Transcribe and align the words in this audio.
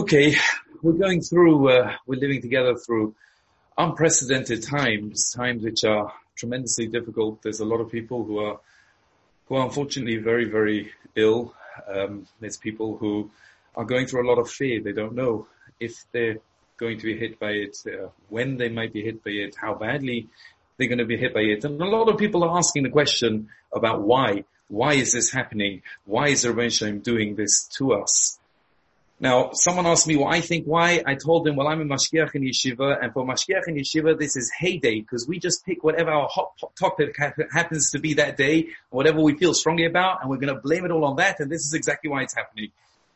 Okay, 0.00 0.34
we're 0.80 0.94
going 0.94 1.20
through, 1.20 1.68
uh, 1.68 1.92
we're 2.06 2.18
living 2.18 2.40
together 2.40 2.74
through 2.74 3.14
unprecedented 3.76 4.62
times, 4.62 5.30
times 5.30 5.62
which 5.62 5.84
are 5.84 6.10
tremendously 6.34 6.86
difficult. 6.86 7.42
There's 7.42 7.60
a 7.60 7.66
lot 7.66 7.82
of 7.82 7.90
people 7.92 8.24
who 8.24 8.38
are, 8.38 8.58
who 9.44 9.56
are 9.56 9.66
unfortunately 9.66 10.16
very, 10.16 10.46
very 10.46 10.90
ill. 11.16 11.54
Um, 11.86 12.26
there's 12.40 12.56
people 12.56 12.96
who 12.96 13.30
are 13.76 13.84
going 13.84 14.06
through 14.06 14.26
a 14.26 14.28
lot 14.30 14.38
of 14.38 14.50
fear. 14.50 14.80
They 14.82 14.92
don't 14.92 15.14
know 15.14 15.48
if 15.78 16.02
they're 16.12 16.38
going 16.78 16.98
to 17.00 17.04
be 17.04 17.18
hit 17.18 17.38
by 17.38 17.50
it, 17.50 17.76
uh, 17.86 18.08
when 18.30 18.56
they 18.56 18.70
might 18.70 18.94
be 18.94 19.02
hit 19.02 19.22
by 19.22 19.32
it, 19.32 19.54
how 19.54 19.74
badly 19.74 20.30
they're 20.78 20.88
going 20.88 20.96
to 20.96 21.04
be 21.04 21.18
hit 21.18 21.34
by 21.34 21.40
it. 21.40 21.62
And 21.66 21.78
a 21.78 21.84
lot 21.84 22.08
of 22.08 22.16
people 22.16 22.42
are 22.42 22.56
asking 22.56 22.84
the 22.84 22.88
question 22.90 23.50
about 23.70 24.00
why. 24.00 24.44
Why 24.68 24.94
is 24.94 25.12
this 25.12 25.30
happening? 25.30 25.82
Why 26.06 26.28
is 26.28 26.40
the 26.40 26.54
Rebbe 26.54 26.92
doing 27.00 27.36
this 27.36 27.64
to 27.76 27.92
us? 27.92 28.39
Now, 29.22 29.50
someone 29.52 29.86
asked 29.86 30.06
me, 30.06 30.16
well, 30.16 30.28
I 30.32 30.40
think 30.40 30.64
why? 30.64 31.02
I 31.04 31.14
told 31.14 31.44
them, 31.44 31.54
well, 31.54 31.68
I'm 31.68 31.82
a 31.82 31.84
mashgiach 31.84 32.34
in 32.34 32.42
yeshiva, 32.42 33.02
and 33.02 33.12
for 33.12 33.22
mashgiach 33.22 33.68
in 33.68 33.74
yeshiva, 33.76 34.18
this 34.18 34.34
is 34.34 34.50
heyday, 34.58 35.02
because 35.02 35.28
we 35.28 35.38
just 35.38 35.66
pick 35.66 35.84
whatever 35.84 36.10
our 36.10 36.26
hot 36.26 36.52
topic 36.74 37.14
happens 37.52 37.90
to 37.90 37.98
be 37.98 38.14
that 38.14 38.38
day, 38.38 38.68
whatever 38.88 39.20
we 39.20 39.36
feel 39.36 39.52
strongly 39.52 39.84
about, 39.84 40.22
and 40.22 40.30
we're 40.30 40.38
going 40.38 40.54
to 40.54 40.58
blame 40.58 40.86
it 40.86 40.90
all 40.90 41.04
on 41.04 41.16
that, 41.16 41.38
and 41.38 41.50
this 41.50 41.66
is 41.66 41.74
exactly 41.74 42.08
why 42.08 42.22
it's 42.22 42.34
happening. 42.34 42.70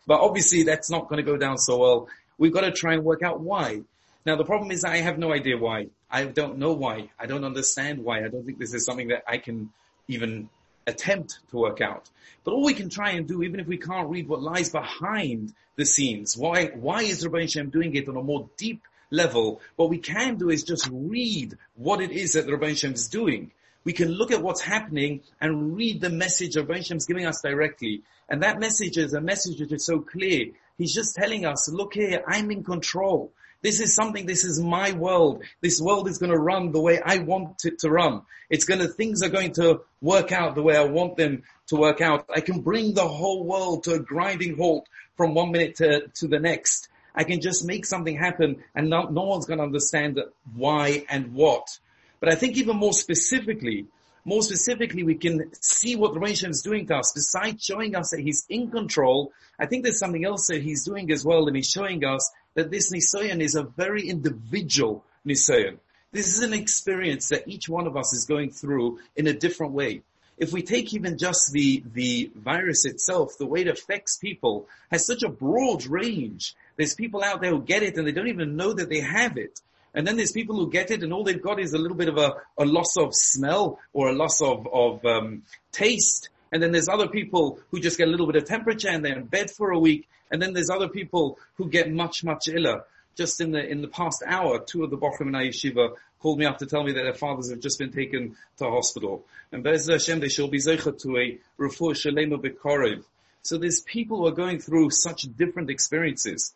But 0.07 0.21
obviously, 0.21 0.65
that's 0.65 0.91
not 0.91 1.09
going 1.09 1.25
to 1.25 1.31
go 1.31 1.39
down 1.39 1.57
so 1.57 1.79
well. 1.79 2.09
We've 2.37 2.53
got 2.53 2.63
to 2.63 2.71
try 2.71 2.93
and 2.93 3.03
work 3.03 3.23
out 3.23 3.41
why. 3.41 3.81
Now, 4.27 4.37
the 4.37 4.45
problem 4.45 4.73
is 4.73 4.85
I 4.85 4.99
have 4.99 5.19
no 5.19 5.33
idea 5.33 5.57
why. 5.57 5.87
I 6.11 6.25
don't 6.27 6.59
know 6.59 6.75
why. 6.75 7.09
I 7.19 7.25
don't 7.25 7.45
understand 7.45 8.05
why. 8.05 8.19
I 8.19 8.29
don't 8.29 8.45
think 8.45 8.59
this 8.59 8.75
is 8.75 8.85
something 8.85 9.09
that 9.09 9.23
I 9.27 9.39
can 9.39 9.73
even 10.09 10.51
attempt 10.87 11.39
to 11.51 11.57
work 11.57 11.81
out. 11.81 12.09
But 12.45 12.53
all 12.53 12.65
we 12.65 12.75
can 12.75 12.91
try 12.91 13.13
and 13.13 13.27
do, 13.27 13.43
even 13.43 13.61
if 13.61 13.67
we 13.67 13.79
can't 13.79 14.09
read 14.09 14.29
what 14.29 14.43
lies 14.43 14.71
behind 14.71 15.55
the 15.77 15.87
scenes, 15.87 16.37
why, 16.37 16.67
why 16.67 17.03
is 17.03 17.25
Rabbi 17.25 17.47
Shem 17.47 17.71
doing 17.71 17.95
it 17.95 18.09
on 18.09 18.17
a 18.17 18.23
more 18.23 18.49
deep 18.57 18.83
level? 19.11 19.61
What 19.77 19.91
we 19.91 19.99
can 19.99 20.37
do 20.37 20.51
is 20.51 20.63
just 20.63 20.89
read 20.93 21.57
what 21.75 22.01
it 22.01 22.11
is 22.11 22.35
that 22.35 22.49
Rabbi 22.49 22.75
Shem 22.75 22.93
is 22.93 23.09
doing. 23.09 23.51
We 23.85 23.93
can 23.93 24.09
look 24.09 24.31
at 24.31 24.43
what's 24.43 24.63
happening 24.63 25.21
and 25.41 25.77
read 25.77 26.01
the 26.01 26.11
message 26.11 26.57
Rabbi 26.57 26.81
Shem 26.81 26.99
is 26.99 27.07
giving 27.07 27.27
us 27.27 27.41
directly. 27.43 28.03
And 28.29 28.43
that 28.43 28.61
message 28.61 28.97
is 28.97 29.13
a 29.13 29.21
message 29.21 29.61
which 29.61 29.73
is 29.73 29.85
so 29.85 30.01
clear. 30.01 30.47
He's 30.79 30.95
just 30.95 31.15
telling 31.15 31.45
us, 31.45 31.71
look 31.71 31.95
here, 31.95 32.23
I'm 32.27 32.51
in 32.51 32.65
control. 32.65 33.33
This 33.65 33.81
is 33.81 33.95
something, 33.95 34.27
this 34.27 34.45
is 34.45 34.61
my 34.61 34.93
world. 34.93 35.43
This 35.63 35.81
world 35.81 36.07
is 36.07 36.19
going 36.19 36.33
to 36.33 36.39
run 36.39 36.71
the 36.71 36.83
way 36.83 37.01
I 37.03 37.21
want 37.21 37.65
it 37.65 37.79
to 37.79 37.89
run. 37.89 38.21
It's 38.51 38.67
going 38.67 38.81
to, 38.81 38.89
things 38.89 39.23
are 39.23 39.31
going 39.31 39.53
to 39.55 39.81
work 40.03 40.33
out 40.33 40.55
the 40.55 40.63
way 40.63 40.77
I 40.77 40.85
want 40.85 41.17
them 41.17 41.45
to 41.69 41.77
work 41.77 42.03
out. 42.03 42.27
I 42.29 42.41
can 42.41 42.61
bring 42.61 42.93
the 42.93 43.09
whole 43.09 43.43
world 43.43 43.85
to 43.85 43.95
a 43.95 43.99
grinding 43.99 44.59
halt 44.59 44.87
from 45.17 45.33
one 45.33 45.51
minute 45.51 45.77
to, 45.77 46.09
to 46.17 46.29
the 46.29 46.39
next. 46.39 46.91
I 47.15 47.25
can 47.25 47.41
just 47.41 47.65
make 47.65 47.87
something 47.87 48.19
happen 48.19 48.63
and 48.75 48.91
no, 48.91 49.05
no 49.05 49.23
one's 49.23 49.47
going 49.47 49.61
to 49.61 49.65
understand 49.65 50.21
why 50.55 51.07
and 51.09 51.33
what. 51.33 51.79
But 52.21 52.31
I 52.31 52.35
think 52.35 52.59
even 52.59 52.77
more 52.77 52.93
specifically, 52.93 53.87
more 54.27 54.43
specifically, 54.43 55.05
we 55.05 55.15
can 55.15 55.51
see 55.55 55.97
what 55.97 56.13
the 56.13 56.21
Rebbeinu 56.21 56.51
is 56.51 56.61
doing 56.61 56.87
to 56.89 56.97
us. 56.97 57.13
Besides 57.15 57.65
showing 57.65 57.97
us 57.97 58.11
that 58.11 58.21
He's 58.21 58.45
in 58.51 58.71
control, 58.71 59.33
I 59.59 59.67
think 59.67 59.85
there's 59.85 59.99
something 59.99 60.25
else 60.25 60.49
that 60.49 60.63
He's 60.63 60.85
doing 60.85 61.11
as 61.13 61.25
well, 61.25 61.47
and 61.47 61.57
He's 61.57 61.71
showing 61.71 62.05
us 62.05 62.31
that 62.55 62.71
this 62.71 62.93
Nisayon 62.93 63.41
is 63.41 63.55
a 63.55 63.63
very 63.63 64.09
individual 64.09 65.05
Nisayon. 65.27 65.79
This 66.13 66.33
is 66.33 66.41
an 66.41 66.53
experience 66.53 67.29
that 67.31 67.49
each 67.49 67.69
one 67.69 67.87
of 67.87 67.97
us 67.97 68.13
is 68.13 68.25
going 68.27 68.51
through 68.51 69.01
in 69.17 69.27
a 69.27 69.33
different 69.33 69.73
way. 69.73 70.03
If 70.37 70.53
we 70.53 70.63
take 70.63 70.93
even 70.95 71.19
just 71.19 71.53
the, 71.53 71.83
the 71.93 72.31
virus 72.35 72.85
itself, 72.85 73.33
the 73.39 73.47
way 73.47 73.63
it 73.63 73.69
affects 73.69 74.17
people 74.17 74.69
has 74.91 75.07
such 75.07 75.23
a 75.23 75.29
broad 75.29 75.87
range. 75.87 76.55
There's 76.77 76.95
people 76.95 77.23
out 77.23 77.41
there 77.41 77.51
who 77.51 77.63
get 77.63 77.83
it 77.83 77.97
and 77.97 78.07
they 78.07 78.13
don't 78.13 78.29
even 78.29 78.57
know 78.57 78.73
that 78.73 78.89
they 78.89 79.01
have 79.01 79.37
it. 79.37 79.61
And 79.95 80.07
then 80.07 80.17
there's 80.17 80.33
people 80.33 80.57
who 80.57 80.71
get 80.71 80.91
it 80.91 81.03
and 81.03 81.13
all 81.13 81.23
they've 81.23 81.41
got 81.41 81.61
is 81.61 81.73
a 81.73 81.79
little 81.79 81.97
bit 81.97 82.09
of 82.09 82.19
a, 82.19 82.35
a 82.59 82.65
loss 82.65 82.97
of 82.97 83.15
smell 83.15 83.79
or 83.93 84.09
a 84.09 84.13
loss 84.13 84.41
of, 84.43 84.67
of 84.73 85.05
um, 85.05 85.43
taste. 85.71 86.31
And 86.51 86.63
then 86.63 86.73
there's 86.73 86.89
other 86.89 87.09
people 87.09 87.61
who 87.71 87.81
just 87.81 87.97
get 87.97 88.09
a 88.09 88.11
little 88.11 88.27
bit 88.27 88.37
of 88.37 88.45
temperature 88.45 88.89
and 88.89 89.05
they're 89.05 89.19
in 89.19 89.27
bed 89.27 89.51
for 89.51 89.71
a 89.71 89.79
week. 89.79 90.09
And 90.35 90.43
then 90.43 90.53
there's 90.53 90.69
other 90.69 90.89
people 90.89 91.39
who 91.55 91.69
get 91.69 91.93
much, 91.93 92.25
much 92.25 92.49
iller. 92.49 92.83
Just 93.15 93.41
in 93.41 93.53
the, 93.53 93.65
in 93.65 93.83
the 93.83 93.87
past 93.87 94.21
hour, 94.27 94.59
two 94.59 94.83
of 94.83 94.91
the 94.91 94.99
Bochum 94.99 95.29
in 95.29 95.33
Yeshiva 95.33 95.95
called 96.19 96.41
me 96.41 96.45
up 96.45 96.59
to 96.59 96.67
tell 96.67 96.83
me 96.83 96.91
that 96.91 97.05
their 97.05 97.15
fathers 97.15 97.51
have 97.51 97.61
just 97.61 97.79
been 97.79 97.93
taken 97.93 98.35
to 98.57 98.65
hospital. 98.69 99.25
And 99.53 99.63
Be'ez 99.63 99.87
Hashem, 99.87 100.19
they 100.19 100.29
shall 100.29 100.49
be 100.49 100.59
zeichet 100.59 101.01
to 101.03 101.19
a 101.19 101.39
refuah 101.57 101.95
shalema 101.95 102.43
b'korev. 102.45 103.05
So 103.43 103.59
there's 103.59 103.83
people 103.83 104.17
who 104.17 104.27
are 104.27 104.33
going 104.33 104.59
through 104.59 104.91
such 104.91 105.23
different 105.37 105.71
experiences. 105.71 106.53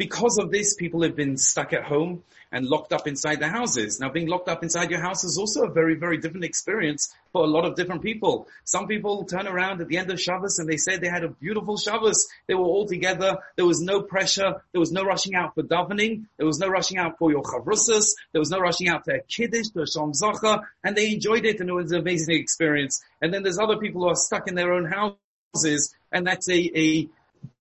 Because 0.00 0.38
of 0.38 0.50
this, 0.50 0.76
people 0.76 1.02
have 1.02 1.14
been 1.14 1.36
stuck 1.36 1.74
at 1.74 1.84
home 1.84 2.22
and 2.50 2.64
locked 2.64 2.94
up 2.94 3.06
inside 3.06 3.38
their 3.38 3.50
houses. 3.50 4.00
Now 4.00 4.08
being 4.08 4.28
locked 4.28 4.48
up 4.48 4.62
inside 4.62 4.90
your 4.90 5.02
house 5.02 5.24
is 5.24 5.36
also 5.36 5.64
a 5.64 5.70
very, 5.70 5.94
very 5.94 6.16
different 6.16 6.46
experience 6.46 7.14
for 7.34 7.44
a 7.44 7.46
lot 7.46 7.66
of 7.66 7.74
different 7.74 8.00
people. 8.00 8.48
Some 8.64 8.86
people 8.86 9.26
turn 9.26 9.46
around 9.46 9.82
at 9.82 9.88
the 9.88 9.98
end 9.98 10.10
of 10.10 10.18
Shabbos 10.18 10.58
and 10.58 10.66
they 10.66 10.78
say 10.78 10.96
they 10.96 11.10
had 11.10 11.22
a 11.22 11.28
beautiful 11.28 11.76
Shabbos. 11.76 12.28
They 12.46 12.54
were 12.54 12.64
all 12.64 12.86
together. 12.86 13.40
There 13.56 13.66
was 13.66 13.82
no 13.82 14.00
pressure. 14.00 14.62
There 14.72 14.80
was 14.80 14.90
no 14.90 15.04
rushing 15.04 15.34
out 15.34 15.54
for 15.54 15.64
davening. 15.64 16.24
There 16.38 16.46
was 16.46 16.58
no 16.58 16.68
rushing 16.68 16.96
out 16.96 17.18
for 17.18 17.30
your 17.30 17.42
chavrusas. 17.42 18.14
There 18.32 18.40
was 18.40 18.50
no 18.50 18.58
rushing 18.58 18.88
out 18.88 19.04
to 19.04 19.16
a 19.16 19.20
kiddush, 19.20 19.66
a 19.76 19.80
shom 19.80 20.18
zacha, 20.18 20.62
and 20.82 20.96
they 20.96 21.12
enjoyed 21.12 21.44
it 21.44 21.60
and 21.60 21.68
it 21.68 21.74
was 21.74 21.92
an 21.92 22.00
amazing 22.00 22.36
experience. 22.36 23.04
And 23.20 23.34
then 23.34 23.42
there's 23.42 23.58
other 23.58 23.76
people 23.76 24.00
who 24.00 24.08
are 24.08 24.16
stuck 24.16 24.48
in 24.48 24.54
their 24.54 24.72
own 24.72 24.90
houses 24.90 25.94
and 26.10 26.26
that's 26.26 26.48
a, 26.48 26.70
a 26.74 27.08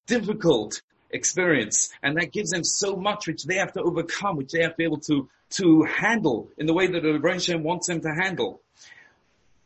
difficult 0.08 0.82
experience. 1.12 1.90
And 2.02 2.18
that 2.18 2.32
gives 2.32 2.52
them 2.52 2.64
so 2.64 2.96
much 2.96 3.28
which 3.28 3.44
they 3.44 3.56
have 3.56 3.74
to 3.74 3.82
overcome, 3.82 4.38
which 4.38 4.52
they 4.52 4.62
have 4.62 4.72
to 4.72 4.78
be 4.78 4.84
able 4.84 5.00
to, 5.02 5.30
to 5.52 5.84
handle 5.84 6.50
in 6.58 6.66
the 6.66 6.74
way 6.74 6.88
that 6.88 7.02
the 7.02 7.10
Rebbeinu 7.10 7.62
wants 7.62 7.88
them 7.88 8.02
to 8.02 8.10
handle. 8.10 8.62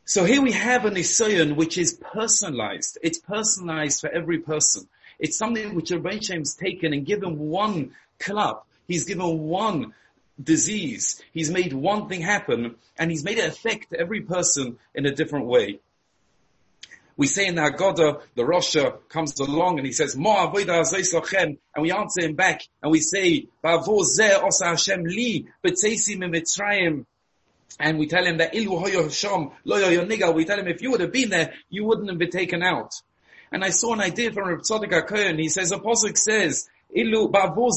So 0.06 0.26
here 0.26 0.42
we 0.42 0.52
have 0.52 0.86
an 0.86 0.96
Nisayon 0.96 1.56
which 1.56 1.78
is 1.78 1.94
personalized. 1.94 2.98
It's 3.02 3.20
personalized 3.20 4.02
for 4.02 4.09
every 4.09 4.40
person. 4.40 4.88
It's 5.18 5.38
something 5.38 5.76
which 5.76 5.92
Rebbeinu 5.92 6.40
has 6.40 6.56
taken 6.56 6.94
and 6.94 7.06
given 7.06 7.40
one 7.40 7.92
club. 8.20 8.64
He's 8.88 9.06
given 9.06 9.40
one 9.40 9.94
disease. 10.42 11.22
He's 11.31 11.52
made 11.52 11.74
one 11.74 12.10
thing 12.10 12.22
happen 12.22 12.75
and 12.98 13.12
he's 13.12 13.24
made 13.24 13.38
it 13.38 13.48
affect 13.48 13.94
every 13.94 14.22
person 14.22 14.78
in 14.94 15.06
a 15.06 15.16
different 15.16 15.46
way. 15.46 15.80
We 17.16 17.28
say 17.28 17.46
in 17.47 17.56
the 17.56 17.62
Haggadah, 17.62 18.22
the 18.35 18.44
Rosha 18.44 18.97
comes 19.09 19.40
along 19.40 19.78
and 19.78 19.85
he 19.85 19.94
says, 19.94 20.16
Mo 20.16 20.51
and 20.51 21.84
we 21.84 21.91
answer 21.91 22.22
him 22.22 22.35
back 22.35 22.62
and 22.81 22.91
we 22.91 23.00
say, 23.00 23.47
Hashem 23.63 25.03
li, 25.03 25.47
and 27.79 27.97
we 27.97 28.07
tell 28.07 28.25
him 28.25 28.38
that 28.38 28.53
ilu 28.53 28.79
hoyo 28.79 29.06
hasham 29.06 29.51
lo 29.66 30.31
We 30.34 30.46
tell 30.46 30.59
him 30.59 30.68
if 30.68 30.81
you 30.81 30.91
would 30.91 31.01
have 31.01 31.12
been 31.12 31.29
there, 31.29 31.53
you 31.69 31.85
wouldn't 31.85 32.09
have 32.09 32.18
been 32.18 32.29
taken 32.29 32.63
out. 32.63 32.94
And 33.51 33.63
I 33.63 33.69
saw 33.69 33.94
an 33.94 34.01
idea 34.01 34.31
from 34.31 34.47
Reb 34.47 34.62
Tzadok 34.62 34.91
HaKohen. 34.91 35.40
He 35.40 35.50
says, 35.50 35.72
Apostle 35.72 36.16
says, 36.16 36.68
ilu 36.95 37.30
ba'vo 37.30 37.69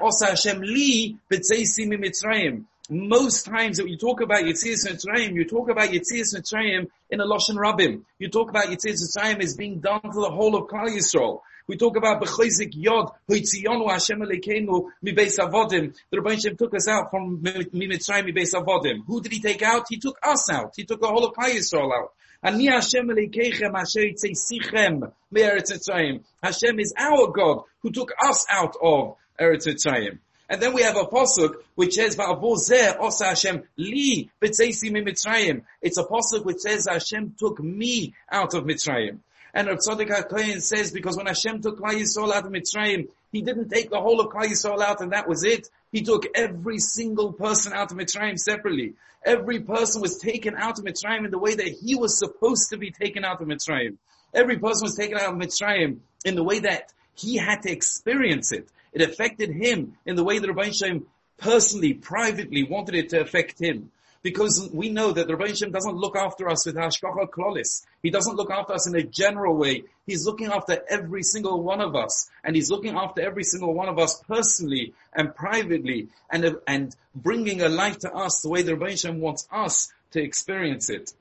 osa 0.00 0.26
Hashem 0.26 0.60
li 0.60 1.16
b'tzeisi 1.30 1.88
mimitzrayim 1.88 2.64
most 2.90 3.46
times 3.46 3.78
that 3.78 3.88
you 3.88 3.96
talk 3.96 4.20
about 4.20 4.42
Yitzias 4.42 4.86
Mitzrayim, 4.86 5.34
you 5.34 5.46
talk 5.46 5.70
about 5.70 5.88
Yitzias 5.88 6.34
Mitzrayim 6.34 6.88
in 7.10 7.20
a 7.20 7.24
Lashon 7.24 7.56
Rabim. 7.56 8.02
You 8.18 8.28
talk 8.28 8.50
about 8.50 8.66
Yitzias 8.66 9.00
Mitzrayim 9.02 9.42
as 9.42 9.56
being 9.56 9.80
done 9.80 10.00
for 10.02 10.20
the 10.20 10.30
whole 10.30 10.54
of 10.54 10.68
Klal 10.68 10.88
Yisrael. 10.88 11.40
We 11.66 11.78
talk 11.78 11.96
about 11.96 12.20
B'chayzik 12.20 12.72
Yod, 12.74 13.10
Hoitziyonu 13.30 13.90
Hashem 13.90 14.20
Alekeinu 14.20 14.90
Mibeis 15.02 15.38
Avodim. 15.38 15.94
The 16.10 16.18
Rebbein 16.18 16.42
Shem 16.42 16.56
took 16.58 16.74
us 16.74 16.86
out 16.86 17.10
from 17.10 17.38
Mitzrayim 17.38 18.28
Mibeis 18.28 18.52
Avodim. 18.52 19.06
Who 19.06 19.22
did 19.22 19.32
he 19.32 19.40
take 19.40 19.62
out? 19.62 19.86
He 19.88 19.96
took 19.96 20.18
us 20.22 20.50
out. 20.52 20.74
He 20.76 20.84
took 20.84 21.00
the 21.00 21.08
whole 21.08 21.24
of 21.24 21.34
Klal 21.34 21.54
Yisrael 21.54 21.90
out. 21.90 22.12
Ani 22.42 22.66
Hashem 22.66 23.08
Alekeichem 23.08 23.72
Asher 23.74 24.00
Yitzisichem 24.00 25.10
Me'eretz 25.30 25.72
Mitzrayim. 25.72 26.22
Hashem 26.42 26.78
is 26.78 26.92
our 26.98 27.28
God 27.28 27.62
who 27.80 27.90
took 27.90 28.12
us 28.22 28.44
out 28.50 28.76
of 28.82 29.16
Eretz 29.40 29.66
Mitzrayim. 29.66 30.18
And 30.48 30.60
then 30.60 30.74
we 30.74 30.82
have 30.82 30.96
a 30.96 31.04
pasuk 31.04 31.54
which 31.74 31.94
says, 31.94 32.16
"Va'avozeh 32.16 32.98
osa 32.98 33.26
Hashem 33.26 33.62
li 33.76 34.30
Mitzrayim." 34.42 35.62
It's 35.80 35.98
a 35.98 36.04
pasuk 36.04 36.44
which 36.44 36.58
says 36.58 36.86
Hashem 36.86 37.34
took 37.38 37.60
me 37.62 38.14
out 38.30 38.54
of 38.54 38.64
Mitzrayim. 38.64 39.18
And 39.54 39.68
Rav 39.68 39.78
Tzadok 39.78 40.08
HaKohen 40.08 40.60
says, 40.60 40.90
because 40.90 41.16
when 41.16 41.26
Hashem 41.26 41.62
took 41.62 41.78
Klal 41.78 41.94
Yisrael 41.94 42.32
out 42.34 42.44
of 42.44 42.52
Mitzrayim, 42.52 43.08
He 43.30 43.42
didn't 43.42 43.68
take 43.68 43.88
the 43.88 44.00
whole 44.00 44.20
of 44.20 44.32
Klal 44.32 44.46
Yisrael 44.46 44.80
out 44.80 45.00
and 45.00 45.12
that 45.12 45.28
was 45.28 45.44
it. 45.44 45.68
He 45.92 46.02
took 46.02 46.24
every 46.34 46.78
single 46.78 47.32
person 47.32 47.72
out 47.72 47.90
of 47.92 47.98
Mitzrayim 47.98 48.38
separately. 48.38 48.94
Every 49.24 49.60
person 49.60 50.02
was 50.02 50.18
taken 50.18 50.54
out 50.56 50.78
of 50.78 50.84
Mitzrayim 50.84 51.24
in 51.24 51.30
the 51.30 51.38
way 51.38 51.54
that 51.54 51.66
he 51.68 51.94
was 51.94 52.18
supposed 52.18 52.70
to 52.70 52.76
be 52.76 52.90
taken 52.90 53.24
out 53.24 53.40
of 53.40 53.48
Mitzrayim. 53.48 53.96
Every 54.32 54.58
person 54.58 54.86
was 54.86 54.96
taken 54.96 55.18
out 55.18 55.32
of 55.32 55.40
Mitzrayim 55.40 55.98
in 56.24 56.34
the 56.34 56.44
way 56.44 56.60
that 56.60 56.92
he 57.14 57.36
had 57.36 57.62
to 57.62 57.70
experience 57.72 58.52
it. 58.52 58.68
It 58.94 59.02
affected 59.02 59.50
him 59.50 59.98
in 60.06 60.16
the 60.16 60.24
way 60.24 60.38
that 60.38 60.48
Rabbi 60.48 60.70
Shem 60.70 61.06
personally, 61.36 61.92
privately 61.94 62.62
wanted 62.62 62.94
it 62.94 63.10
to 63.10 63.20
affect 63.20 63.60
him. 63.60 63.90
because 64.24 64.70
we 64.72 64.88
know 64.88 65.12
that 65.12 65.26
the 65.26 65.36
Rebbe 65.36 65.50
Hashem 65.50 65.70
doesn't 65.70 65.96
look 65.96 66.16
after 66.16 66.48
us 66.48 66.64
with 66.64 66.76
hashgacha 66.76 67.28
klolis. 67.28 67.84
He 68.02 68.08
doesn't 68.08 68.36
look 68.36 68.50
after 68.50 68.72
us 68.72 68.88
in 68.88 68.96
a 68.96 69.02
general 69.02 69.54
way. 69.54 69.84
He's 70.06 70.24
looking 70.24 70.46
after 70.46 70.82
every 70.88 71.22
single 71.22 71.62
one 71.62 71.82
of 71.82 71.94
us, 71.94 72.30
and 72.42 72.56
he's 72.56 72.70
looking 72.70 72.96
after 72.96 73.20
every 73.20 73.44
single 73.44 73.74
one 73.74 73.88
of 73.90 73.98
us 73.98 74.20
personally 74.26 74.94
and 75.12 75.34
privately, 75.34 76.08
and 76.30 76.56
and 76.66 76.96
bringing 77.14 77.60
a 77.60 77.68
light 77.68 78.00
to 78.00 78.12
us 78.12 78.40
the 78.40 78.48
way 78.48 78.62
the 78.62 78.74
Rebbe 78.74 78.92
Hashem 78.92 79.20
wants 79.20 79.46
us 79.52 79.92
to 80.12 80.22
experience 80.22 80.88
it. 80.88 81.12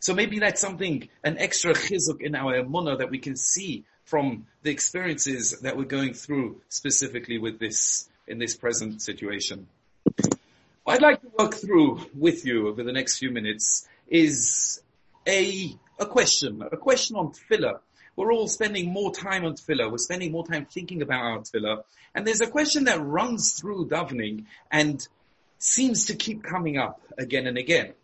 So 0.00 0.12
maybe 0.12 0.40
that's 0.40 0.60
something, 0.60 1.08
an 1.22 1.38
extra 1.38 1.72
chizuk 1.72 2.20
in 2.20 2.34
our 2.34 2.60
emunah 2.60 2.98
that 2.98 3.10
we 3.10 3.18
can 3.20 3.36
see 3.36 3.84
from 4.14 4.46
the 4.62 4.70
experiences 4.70 5.58
that 5.62 5.76
we're 5.76 5.82
going 5.82 6.14
through 6.14 6.60
specifically 6.68 7.36
with 7.36 7.58
this, 7.58 8.08
in 8.28 8.38
this 8.38 8.54
present 8.54 9.02
situation. 9.02 9.66
I'd 10.86 11.02
like 11.02 11.20
to 11.22 11.32
work 11.36 11.54
through 11.54 12.00
with 12.16 12.46
you 12.46 12.68
over 12.68 12.84
the 12.84 12.92
next 12.92 13.18
few 13.18 13.32
minutes 13.32 13.88
is 14.06 14.80
a, 15.26 15.76
a 15.98 16.06
question, 16.06 16.62
a 16.62 16.76
question 16.76 17.16
on 17.16 17.32
tefillah. 17.32 17.80
We're 18.14 18.32
all 18.32 18.46
spending 18.46 18.92
more 18.92 19.12
time 19.12 19.44
on 19.44 19.54
tefillah. 19.54 19.90
We're 19.90 19.98
spending 19.98 20.30
more 20.30 20.46
time 20.46 20.66
thinking 20.66 21.02
about 21.02 21.20
our 21.20 21.38
tefillah. 21.40 21.82
And 22.14 22.24
there's 22.24 22.40
a 22.40 22.46
question 22.46 22.84
that 22.84 23.04
runs 23.04 23.54
through 23.54 23.88
davening 23.88 24.44
and 24.70 25.04
seems 25.58 26.04
to 26.04 26.14
keep 26.14 26.44
coming 26.44 26.78
up 26.78 27.00
again 27.18 27.48
and 27.48 27.58
again. 27.58 27.94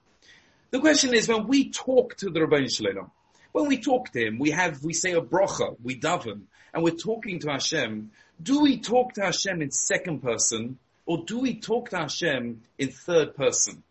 The 0.72 0.80
question 0.80 1.14
is 1.14 1.28
when 1.28 1.46
we 1.46 1.70
talk 1.70 2.16
to 2.16 2.30
the 2.30 2.40
Rabbi 2.40 2.66
Shalom, 2.66 3.12
when 3.52 3.66
we 3.66 3.78
talk 3.78 4.10
to 4.12 4.26
him, 4.26 4.38
we 4.38 4.50
have, 4.50 4.82
we 4.84 4.92
say 4.92 5.12
a 5.12 5.20
bracha, 5.20 5.76
we 5.82 5.98
daven, 5.98 6.42
and 6.72 6.82
we're 6.82 6.90
talking 6.90 7.40
to 7.40 7.50
Hashem. 7.50 8.10
Do 8.42 8.60
we 8.60 8.78
talk 8.78 9.14
to 9.14 9.22
Hashem 9.22 9.60
in 9.60 9.70
second 9.70 10.22
person 10.22 10.78
or 11.06 11.24
do 11.24 11.40
we 11.40 11.54
talk 11.54 11.90
to 11.90 11.98
Hashem 11.98 12.62
in 12.78 12.88
third 12.90 13.34
person? 13.34 13.82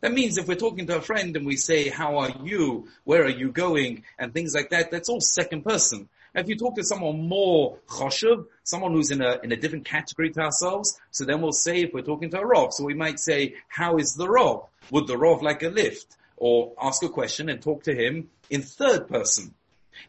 That 0.00 0.12
means 0.12 0.38
if 0.38 0.46
we're 0.46 0.54
talking 0.54 0.86
to 0.86 0.98
a 0.98 1.00
friend 1.00 1.36
and 1.36 1.46
we 1.46 1.56
say, 1.56 1.88
how 1.88 2.18
are 2.18 2.30
you? 2.44 2.88
Where 3.04 3.24
are 3.24 3.30
you 3.30 3.50
going? 3.50 4.04
And 4.18 4.32
things 4.32 4.54
like 4.54 4.70
that, 4.70 4.90
that's 4.90 5.08
all 5.08 5.20
second 5.20 5.64
person. 5.64 6.08
If 6.34 6.48
you 6.48 6.56
talk 6.56 6.74
to 6.76 6.84
someone 6.84 7.28
more 7.28 7.78
choshev, 7.88 8.46
someone 8.64 8.92
who's 8.92 9.10
in 9.10 9.22
a, 9.22 9.38
in 9.42 9.52
a 9.52 9.56
different 9.56 9.84
category 9.84 10.30
to 10.30 10.40
ourselves, 10.40 10.98
so 11.10 11.24
then 11.24 11.40
we'll 11.40 11.52
say 11.52 11.82
if 11.82 11.92
we're 11.92 12.02
talking 12.02 12.30
to 12.30 12.40
a 12.40 12.46
Rav, 12.46 12.72
so 12.72 12.84
we 12.84 12.94
might 12.94 13.20
say, 13.20 13.54
how 13.68 13.96
is 13.98 14.14
the 14.14 14.28
Rav? 14.28 14.66
Would 14.90 15.06
the 15.06 15.16
Rav 15.16 15.42
like 15.42 15.62
a 15.62 15.68
lift? 15.68 16.16
Or 16.36 16.72
ask 16.80 17.02
a 17.02 17.08
question 17.08 17.48
and 17.48 17.62
talk 17.62 17.84
to 17.84 17.94
him 17.94 18.30
in 18.50 18.62
third 18.62 19.08
person. 19.08 19.54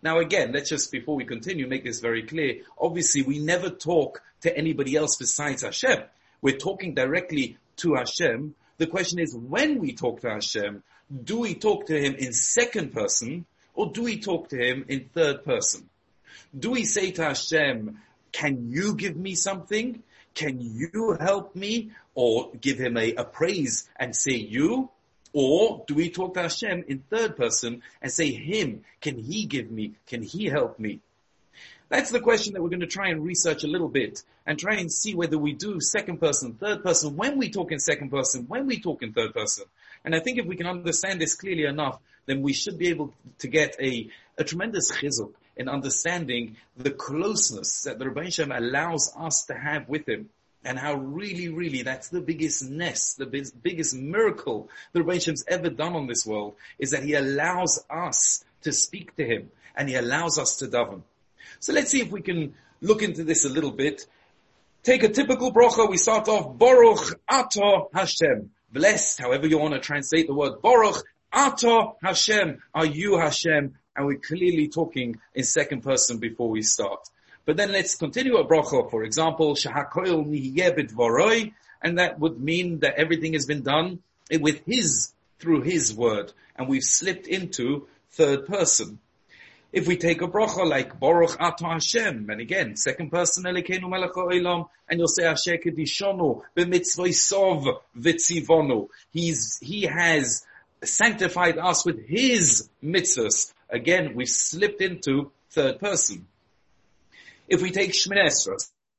Now 0.01 0.19
again, 0.19 0.51
let's 0.51 0.69
just, 0.69 0.91
before 0.91 1.15
we 1.15 1.25
continue, 1.25 1.67
make 1.67 1.83
this 1.83 1.99
very 1.99 2.23
clear. 2.23 2.61
Obviously, 2.79 3.21
we 3.21 3.39
never 3.39 3.69
talk 3.69 4.21
to 4.41 4.55
anybody 4.57 4.95
else 4.95 5.15
besides 5.15 5.61
Hashem. 5.63 6.03
We're 6.41 6.57
talking 6.57 6.93
directly 6.93 7.57
to 7.77 7.95
Hashem. 7.95 8.55
The 8.77 8.87
question 8.87 9.19
is, 9.19 9.35
when 9.35 9.79
we 9.79 9.93
talk 9.93 10.21
to 10.21 10.29
Hashem, 10.29 10.83
do 11.23 11.39
we 11.39 11.55
talk 11.55 11.87
to 11.87 11.99
Him 11.99 12.15
in 12.15 12.33
second 12.33 12.93
person 12.93 13.45
or 13.73 13.91
do 13.91 14.03
we 14.03 14.19
talk 14.19 14.49
to 14.49 14.57
Him 14.57 14.85
in 14.87 15.09
third 15.13 15.43
person? 15.43 15.89
Do 16.57 16.71
we 16.71 16.83
say 16.85 17.11
to 17.11 17.23
Hashem, 17.23 17.99
can 18.31 18.71
you 18.71 18.95
give 18.95 19.15
me 19.15 19.35
something? 19.35 20.03
Can 20.33 20.59
you 20.59 21.17
help 21.19 21.55
me? 21.55 21.91
Or 22.13 22.51
give 22.59 22.79
Him 22.79 22.97
a, 22.97 23.13
a 23.15 23.23
praise 23.23 23.89
and 23.95 24.15
say 24.15 24.33
you? 24.33 24.89
Or 25.37 25.83
do 25.85 25.95
we 25.95 26.11
talk 26.11 26.35
to 26.35 26.43
Hashem 26.43 26.85
in 26.87 27.03
third 27.09 27.35
person 27.35 27.81
and 28.01 28.09
say 28.09 28.31
Him, 28.31 28.85
can 29.01 29.17
He 29.17 29.45
give 29.45 29.69
me? 29.69 29.95
Can 30.07 30.23
He 30.23 30.45
help 30.45 30.79
me? 30.79 31.01
That's 31.89 32.09
the 32.09 32.21
question 32.21 32.53
that 32.53 32.63
we're 32.63 32.69
going 32.69 32.79
to 32.79 32.87
try 32.87 33.09
and 33.09 33.21
research 33.21 33.65
a 33.65 33.67
little 33.67 33.89
bit 33.89 34.23
and 34.45 34.57
try 34.57 34.75
and 34.75 34.89
see 34.89 35.13
whether 35.13 35.37
we 35.37 35.51
do 35.51 35.81
second 35.81 36.21
person, 36.21 36.53
third 36.53 36.83
person, 36.83 37.17
when 37.17 37.37
we 37.37 37.49
talk 37.49 37.73
in 37.73 37.79
second 37.79 38.11
person, 38.11 38.45
when 38.47 38.65
we 38.65 38.79
talk 38.79 39.03
in 39.03 39.11
third 39.11 39.33
person. 39.33 39.65
And 40.05 40.15
I 40.15 40.21
think 40.21 40.39
if 40.39 40.45
we 40.45 40.55
can 40.55 40.67
understand 40.67 41.19
this 41.19 41.35
clearly 41.35 41.65
enough, 41.65 41.99
then 42.27 42.41
we 42.41 42.53
should 42.53 42.77
be 42.77 42.87
able 42.87 43.13
to 43.39 43.49
get 43.49 43.75
a, 43.81 44.09
a 44.37 44.45
tremendous 44.45 44.89
chizuk 44.89 45.33
in 45.57 45.67
understanding 45.67 46.55
the 46.77 46.91
closeness 46.91 47.81
that 47.81 47.99
the 47.99 48.09
Rebbe 48.09 48.31
Shem 48.31 48.53
allows 48.53 49.13
us 49.17 49.43
to 49.47 49.53
have 49.53 49.89
with 49.89 50.07
him. 50.07 50.29
And 50.65 50.79
how 50.79 50.95
really, 50.95 51.49
really, 51.49 51.83
that's 51.83 52.09
the 52.09 52.21
biggest 52.21 52.67
nest, 52.67 53.19
the 53.19 53.27
biggest 53.61 53.95
miracle 53.95 54.67
the 54.93 55.03
Rebbe 55.03 55.21
Shem's 55.21 55.45
ever 55.47 55.69
done 55.69 55.95
on 55.95 56.07
this 56.07 56.25
world, 56.25 56.55
is 56.79 56.89
that 56.89 57.03
he 57.03 57.13
allows 57.13 57.85
us 57.87 58.43
to 58.63 58.71
speak 58.71 59.15
to 59.17 59.23
him, 59.23 59.51
and 59.75 59.87
he 59.87 59.93
allows 59.93 60.39
us 60.39 60.57
to 60.57 60.67
daven. 60.67 61.03
So 61.59 61.71
let's 61.71 61.91
see 61.91 62.01
if 62.01 62.11
we 62.11 62.21
can 62.21 62.55
look 62.81 63.03
into 63.03 63.23
this 63.23 63.45
a 63.45 63.49
little 63.49 63.71
bit. 63.71 64.07
Take 64.81 65.03
a 65.03 65.09
typical 65.09 65.53
bracha. 65.53 65.87
We 65.87 65.97
start 65.97 66.27
off 66.27 66.57
Baruch 66.57 67.19
Atah 67.29 67.89
Hashem. 67.93 68.49
Blessed, 68.71 69.21
however 69.21 69.45
you 69.45 69.59
want 69.59 69.75
to 69.75 69.79
translate 69.79 70.25
the 70.25 70.33
word 70.33 70.63
Baruch 70.63 71.05
Atah 71.31 71.93
Hashem. 72.01 72.61
Are 72.73 72.85
you 72.87 73.19
Hashem? 73.19 73.75
And 73.95 74.05
we're 74.07 74.17
clearly 74.17 74.67
talking 74.67 75.19
in 75.35 75.43
second 75.43 75.81
person 75.83 76.17
before 76.17 76.49
we 76.49 76.63
start. 76.63 77.07
But 77.45 77.57
then 77.57 77.71
let's 77.71 77.95
continue 77.95 78.37
a 78.37 78.45
bracha. 78.45 78.89
For 78.89 79.03
example, 79.03 79.55
Shahakoil 79.55 80.25
Nihiyeh 80.25 81.51
and 81.81 81.99
that 81.99 82.19
would 82.19 82.41
mean 82.41 82.79
that 82.79 82.95
everything 82.95 83.33
has 83.33 83.45
been 83.45 83.61
done 83.61 83.99
with 84.31 84.61
His, 84.65 85.11
through 85.39 85.61
His 85.61 85.93
word. 85.93 86.33
And 86.55 86.67
we've 86.67 86.83
slipped 86.83 87.27
into 87.27 87.87
third 88.11 88.47
person. 88.47 88.99
If 89.71 89.87
we 89.87 89.97
take 89.97 90.21
a 90.21 90.27
bracha 90.27 90.65
like 90.65 90.99
Baruch 90.99 91.37
Atah 91.37 91.73
Hashem, 91.73 92.29
and 92.29 92.39
again, 92.39 92.77
second 92.77 93.11
person 93.11 93.43
Elokeinu 93.43 93.89
Melech 93.89 94.13
Olam, 94.13 94.69
and 94.87 94.99
you'll 94.99 95.09
say 95.09 95.25
Hashem 95.25 95.57
Kedishonu 95.57 96.41
b'mitzvah 96.55 97.79
v'tzivonu. 97.99 98.87
He's, 99.11 99.59
he 99.61 99.83
has 99.83 100.45
sanctified 100.81 101.57
us 101.57 101.85
with 101.85 102.07
his 102.07 102.69
mitzvahs. 102.83 103.53
Again, 103.69 104.13
we've 104.15 104.29
slipped 104.29 104.81
into 104.81 105.31
third 105.49 105.79
person. 105.79 106.25
If 107.47 107.61
we 107.61 107.69
take 107.69 107.91
Shemoneh 107.91 108.25
Esrei, 108.25 108.57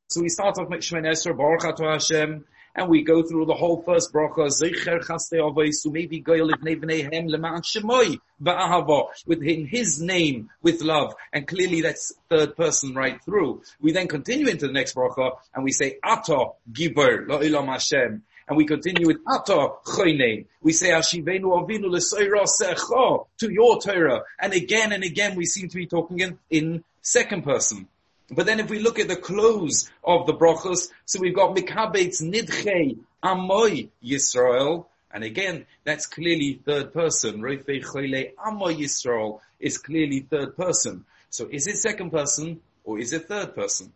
so 0.09 0.21
we 0.21 0.29
start 0.29 0.57
off 0.59 0.69
with 0.69 0.81
Shemoneh 0.81 1.11
Esrei, 1.11 1.37
Baruch 1.37 1.63
Atah 1.63 1.95
Hashem, 1.95 2.45
and 2.77 2.89
we 2.89 3.03
go 3.03 3.25
through 3.25 3.47
the 3.47 3.55
whole 3.55 3.83
first 3.83 4.13
bracha, 4.13 4.47
Zeicher 4.47 5.05
Chaste 5.05 5.33
Avos, 5.33 5.91
maybe 5.91 6.23
Goyel 6.23 6.53
Ibnei 6.53 6.81
Bneihem 6.81 7.29
Leman 7.29 7.63
Shemoy 7.63 8.19
Ba'ahava, 8.41 9.09
within 9.27 9.67
his 9.67 10.01
name, 10.01 10.49
with 10.63 10.81
love. 10.81 11.15
And 11.33 11.49
clearly 11.49 11.81
that's 11.81 12.13
third 12.31 12.57
person 12.57 12.95
right 12.95 13.21
through. 13.25 13.63
We 13.81 13.91
then 13.91 14.07
continue 14.07 14.47
into 14.47 14.69
the 14.69 14.73
next 14.73 14.95
bracha, 14.95 15.33
and 15.53 15.65
we 15.65 15.73
say, 15.73 15.99
Ata 16.05 16.51
Gibor 16.71 17.27
Lo'ilam 17.27 17.67
Hashem. 17.67 18.23
And 18.47 18.57
we 18.57 18.65
continue 18.65 19.09
with 19.09 19.19
Ata 19.27 19.71
Choyne. 19.85 20.47
We 20.63 20.73
say 20.73 20.91
Ashivenu 20.91 21.47
Avinu 21.47 21.91
L'Soira 21.91 22.47
Secha 22.47 23.27
to 23.39 23.51
your 23.51 23.81
Torah. 23.81 24.23
And 24.41 24.53
again 24.53 24.93
and 24.93 25.03
again 25.03 25.35
we 25.35 25.47
seem 25.47 25.69
to 25.69 25.77
be 25.77 25.87
talking 25.87 26.21
in, 26.21 26.39
in 26.49 26.85
second 27.03 27.43
person. 27.43 27.89
But 28.31 28.47
then 28.47 28.59
if 28.59 28.69
we 28.71 28.81
look 28.81 28.99
at 28.99 29.09
the 29.09 29.17
close 29.17 29.89
of 30.03 30.27
the 30.27 30.35
brachos, 30.35 30.91
so 31.05 31.21
we've 31.21 31.35
got 31.35 31.55
Mikabetz 31.55 32.23
Nidchei 32.23 32.99
Amoy 33.23 33.89
Yisrael, 34.05 34.87
and 35.13 35.23
again, 35.23 35.67
that's 35.85 36.07
clearly 36.07 36.61
third 36.65 36.93
person. 36.93 37.41
Choyle 37.41 38.33
Amoy 38.45 38.75
Yisrael 38.75 39.41
is 39.61 39.79
clearly 39.79 40.21
third 40.21 40.57
person. 40.57 41.05
So 41.31 41.49
is 41.51 41.67
it 41.67 41.77
second 41.77 42.11
person 42.11 42.61
or 42.85 42.99
is 42.99 43.13
it 43.13 43.29
third 43.29 43.55
person? 43.55 43.93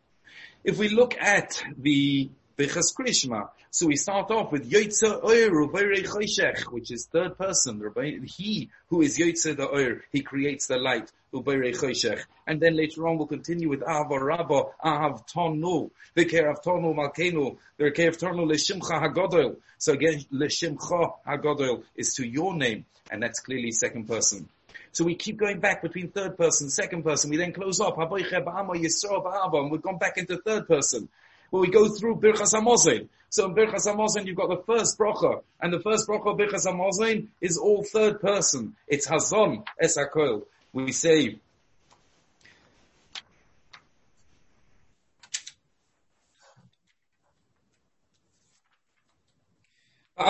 If 0.63 0.79
we 0.79 0.89
look 0.89 1.17
at 1.19 1.63
the 1.77 2.31
Bichas 2.61 2.95
Krishma. 2.95 3.49
So 3.71 3.87
we 3.87 3.97
start 3.97 4.31
off 4.31 4.53
with 4.53 4.71
Yoitza 4.71 5.25
Oir 5.25 5.67
Choshech, 6.03 6.65
which 6.71 6.91
is 6.91 7.07
third 7.07 7.39
person. 7.39 7.83
He 8.27 8.69
who 8.89 9.01
is 9.01 9.19
Yoitza 9.19 9.57
the 9.57 9.67
Oir, 9.67 10.03
he 10.13 10.21
creates 10.21 10.67
the 10.67 10.77
light. 10.77 11.11
Choshech. 11.33 12.21
And 12.47 12.61
then 12.61 12.77
later 12.77 13.09
on 13.09 13.17
we'll 13.17 13.29
continue 13.29 13.71
with 13.71 13.81
Ahava 13.81 14.21
Rabba, 14.21 14.65
Ahav 14.85 15.27
Tonu, 15.27 15.91
V'kerav 16.15 16.63
Tonu 16.63 16.95
Malkenu, 16.95 17.57
V'kerav 17.79 18.19
Tonu 18.19 18.47
L'Shimcha 18.47 19.01
HaGodol. 19.01 19.57
So 19.79 19.95
again, 19.95 20.23
L'Shimcha 20.31 21.15
HaGodol 21.27 21.85
is 21.97 22.13
to 22.17 22.27
your 22.27 22.55
name, 22.55 22.85
and 23.11 23.23
that's 23.23 23.41
clearly 23.41 23.71
second 23.71 24.07
person. 24.07 24.51
So 24.93 25.05
we 25.05 25.15
keep 25.15 25.39
going 25.39 25.61
back 25.61 25.81
between 25.81 26.11
third 26.11 26.37
person, 26.37 26.69
second 26.69 27.05
person. 27.05 27.31
We 27.31 27.39
then 27.39 27.53
close 27.53 27.81
up. 27.81 27.97
We've 28.11 28.31
gone 28.31 29.99
back 29.99 30.19
into 30.19 30.37
third 30.39 30.69
person 30.69 31.09
where 31.51 31.61
we 31.61 31.69
go 31.69 31.89
through 31.89 32.17
Birchas 32.17 32.55
Hamazon. 32.55 33.09
So 33.29 33.47
in 33.47 33.55
Birchas 33.55 33.87
Hamazon, 33.87 34.27
you've 34.27 34.37
got 34.37 34.49
the 34.49 34.63
first 34.65 34.99
bracha, 34.99 35.43
and 35.61 35.73
the 35.73 35.81
first 35.81 36.09
bracha 36.09 36.33
of 36.33 36.39
Birchas 36.39 36.67
Hamazon 36.67 37.29
is 37.41 37.59
all 37.59 37.85
third 37.85 38.21
person. 38.21 38.75
It's 38.89 39.07
Hazon 39.07 39.65
Es 39.81 39.97
HaKol. 39.97 40.43
We 40.73 40.93
say, 40.93 41.39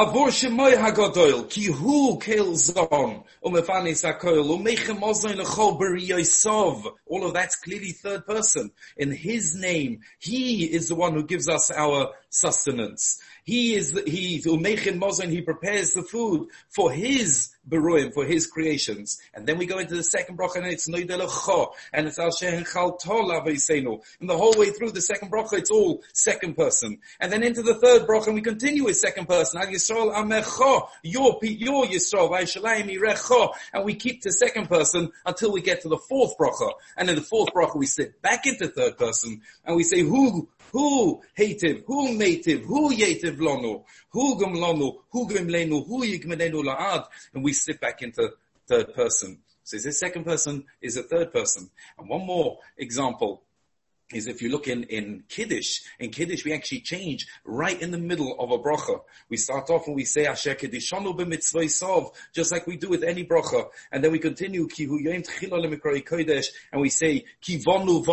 Avor 0.01 0.29
shemoy 0.29 0.77
hagodoil, 0.77 1.47
ki 1.51 1.65
hu 1.65 2.19
kel 2.19 2.55
zon, 2.55 3.23
umefanis 3.45 4.03
hakoil, 4.03 4.49
umechem 4.57 4.99
ozoin 5.03 5.37
lechol 5.37 5.79
beriyosov. 5.79 6.91
All 7.07 7.27
of 7.27 7.35
that's 7.35 7.57
clearly 7.57 7.93
third 7.93 8.25
person. 8.25 8.71
In 8.97 9.11
his 9.11 9.55
name, 9.55 10.01
he 10.19 10.65
is 10.65 10.89
the 10.89 10.95
one 10.95 11.13
who 11.13 11.25
gives 11.25 11.51
us 11.51 11.71
our 11.71 12.15
sustenance. 12.31 13.21
He 13.51 13.75
is, 13.75 14.01
he, 14.07 14.41
umechem 14.43 15.01
ozoin, 15.01 15.31
he 15.31 15.41
prepares 15.41 15.93
the 15.93 16.05
food 16.05 16.51
for 16.69 16.93
his 16.93 17.51
beruim, 17.69 18.15
for 18.15 18.25
his 18.25 18.47
creations. 18.47 19.21
And 19.35 19.45
then 19.45 19.59
we 19.59 19.67
go 19.67 19.79
into 19.79 19.97
the 19.97 20.05
second 20.05 20.39
bracha 20.39 20.59
and 20.59 20.67
it's 20.67 20.89
noidelecho, 20.89 21.73
and 21.93 22.07
it's 22.07 22.21
al 22.21 22.31
shehen 22.31 22.65
chal 22.73 22.97
tola 22.97 23.43
And 23.43 24.31
the 24.31 24.37
whole 24.37 24.55
way 24.57 24.71
through 24.71 24.93
the 24.93 25.01
second 25.01 25.33
bracha, 25.33 25.55
it's 25.55 25.71
all 25.73 26.01
second 26.13 26.57
person. 26.57 26.99
And 27.19 27.33
then 27.33 27.43
into 27.43 27.63
the 27.63 27.75
third 27.75 28.07
bracha, 28.07 28.27
and 28.27 28.37
we 28.37 28.41
continue 28.41 28.85
with 28.85 28.99
second 28.99 29.27
person. 29.27 29.61
Al 29.61 29.67
Yisrael 29.67 30.15
amecho, 30.15 30.87
your, 31.03 31.41
your 31.43 31.87
Yisrael, 31.87 32.31
irecho. 32.31 33.53
And 33.73 33.85
we 33.85 33.97
keep 33.97 34.23
to 34.23 34.31
second 34.31 34.69
person 34.69 35.11
until 35.27 35.51
we 35.51 35.61
get 35.61 35.81
to 35.81 35.89
the 35.89 35.99
fourth 35.99 36.39
bracha. 36.39 36.71
And 36.97 37.09
in 37.11 37.17
the 37.17 37.21
fourth 37.21 37.53
bracha, 37.53 37.77
we 37.77 37.87
slip 37.87 38.23
back 38.23 38.47
into 38.47 38.69
third 38.69 38.97
person, 38.97 39.41
and 39.65 39.75
we 39.75 39.83
say, 39.83 40.03
who 40.03 40.49
who 40.73 41.23
hated, 41.35 41.85
who 41.87 42.17
mated, 42.17 42.63
who 42.63 42.95
yativ 42.95 43.39
lonu, 43.39 43.85
who 44.11 44.39
gum 44.39 44.55
lonu, 44.55 44.97
who 45.11 45.29
gum 45.29 45.49
lenu, 45.49 45.87
who 45.87 46.05
yigmenenu 46.05 46.65
la'ad, 46.65 47.07
and 47.35 47.45
we 47.45 47.53
slip 47.53 47.81
back 47.81 48.03
into 48.03 48.31
third 48.67 48.95
person. 48.95 49.39
So 49.63 49.77
is 49.77 49.85
this 49.85 50.01
second 50.01 50.25
person 50.25 50.65
is 50.81 50.97
a 50.97 51.03
third 51.03 51.33
person. 51.33 51.71
And 51.99 52.09
one 52.09 52.27
more 52.27 52.59
example 52.77 53.43
is 54.13 54.27
if 54.27 54.43
you 54.43 54.51
look 54.51 54.69
in, 54.69 54.85
in 54.85 55.25
Kiddush, 55.29 55.81
in 55.99 56.11
Kiddush 56.11 56.45
we 56.45 56.53
actually 56.53 56.81
change 56.81 57.27
right 57.45 57.81
in 57.81 57.91
the 57.91 57.99
middle 57.99 58.37
of 58.39 58.51
a 58.51 58.59
bracha. 58.59 59.01
We 59.29 59.37
start 59.37 59.71
off 59.71 59.87
and 59.87 59.97
we 59.97 60.05
say 60.05 60.27
Asher 60.27 60.55
Kiddishanu 60.55 61.17
b'mitzvah 61.17 62.13
just 62.33 62.53
like 62.53 62.67
we 62.67 62.77
do 62.77 62.89
with 62.89 63.05
any 63.05 63.25
bracha. 63.25 63.69
And 63.93 64.03
then 64.03 64.13
we 64.13 64.19
continue, 64.19 64.67
Ki 64.67 64.85
hu 64.85 64.99
yom 64.99 65.23
kodesh, 65.23 66.47
and 66.73 66.81
we 66.81 66.89
say, 66.89 67.25
Ki 67.41 67.59
vonu 67.59 68.05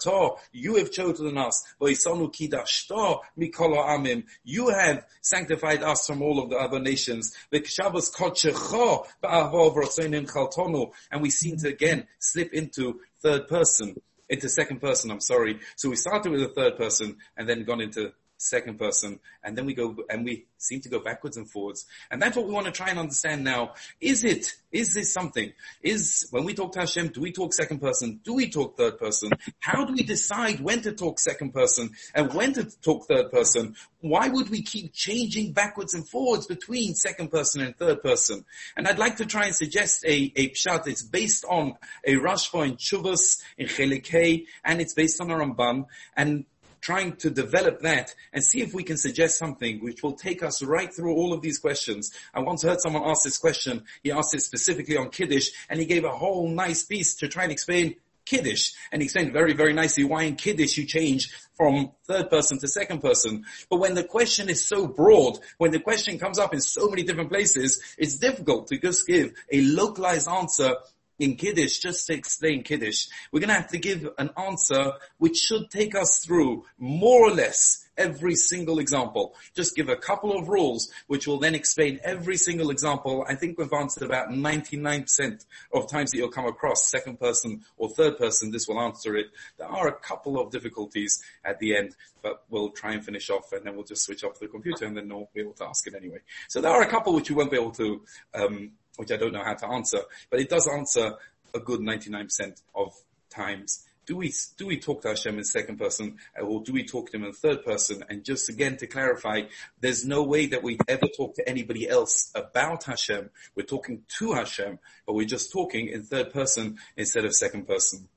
ta, 0.00 0.36
you 0.52 0.76
have 0.76 0.92
chosen 0.92 1.38
us, 1.38 1.64
v'isanu 1.80 2.32
kidashta 2.32 3.20
mikol 3.38 3.76
amim, 3.76 4.24
you 4.44 4.68
have 4.68 5.04
sanctified 5.20 5.82
us 5.82 6.06
from 6.06 6.22
all 6.22 6.42
of 6.42 6.50
the 6.50 6.56
other 6.56 6.78
nations, 6.78 7.34
v'kshavas 7.52 8.14
kodshecha 8.14 9.06
ba'avov 9.22 9.76
rotzenim 9.76 10.30
chaltonu, 10.30 10.90
and 11.10 11.22
we 11.22 11.30
seem 11.30 11.56
to 11.56 11.68
again 11.68 12.06
slip 12.18 12.52
into 12.52 13.00
third 13.20 13.48
person 13.48 13.96
into 14.28 14.48
second 14.48 14.80
person, 14.80 15.10
I'm 15.10 15.20
sorry. 15.20 15.58
So 15.76 15.88
we 15.88 15.96
started 15.96 16.32
with 16.32 16.40
the 16.40 16.48
third 16.48 16.76
person 16.76 17.16
and 17.36 17.48
then 17.48 17.64
gone 17.64 17.80
into 17.80 18.12
second 18.38 18.78
person, 18.78 19.18
and 19.42 19.58
then 19.58 19.66
we 19.66 19.74
go, 19.74 19.96
and 20.08 20.24
we 20.24 20.46
seem 20.56 20.80
to 20.80 20.88
go 20.88 21.00
backwards 21.00 21.36
and 21.36 21.50
forwards. 21.50 21.86
And 22.10 22.22
that's 22.22 22.36
what 22.36 22.46
we 22.46 22.52
want 22.52 22.66
to 22.66 22.72
try 22.72 22.88
and 22.88 22.98
understand 22.98 23.44
now. 23.44 23.74
Is 24.00 24.24
it, 24.24 24.54
is 24.72 24.94
this 24.94 25.12
something? 25.12 25.52
Is, 25.82 26.26
when 26.30 26.44
we 26.44 26.54
talk 26.54 26.72
to 26.72 26.80
Hashem, 26.80 27.08
do 27.08 27.20
we 27.20 27.32
talk 27.32 27.52
second 27.52 27.80
person? 27.80 28.20
Do 28.24 28.34
we 28.34 28.48
talk 28.48 28.76
third 28.76 28.98
person? 28.98 29.30
How 29.58 29.84
do 29.84 29.92
we 29.92 30.02
decide 30.02 30.60
when 30.60 30.80
to 30.82 30.92
talk 30.92 31.18
second 31.18 31.52
person 31.52 31.90
and 32.14 32.32
when 32.32 32.52
to 32.54 32.64
talk 32.80 33.06
third 33.06 33.30
person? 33.30 33.74
Why 34.00 34.28
would 34.28 34.50
we 34.50 34.62
keep 34.62 34.92
changing 34.92 35.52
backwards 35.52 35.94
and 35.94 36.08
forwards 36.08 36.46
between 36.46 36.94
second 36.94 37.30
person 37.30 37.62
and 37.62 37.76
third 37.76 38.02
person? 38.02 38.44
And 38.76 38.86
I'd 38.86 38.98
like 38.98 39.16
to 39.16 39.26
try 39.26 39.46
and 39.46 39.54
suggest 39.54 40.04
a, 40.04 40.32
a 40.36 40.50
pshat. 40.50 40.86
It's 40.86 41.02
based 41.02 41.44
on 41.44 41.74
a 42.04 42.14
Rashba 42.14 42.66
in 42.66 42.76
Chuvas, 42.76 43.42
in 43.56 43.66
Chelikei, 43.66 44.46
and 44.64 44.80
it's 44.80 44.94
based 44.94 45.20
on 45.20 45.30
a 45.30 45.34
Ramban. 45.34 45.86
And 46.16 46.44
trying 46.80 47.16
to 47.16 47.30
develop 47.30 47.80
that 47.80 48.14
and 48.32 48.42
see 48.42 48.60
if 48.60 48.74
we 48.74 48.82
can 48.82 48.96
suggest 48.96 49.38
something 49.38 49.82
which 49.82 50.02
will 50.02 50.12
take 50.12 50.42
us 50.42 50.62
right 50.62 50.92
through 50.92 51.14
all 51.14 51.32
of 51.32 51.42
these 51.42 51.58
questions. 51.58 52.12
I 52.34 52.40
once 52.40 52.62
heard 52.62 52.80
someone 52.80 53.04
ask 53.04 53.24
this 53.24 53.38
question. 53.38 53.84
He 54.02 54.12
asked 54.12 54.34
it 54.34 54.42
specifically 54.42 54.96
on 54.96 55.10
Kiddush 55.10 55.50
and 55.68 55.80
he 55.80 55.86
gave 55.86 56.04
a 56.04 56.10
whole 56.10 56.48
nice 56.48 56.84
piece 56.84 57.14
to 57.16 57.28
try 57.28 57.44
and 57.44 57.52
explain 57.52 57.96
Kiddush. 58.28 58.72
And 58.92 59.00
he 59.00 59.06
explained 59.06 59.32
very, 59.32 59.54
very 59.54 59.72
nicely 59.72 60.04
why 60.04 60.24
in 60.24 60.36
Kiddush 60.36 60.76
you 60.76 60.84
change 60.84 61.32
from 61.56 61.92
third 62.06 62.28
person 62.30 62.58
to 62.58 62.68
second 62.68 63.00
person. 63.00 63.44
But 63.70 63.78
when 63.78 63.94
the 63.94 64.04
question 64.04 64.50
is 64.50 64.66
so 64.66 64.86
broad, 64.86 65.38
when 65.56 65.70
the 65.70 65.80
question 65.80 66.18
comes 66.18 66.38
up 66.38 66.52
in 66.52 66.60
so 66.60 66.88
many 66.88 67.02
different 67.02 67.30
places, 67.30 67.80
it's 67.96 68.18
difficult 68.18 68.68
to 68.68 68.78
just 68.78 69.06
give 69.06 69.32
a 69.50 69.62
localized 69.62 70.28
answer 70.28 70.74
in 71.18 71.36
Kiddush, 71.36 71.78
just 71.78 72.06
to 72.06 72.14
explain 72.14 72.62
Kiddush, 72.62 73.08
we're 73.32 73.40
going 73.40 73.48
to 73.48 73.54
have 73.54 73.70
to 73.70 73.78
give 73.78 74.08
an 74.18 74.30
answer 74.36 74.92
which 75.18 75.36
should 75.36 75.70
take 75.70 75.94
us 75.94 76.24
through 76.24 76.64
more 76.78 77.28
or 77.28 77.32
less 77.32 77.88
every 77.96 78.36
single 78.36 78.78
example. 78.78 79.34
Just 79.54 79.74
give 79.74 79.88
a 79.88 79.96
couple 79.96 80.38
of 80.38 80.48
rules 80.48 80.90
which 81.08 81.26
will 81.26 81.38
then 81.38 81.54
explain 81.54 81.98
every 82.04 82.36
single 82.36 82.70
example. 82.70 83.24
I 83.28 83.34
think 83.34 83.58
we've 83.58 83.72
answered 83.72 84.04
about 84.04 84.28
99% 84.30 85.44
of 85.72 85.90
times 85.90 86.12
that 86.12 86.18
you'll 86.18 86.28
come 86.28 86.46
across 86.46 86.88
second 86.88 87.18
person 87.18 87.64
or 87.76 87.88
third 87.90 88.16
person, 88.16 88.52
this 88.52 88.68
will 88.68 88.80
answer 88.80 89.16
it. 89.16 89.26
There 89.58 89.68
are 89.68 89.88
a 89.88 89.92
couple 89.92 90.40
of 90.40 90.52
difficulties 90.52 91.20
at 91.44 91.58
the 91.58 91.76
end, 91.76 91.96
but 92.22 92.44
we'll 92.48 92.70
try 92.70 92.92
and 92.92 93.04
finish 93.04 93.28
off 93.30 93.52
and 93.52 93.66
then 93.66 93.74
we'll 93.74 93.84
just 93.84 94.04
switch 94.04 94.22
off 94.22 94.38
the 94.38 94.46
computer 94.46 94.84
and 94.84 94.96
then 94.96 95.08
we'll 95.08 95.28
be 95.34 95.40
able 95.40 95.54
to 95.54 95.64
ask 95.64 95.86
it 95.86 95.94
anyway. 95.94 96.18
So 96.46 96.60
there 96.60 96.70
are 96.70 96.82
a 96.82 96.88
couple 96.88 97.12
which 97.12 97.28
you 97.28 97.36
won't 97.36 97.50
be 97.50 97.58
able 97.58 97.72
to 97.72 98.02
um, 98.34 98.72
which 98.98 99.12
I 99.12 99.16
don't 99.16 99.32
know 99.32 99.44
how 99.44 99.54
to 99.54 99.68
answer, 99.68 100.00
but 100.28 100.40
it 100.40 100.48
does 100.48 100.66
answer 100.66 101.14
a 101.54 101.60
good 101.60 101.80
99% 101.80 102.60
of 102.74 102.94
times. 103.30 103.84
Do 104.06 104.16
we, 104.16 104.32
do 104.56 104.66
we 104.66 104.78
talk 104.78 105.02
to 105.02 105.08
Hashem 105.08 105.38
in 105.38 105.44
second 105.44 105.78
person 105.78 106.16
or 106.42 106.62
do 106.62 106.72
we 106.72 106.84
talk 106.84 107.10
to 107.10 107.16
him 107.16 107.24
in 107.24 107.32
third 107.32 107.64
person? 107.64 108.02
And 108.08 108.24
just 108.24 108.48
again 108.48 108.76
to 108.78 108.86
clarify, 108.86 109.42
there's 109.80 110.04
no 110.04 110.24
way 110.24 110.46
that 110.46 110.62
we 110.62 110.78
ever 110.88 111.06
talk 111.06 111.34
to 111.36 111.48
anybody 111.48 111.88
else 111.88 112.32
about 112.34 112.84
Hashem. 112.84 113.30
We're 113.54 113.66
talking 113.66 114.02
to 114.18 114.32
Hashem, 114.32 114.78
but 115.06 115.12
we're 115.12 115.26
just 115.26 115.52
talking 115.52 115.88
in 115.88 116.02
third 116.02 116.32
person 116.32 116.78
instead 116.96 117.24
of 117.24 117.34
second 117.34 117.68
person. 117.68 118.08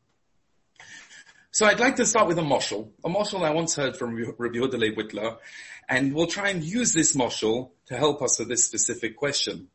So 1.51 1.65
I'd 1.65 1.81
like 1.81 1.97
to 1.97 2.05
start 2.05 2.27
with 2.27 2.39
a 2.39 2.43
moshel, 2.43 2.91
a 3.03 3.09
moshel 3.09 3.43
I 3.43 3.51
once 3.51 3.75
heard 3.75 3.97
from 3.97 4.15
Rabbi 4.15 4.57
Yehuda 4.57 4.95
Whitler, 4.95 5.38
and 5.89 6.15
we'll 6.15 6.27
try 6.27 6.50
and 6.50 6.63
use 6.63 6.93
this 6.93 7.13
moshel 7.13 7.71
to 7.88 7.97
help 7.97 8.21
us 8.21 8.39
with 8.39 8.47
this 8.47 8.63
specific 8.63 9.17
question. 9.17 9.67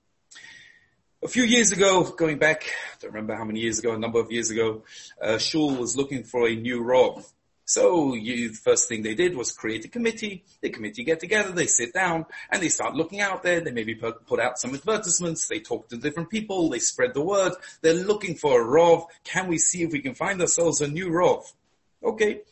A 1.24 1.28
few 1.28 1.44
years 1.44 1.72
ago, 1.72 2.04
going 2.04 2.36
back, 2.36 2.64
I 2.64 2.96
don't 3.00 3.14
remember 3.14 3.34
how 3.34 3.44
many 3.44 3.60
years 3.60 3.78
ago, 3.78 3.94
a 3.94 3.98
number 3.98 4.20
of 4.20 4.30
years 4.30 4.50
ago, 4.50 4.82
uh, 5.20 5.38
Shul 5.38 5.74
was 5.74 5.96
looking 5.96 6.24
for 6.24 6.46
a 6.46 6.54
new 6.54 6.82
Rav. 6.82 7.26
So 7.64 8.12
you, 8.12 8.50
the 8.50 8.54
first 8.54 8.86
thing 8.86 9.02
they 9.02 9.14
did 9.14 9.34
was 9.34 9.50
create 9.50 9.86
a 9.86 9.88
committee. 9.88 10.44
The 10.60 10.68
committee 10.68 11.04
get 11.04 11.18
together, 11.18 11.52
they 11.52 11.68
sit 11.68 11.94
down, 11.94 12.26
and 12.50 12.62
they 12.62 12.68
start 12.68 12.94
looking 12.94 13.22
out 13.22 13.42
there. 13.42 13.60
They 13.60 13.70
maybe 13.70 13.94
put, 13.94 14.26
put 14.26 14.40
out 14.40 14.58
some 14.58 14.74
advertisements. 14.74 15.48
They 15.48 15.60
talk 15.60 15.88
to 15.88 15.96
different 15.96 16.28
people. 16.28 16.68
They 16.68 16.80
spread 16.80 17.14
the 17.14 17.22
word. 17.22 17.54
They're 17.80 17.94
looking 17.94 18.34
for 18.34 18.60
a 18.60 18.64
Rav. 18.64 19.06
Can 19.24 19.48
we 19.48 19.56
see 19.56 19.82
if 19.84 19.92
we 19.92 20.00
can 20.00 20.14
find 20.14 20.38
ourselves 20.42 20.82
a 20.82 20.86
new 20.86 21.10
Rav? 21.10 21.50
Okay. 22.04 22.42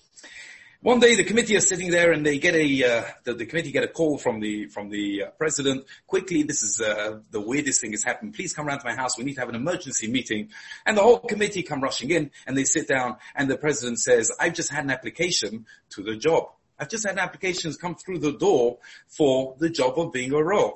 One 0.85 1.01
day 1.01 1.15
the 1.15 1.25
committee 1.25 1.55
is 1.55 1.67
sitting 1.67 1.91
there 1.91 2.13
and 2.13 2.27
they 2.27 2.39
get 2.39 2.55
a, 2.55 2.85
uh, 2.85 3.05
the, 3.23 3.33
the, 3.33 3.47
committee 3.47 3.73
get 3.73 3.85
a 3.85 3.89
call 3.89 4.19
from 4.19 4.41
the, 4.41 4.67
from 4.67 4.91
the 4.91 5.23
uh, 5.23 5.31
president. 5.39 5.87
Quickly, 6.07 6.43
this 6.43 6.63
is, 6.63 6.79
uh, 6.79 7.21
the 7.31 7.41
weirdest 7.41 7.81
thing 7.81 7.93
has 7.93 8.05
happened. 8.05 8.35
Please 8.35 8.53
come 8.53 8.69
around 8.69 8.81
to 8.81 8.85
my 8.85 8.95
house. 8.95 9.17
We 9.17 9.25
need 9.25 9.33
to 9.37 9.41
have 9.41 9.49
an 9.49 9.55
emergency 9.55 10.09
meeting. 10.09 10.51
And 10.85 10.99
the 10.99 11.01
whole 11.01 11.21
committee 11.21 11.63
come 11.63 11.81
rushing 11.81 12.11
in 12.11 12.33
and 12.47 12.55
they 12.55 12.65
sit 12.65 12.87
down 12.87 13.17
and 13.35 13.51
the 13.51 13.57
president 13.57 13.99
says, 13.99 14.31
I've 14.39 14.53
just 14.53 14.71
had 14.71 14.85
an 14.85 14.91
application 14.91 15.65
to 15.93 16.03
the 16.03 16.17
job. 16.17 16.51
I've 16.79 16.91
just 16.91 17.07
had 17.07 17.17
applications 17.17 17.79
come 17.79 17.95
through 17.95 18.19
the 18.19 18.33
door 18.33 18.77
for 19.09 19.57
the 19.59 19.71
job 19.71 19.99
of 19.99 20.13
being 20.13 20.35
a 20.35 20.45
Rav. 20.45 20.75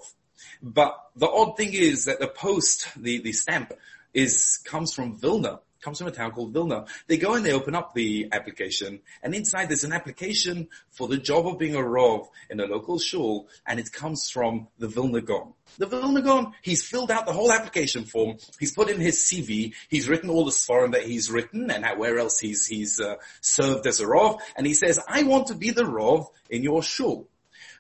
But 0.63 0.97
the 1.17 1.29
odd 1.29 1.59
thing 1.59 1.75
is 1.75 2.07
that 2.07 2.19
the 2.19 2.29
post, 2.29 2.89
the, 2.97 3.19
the 3.19 3.33
stamp 3.33 3.75
is, 4.15 4.59
comes 4.65 4.95
from 4.95 5.19
Vilna 5.19 5.61
comes 5.81 5.99
from 5.99 6.09
a 6.09 6.13
town 6.13 6.33
called 6.33 6.53
Vilna. 6.53 6.87
They 7.07 7.17
go 7.17 7.35
and 7.35 7.45
they 7.45 7.53
open 7.53 7.75
up 7.75 7.95
the 7.95 8.29
application 8.33 9.01
and 9.23 9.35
inside 9.35 9.69
there's 9.69 9.85
an 9.85 9.93
application 9.93 10.69
for 10.91 11.09
the 11.09 11.17
job 11.17 11.47
of 11.47 11.59
being 11.59 11.75
a 11.75 11.81
Rov 11.81 12.29
in 12.51 12.61
a 12.61 12.67
local 12.67 12.99
shul 12.99 13.49
and 13.67 13.79
it 13.79 13.93
comes 13.93 14.31
from 14.31 14.69
the 14.79 14.89
Vilna 14.89 15.21
Gaon. 15.21 15.55
The 15.79 15.87
Vilna 15.87 16.23
Gaon, 16.23 16.53
he's 16.63 16.83
filled 16.83 17.11
out 17.11 17.27
the 17.27 17.33
whole 17.33 17.53
application 17.53 18.05
form. 18.05 18.39
He's 18.59 18.75
put 18.75 18.89
in 18.89 19.01
his 19.01 19.19
CV. 19.19 19.75
He's 19.89 20.09
written 20.09 20.31
all 20.31 20.45
the 20.45 20.51
svarim 20.51 20.93
that 20.93 21.05
he's 21.05 21.31
written 21.31 21.71
and 21.71 21.87
where 21.99 22.19
else 22.19 22.39
he's, 22.39 22.67
he's 22.67 23.01
uh, 23.01 23.17
served 23.41 23.87
as 23.87 24.01
a 24.01 24.07
Rov. 24.07 24.41
And 24.57 24.67
he 24.67 24.75
says, 24.75 25.01
I 25.09 25.23
want 25.23 25.49
to 25.49 25.55
be 25.55 25.71
the 25.71 25.85
Rov 25.85 26.27
in 26.51 26.63
your 26.63 26.83
shul. 26.83 27.29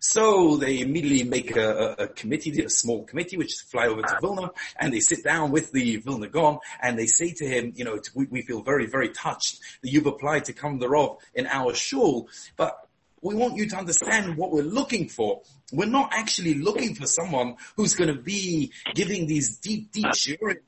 So 0.00 0.57
they 0.57 0.81
immediately 0.81 1.25
make 1.25 1.57
a, 1.57 1.95
a, 1.99 2.09
committee, 2.09 2.62
a 2.62 2.69
small 2.69 3.05
committee, 3.05 3.37
which 3.37 3.55
fly 3.67 3.87
over 3.87 4.02
to 4.02 4.19
Vilna, 4.21 4.50
and 4.78 4.93
they 4.93 5.00
sit 5.00 5.25
down 5.25 5.50
with 5.50 5.73
the 5.73 5.97
Vilna 5.97 6.28
Gaon, 6.28 6.59
and 6.81 6.99
they 6.99 7.07
say 7.07 7.33
to 7.33 7.47
him, 7.47 7.73
you 7.76 7.85
know, 7.85 7.99
we, 8.14 8.26
we 8.26 8.43
feel 8.43 8.62
very, 8.62 8.87
very 8.87 9.11
touched 9.11 9.61
that 9.83 9.90
you've 9.90 10.07
applied 10.07 10.45
to 10.47 10.52
come 10.52 10.78
the 10.78 10.88
in 11.35 11.47
our 11.47 11.75
shul, 11.75 12.28
but 12.57 12.88
we 13.21 13.35
want 13.35 13.57
you 13.57 13.69
to 13.69 13.76
understand 13.76 14.37
what 14.37 14.52
we're 14.52 14.62
looking 14.62 15.09
for. 15.09 15.43
We're 15.73 15.87
not 15.87 16.11
actually 16.12 16.55
looking 16.55 16.95
for 16.95 17.07
someone 17.07 17.57
who's 17.76 17.95
going 17.95 18.14
to 18.14 18.21
be 18.21 18.73
giving 18.95 19.26
these 19.26 19.59
deep, 19.59 19.93
deep 19.93 20.07
shiurim 20.07 20.59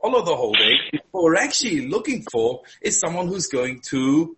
all 0.00 0.22
the 0.22 0.36
whole 0.36 0.52
day. 0.52 0.76
What 1.10 1.24
we're 1.24 1.36
actually 1.36 1.88
looking 1.88 2.24
for 2.30 2.62
is 2.80 3.00
someone 3.00 3.26
who's 3.26 3.46
going 3.46 3.80
to 3.88 4.36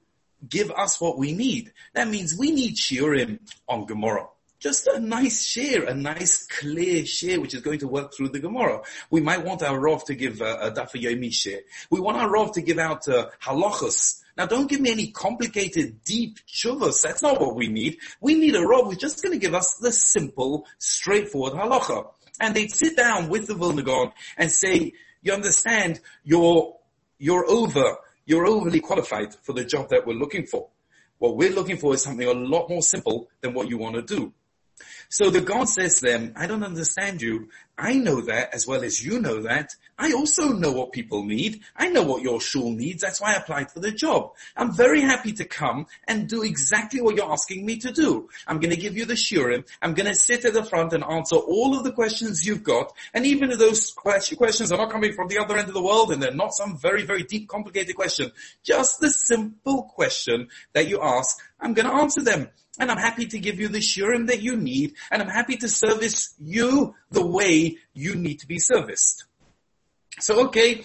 give 0.49 0.71
us 0.71 1.01
what 1.01 1.19
we 1.19 1.33
need. 1.33 1.73
That 1.95 2.09
means 2.09 2.37
we 2.37 2.51
need 2.51 2.77
shiurim 2.77 3.41
on 3.69 3.87
Gemara. 3.87 4.27
just 4.61 4.87
a 4.87 5.01
nice 5.01 5.43
share, 5.43 5.85
a 5.85 5.95
nice 5.95 6.47
clear 6.47 7.05
share, 7.07 7.41
which 7.41 7.55
is 7.55 7.63
going 7.63 7.79
to 7.79 7.89
work 7.89 8.15
through 8.15 8.29
the 8.29 8.39
Gemara. 8.39 8.83
We 9.11 9.23
might 9.23 9.45
want 9.45 9.63
our 9.63 9.79
Rav 9.79 10.05
to 10.05 10.15
give 10.15 10.43
a, 10.43 10.55
a 10.61 10.71
Dafa 10.71 11.03
Yomi 11.03 11.33
share. 11.33 11.61
We 11.89 11.99
want 11.99 12.19
our 12.19 12.31
Rav 12.31 12.53
to 12.53 12.63
give 12.63 12.79
out 12.79 13.09
uh, 13.09 13.31
halachas. 13.43 14.21
Now 14.37 14.47
don't 14.47 14.69
give 14.69 14.81
me 14.81 14.91
any 14.93 15.11
complicated, 15.11 16.05
deep 16.05 16.39
chuvas. 16.47 17.03
That's 17.03 17.23
not 17.23 17.41
what 17.41 17.57
we 17.57 17.69
need. 17.69 17.99
We 18.21 18.35
need 18.35 18.55
a 18.55 18.65
Rav 18.65 18.85
who's 18.85 18.99
just 18.99 19.23
going 19.23 19.33
to 19.33 19.39
give 19.45 19.55
us 19.55 19.77
the 19.79 19.93
simple, 19.93 20.67
straightforward 20.79 21.55
halacha. 21.55 22.11
And 22.39 22.55
they'd 22.55 22.71
sit 22.71 22.97
down 22.97 23.29
with 23.29 23.47
the 23.47 23.55
Vilna 23.55 24.13
and 24.37 24.51
say, 24.51 24.93
you 25.23 25.33
understand, 25.33 26.01
you're, 26.25 26.77
you're 27.19 27.49
over, 27.49 27.97
you're 28.31 28.47
overly 28.47 28.79
qualified 28.79 29.35
for 29.43 29.55
the 29.55 29.65
job 29.65 29.89
that 29.89 30.07
we're 30.07 30.15
looking 30.15 30.47
for. 30.47 30.69
What 31.19 31.37
we're 31.37 31.51
looking 31.51 31.77
for 31.77 31.95
is 31.95 32.03
something 32.03 32.29
a 32.29 32.33
lot 32.33 32.71
more 32.71 32.81
simple 32.81 33.29
than 33.41 33.55
what 33.55 33.69
you 33.69 33.77
want 33.77 33.97
to 33.97 34.03
do. 34.03 34.33
So 35.13 35.29
the 35.29 35.41
Gaon 35.41 35.67
says 35.67 35.97
to 35.97 36.07
them, 36.07 36.35
I 36.37 36.47
don't 36.47 36.63
understand 36.63 37.21
you. 37.21 37.49
I 37.77 37.95
know 37.95 38.21
that 38.21 38.55
as 38.55 38.65
well 38.65 38.85
as 38.85 39.05
you 39.05 39.21
know 39.21 39.43
that. 39.43 39.75
I 39.99 40.13
also 40.13 40.53
know 40.53 40.71
what 40.71 40.93
people 40.93 41.25
need. 41.25 41.63
I 41.75 41.89
know 41.89 42.05
what 42.05 42.23
your 42.23 42.41
shul 42.41 42.71
needs. 42.71 43.03
That's 43.03 43.21
why 43.21 43.33
I 43.33 43.39
applied 43.39 43.73
for 43.73 43.81
the 43.81 43.91
job. 43.91 44.35
I'm 44.57 44.73
very 44.73 45.01
happy 45.01 45.33
to 45.33 45.45
come 45.45 45.87
and 46.07 46.29
do 46.29 46.45
exactly 46.45 47.01
what 47.01 47.17
you're 47.17 47.33
asking 47.33 47.67
me 47.67 47.79
to 47.79 47.91
do. 47.91 48.29
I'm 48.47 48.61
going 48.61 48.71
to 48.71 48.81
give 48.81 48.97
you 48.97 49.05
the 49.05 49.15
shiurim. 49.15 49.67
I'm 49.83 49.95
going 49.95 50.07
to 50.07 50.15
sit 50.15 50.45
at 50.45 50.55
the 50.55 50.63
front 50.63 50.93
and 50.93 51.03
answer 51.03 51.35
all 51.35 51.77
of 51.77 51.83
the 51.83 51.93
questions 51.93 52.47
you've 52.47 52.63
got. 52.63 52.93
And 53.13 53.27
even 53.27 53.51
if 53.51 53.59
those 53.59 53.91
questions 53.91 54.71
are 54.71 54.79
not 54.79 54.93
coming 54.93 55.13
from 55.15 55.27
the 55.27 55.39
other 55.39 55.57
end 55.57 55.67
of 55.67 55.75
the 55.75 55.83
world 55.83 56.13
and 56.13 56.23
they're 56.23 56.33
not 56.33 56.55
some 56.55 56.79
very, 56.79 57.03
very 57.03 57.25
deep, 57.25 57.49
complicated 57.49 57.97
question, 57.97 58.31
just 58.63 59.01
the 59.01 59.11
simple 59.11 59.91
question 59.93 60.51
that 60.73 60.87
you 60.87 61.01
ask, 61.03 61.37
I'm 61.59 61.75
going 61.75 61.89
to 61.89 61.95
answer 61.95 62.23
them 62.23 62.49
and 62.79 62.91
I'm 62.91 62.99
happy 62.99 63.27
to 63.27 63.39
give 63.39 63.59
you 63.59 63.69
the 63.69 63.79
shiurim 63.79 64.29
that 64.29 64.41
you 64.43 64.57
need, 64.57 64.95
and 65.11 65.21
I'm 65.21 65.29
happy 65.29 65.57
to 65.59 65.69
service 65.69 66.35
you 66.39 66.95
the 67.11 67.27
way 67.27 67.79
you 67.95 68.15
need 68.15 68.41
to 68.41 68.47
be 68.47 68.59
serviced. 68.59 69.25
So 70.19 70.47
okay, 70.47 70.85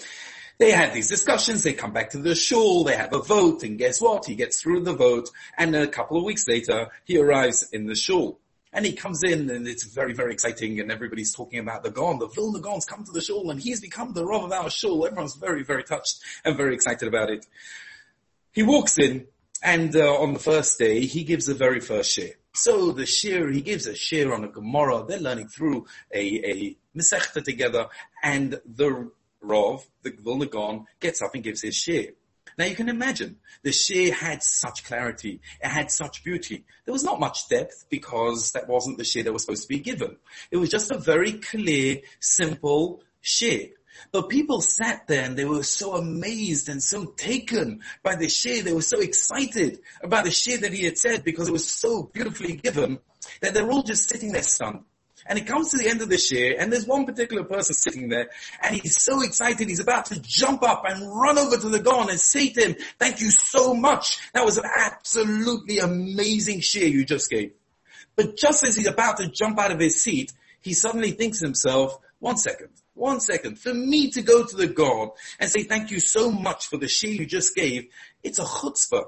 they 0.57 0.71
had 0.71 0.93
these 0.93 1.09
discussions, 1.09 1.63
they 1.63 1.73
come 1.73 1.93
back 1.93 2.11
to 2.11 2.17
the 2.17 2.35
shul, 2.35 2.83
they 2.83 2.95
have 2.95 3.13
a 3.13 3.19
vote, 3.19 3.63
and 3.63 3.77
guess 3.77 4.01
what? 4.01 4.25
He 4.25 4.35
gets 4.35 4.61
through 4.61 4.81
the 4.81 4.93
vote, 4.93 5.29
and 5.57 5.75
a 5.75 5.87
couple 5.87 6.17
of 6.17 6.23
weeks 6.23 6.47
later, 6.47 6.89
he 7.03 7.17
arrives 7.17 7.69
in 7.71 7.85
the 7.85 7.95
shul. 7.95 8.39
And 8.75 8.85
he 8.85 8.91
comes 8.91 9.23
in 9.23 9.49
and 9.49 9.65
it's 9.69 9.85
very, 9.85 10.11
very 10.11 10.33
exciting 10.33 10.81
and 10.81 10.91
everybody's 10.91 11.33
talking 11.33 11.59
about 11.59 11.83
the 11.83 11.91
Gaon. 11.91 12.19
The 12.19 12.27
Vilna 12.27 12.59
Gaon's 12.59 12.83
come 12.83 13.05
to 13.05 13.11
the 13.13 13.21
shul 13.21 13.49
and 13.49 13.57
he's 13.57 13.79
become 13.79 14.11
the 14.11 14.25
Rav 14.25 14.43
of 14.43 14.51
our 14.51 14.69
shul. 14.69 15.05
Everyone's 15.05 15.35
very, 15.35 15.63
very 15.63 15.81
touched 15.81 16.19
and 16.43 16.57
very 16.57 16.75
excited 16.75 17.07
about 17.07 17.29
it. 17.29 17.45
He 18.51 18.63
walks 18.63 18.97
in 18.97 19.27
and 19.65 19.95
uh, 19.95 20.21
on 20.21 20.33
the 20.33 20.39
first 20.39 20.77
day, 20.77 21.01
he 21.05 21.23
gives 21.23 21.47
the 21.47 21.55
very 21.55 21.79
first 21.79 22.11
share. 22.11 22.33
So 22.53 22.91
the 22.91 23.05
share, 23.07 23.51
he 23.51 23.61
gives 23.61 23.87
a 23.87 23.95
share 23.95 24.31
on 24.33 24.43
a 24.43 24.47
Gemara. 24.47 25.03
They're 25.05 25.19
learning 25.19 25.47
through 25.47 25.87
a, 26.13 26.21
a 26.21 26.77
Masechta 26.95 27.43
together, 27.43 27.87
and 28.23 28.61
the 28.65 29.11
Rav, 29.41 29.85
the 30.03 30.11
Vilna 30.11 30.85
gets 30.99 31.21
up 31.21 31.31
and 31.33 31.43
gives 31.43 31.63
his 31.63 31.75
share. 31.75 32.09
Now 32.57 32.65
you 32.65 32.75
can 32.75 32.89
imagine, 32.89 33.37
the 33.63 33.71
share 33.71 34.13
had 34.13 34.43
such 34.43 34.85
clarity, 34.85 35.41
it 35.61 35.67
had 35.67 35.91
such 35.91 36.23
beauty. 36.23 36.63
There 36.85 36.93
was 36.93 37.03
not 37.03 37.19
much 37.19 37.49
depth 37.49 37.85
because 37.89 38.51
that 38.51 38.69
wasn't 38.69 38.97
the 38.97 39.03
share 39.03 39.23
that 39.23 39.33
was 39.33 39.41
supposed 39.43 39.63
to 39.63 39.67
be 39.67 39.79
given. 39.79 40.15
It 40.51 40.57
was 40.57 40.69
just 40.69 40.91
a 40.91 40.97
very 40.97 41.33
clear, 41.33 42.01
simple 42.19 43.01
share. 43.19 43.69
But 44.11 44.29
people 44.29 44.61
sat 44.61 45.07
there 45.07 45.23
and 45.23 45.37
they 45.37 45.45
were 45.45 45.63
so 45.63 45.95
amazed 45.95 46.69
and 46.69 46.81
so 46.81 47.05
taken 47.05 47.81
by 48.03 48.15
the 48.15 48.29
share. 48.29 48.61
They 48.61 48.73
were 48.73 48.81
so 48.81 48.99
excited 48.99 49.79
about 50.01 50.25
the 50.25 50.31
share 50.31 50.57
that 50.59 50.73
he 50.73 50.85
had 50.85 50.97
said 50.97 51.23
because 51.23 51.47
it 51.47 51.53
was 51.53 51.67
so 51.67 52.03
beautifully 52.03 52.55
given 52.55 52.99
that 53.41 53.53
they're 53.53 53.69
all 53.69 53.83
just 53.83 54.09
sitting 54.09 54.31
there 54.31 54.43
stunned. 54.43 54.83
And 55.27 55.39
it 55.39 55.47
comes 55.47 55.71
to 55.71 55.77
the 55.77 55.89
end 55.89 56.01
of 56.01 56.09
the 56.09 56.19
share 56.19 56.55
and 56.59 56.71
there's 56.71 56.85
one 56.85 57.05
particular 57.05 57.43
person 57.43 57.73
sitting 57.73 58.09
there 58.09 58.29
and 58.61 58.75
he's 58.75 59.01
so 59.01 59.21
excited 59.23 59.67
he's 59.67 59.79
about 59.79 60.05
to 60.07 60.21
jump 60.21 60.61
up 60.61 60.83
and 60.87 61.01
run 61.19 61.39
over 61.39 61.57
to 61.57 61.69
the 61.69 61.79
Gaon 61.79 62.11
and 62.11 62.19
say 62.19 62.49
to 62.49 62.61
him, 62.61 62.75
thank 62.99 63.21
you 63.21 63.31
so 63.31 63.73
much. 63.73 64.19
That 64.33 64.45
was 64.45 64.57
an 64.57 64.65
absolutely 64.77 65.79
amazing 65.79 66.59
share 66.59 66.87
you 66.87 67.05
just 67.05 67.31
gave. 67.31 67.53
But 68.15 68.37
just 68.37 68.63
as 68.63 68.75
he's 68.75 68.87
about 68.87 69.17
to 69.17 69.29
jump 69.29 69.59
out 69.59 69.71
of 69.71 69.79
his 69.79 69.99
seat, 70.01 70.31
he 70.61 70.73
suddenly 70.73 71.11
thinks 71.11 71.39
to 71.39 71.45
himself, 71.45 71.97
one 72.19 72.37
second. 72.37 72.69
One 72.95 73.19
second. 73.19 73.59
For 73.59 73.73
me 73.73 74.09
to 74.11 74.21
go 74.21 74.45
to 74.45 74.55
the 74.55 74.67
Gaon 74.67 75.11
and 75.37 75.49
say 75.49 75.63
thank 75.63 75.91
you 75.91 75.99
so 75.99 76.31
much 76.31 76.67
for 76.67 76.77
the 76.77 76.87
share 76.87 77.11
you 77.11 77.25
just 77.25 77.53
gave, 77.53 77.89
it's 78.23 78.39
a 78.39 78.45
chutzpah. 78.45 79.05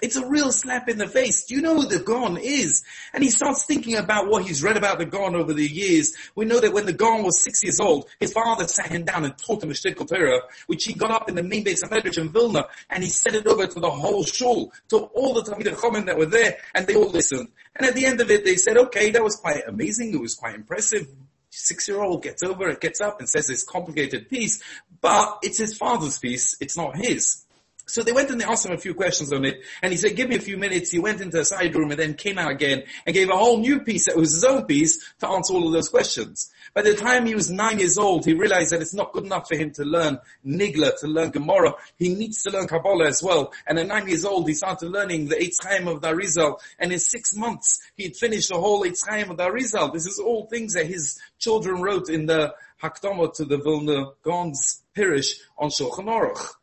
It's 0.00 0.14
a 0.14 0.28
real 0.28 0.52
slap 0.52 0.88
in 0.88 0.98
the 0.98 1.08
face. 1.08 1.44
Do 1.44 1.56
you 1.56 1.62
know 1.62 1.74
who 1.74 1.86
the 1.86 1.98
Gaon 1.98 2.36
is? 2.36 2.84
And 3.12 3.22
he 3.22 3.30
starts 3.30 3.64
thinking 3.64 3.96
about 3.96 4.28
what 4.28 4.44
he's 4.44 4.62
read 4.62 4.76
about 4.76 4.98
the 4.98 5.06
Gaon 5.06 5.34
over 5.34 5.52
the 5.52 5.66
years. 5.66 6.14
We 6.36 6.44
know 6.44 6.60
that 6.60 6.72
when 6.72 6.86
the 6.86 6.92
Gaon 6.92 7.24
was 7.24 7.40
six 7.40 7.64
years 7.64 7.80
old, 7.80 8.08
his 8.20 8.32
father 8.32 8.68
sat 8.68 8.90
him 8.90 9.04
down 9.04 9.24
and 9.24 9.36
taught 9.36 9.62
him 9.62 9.70
a 9.70 9.74
shtickle 9.74 10.08
Torah, 10.08 10.42
which 10.66 10.84
he 10.84 10.94
got 10.94 11.10
up 11.10 11.28
in 11.28 11.34
the 11.34 11.42
main 11.42 11.64
Beis 11.64 11.82
HaMedrash 11.82 12.18
in 12.18 12.28
Vilna, 12.28 12.66
and 12.90 13.02
he 13.02 13.10
said 13.10 13.34
it 13.34 13.46
over 13.46 13.66
to 13.66 13.80
the 13.80 13.90
whole 13.90 14.22
shul, 14.22 14.72
to 14.88 14.98
all 14.98 15.34
the 15.34 15.42
Talmid 15.42 15.64
Chachamim 15.64 16.06
that 16.06 16.18
were 16.18 16.26
there, 16.26 16.58
and 16.74 16.86
they 16.86 16.94
all 16.94 17.10
listened. 17.10 17.48
And 17.74 17.86
at 17.86 17.94
the 17.94 18.06
end 18.06 18.20
of 18.20 18.30
it, 18.30 18.44
they 18.44 18.56
said, 18.56 18.76
okay, 18.76 19.10
that 19.10 19.22
was 19.22 19.34
quite 19.36 19.62
amazing, 19.66 20.14
it 20.14 20.20
was 20.20 20.34
quite 20.34 20.54
impressive, 20.54 21.08
six-year-old 21.58 22.22
gets 22.22 22.42
over 22.42 22.68
it, 22.68 22.80
gets 22.80 23.00
up 23.00 23.18
and 23.20 23.28
says 23.28 23.46
this 23.48 23.64
complicated 23.64 24.28
piece, 24.28 24.62
but 25.00 25.38
it's 25.42 25.58
his 25.58 25.76
father's 25.76 26.18
piece, 26.18 26.56
it's 26.60 26.76
not 26.76 26.96
his. 26.96 27.44
So 27.88 28.02
they 28.02 28.12
went 28.12 28.30
and 28.30 28.40
they 28.40 28.44
asked 28.44 28.66
him 28.66 28.72
a 28.72 28.78
few 28.78 28.94
questions 28.94 29.32
on 29.32 29.44
it, 29.44 29.62
and 29.82 29.92
he 29.92 29.96
said, 29.96 30.14
give 30.14 30.28
me 30.28 30.36
a 30.36 30.40
few 30.40 30.56
minutes. 30.56 30.90
He 30.90 30.98
went 30.98 31.20
into 31.20 31.40
a 31.40 31.44
side 31.44 31.74
room 31.74 31.90
and 31.90 31.98
then 31.98 32.14
came 32.14 32.38
out 32.38 32.50
again 32.50 32.84
and 33.06 33.14
gave 33.14 33.30
a 33.30 33.36
whole 33.36 33.58
new 33.58 33.80
piece 33.80 34.06
that 34.06 34.16
was 34.16 34.34
his 34.34 34.44
own 34.44 34.66
piece 34.66 35.12
to 35.20 35.28
answer 35.28 35.54
all 35.54 35.66
of 35.66 35.72
those 35.72 35.88
questions. 35.88 36.52
By 36.74 36.82
the 36.82 36.94
time 36.94 37.26
he 37.26 37.34
was 37.34 37.50
nine 37.50 37.78
years 37.78 37.98
old, 37.98 38.24
he 38.24 38.34
realized 38.34 38.72
that 38.72 38.82
it's 38.82 38.94
not 38.94 39.12
good 39.12 39.24
enough 39.24 39.48
for 39.48 39.56
him 39.56 39.72
to 39.72 39.84
learn 39.84 40.18
Nigla, 40.46 40.98
to 41.00 41.06
learn 41.06 41.30
Gemara. 41.30 41.72
He 41.96 42.14
needs 42.14 42.42
to 42.42 42.50
learn 42.50 42.68
Kabbalah 42.68 43.08
as 43.08 43.22
well. 43.22 43.52
And 43.66 43.78
at 43.78 43.86
nine 43.86 44.06
years 44.06 44.24
old, 44.24 44.46
he 44.46 44.54
started 44.54 44.90
learning 44.90 45.28
the 45.28 45.36
Eitz 45.36 45.64
Chaim 45.64 45.88
of 45.88 46.02
the 46.02 46.08
Arizal. 46.08 46.60
And 46.78 46.92
in 46.92 46.98
six 46.98 47.34
months, 47.34 47.80
he 47.96 48.04
had 48.04 48.16
finished 48.16 48.50
the 48.50 48.60
whole 48.60 48.84
Eitz 48.84 49.08
Chaim 49.08 49.30
of 49.30 49.38
the 49.38 49.44
Arizal. 49.44 49.92
This 49.92 50.06
is 50.06 50.18
all 50.18 50.46
things 50.46 50.74
that 50.74 50.86
his 50.86 51.18
children 51.38 51.80
wrote 51.80 52.10
in 52.10 52.26
the 52.26 52.54
Hakdama 52.82 53.34
to 53.34 53.44
the 53.44 53.58
Vilna 53.58 54.10
Gaon's 54.22 54.82
Peirush 54.94 55.32
on 55.56 55.70
Shulchan 55.70 56.04
Aruch. 56.04 56.54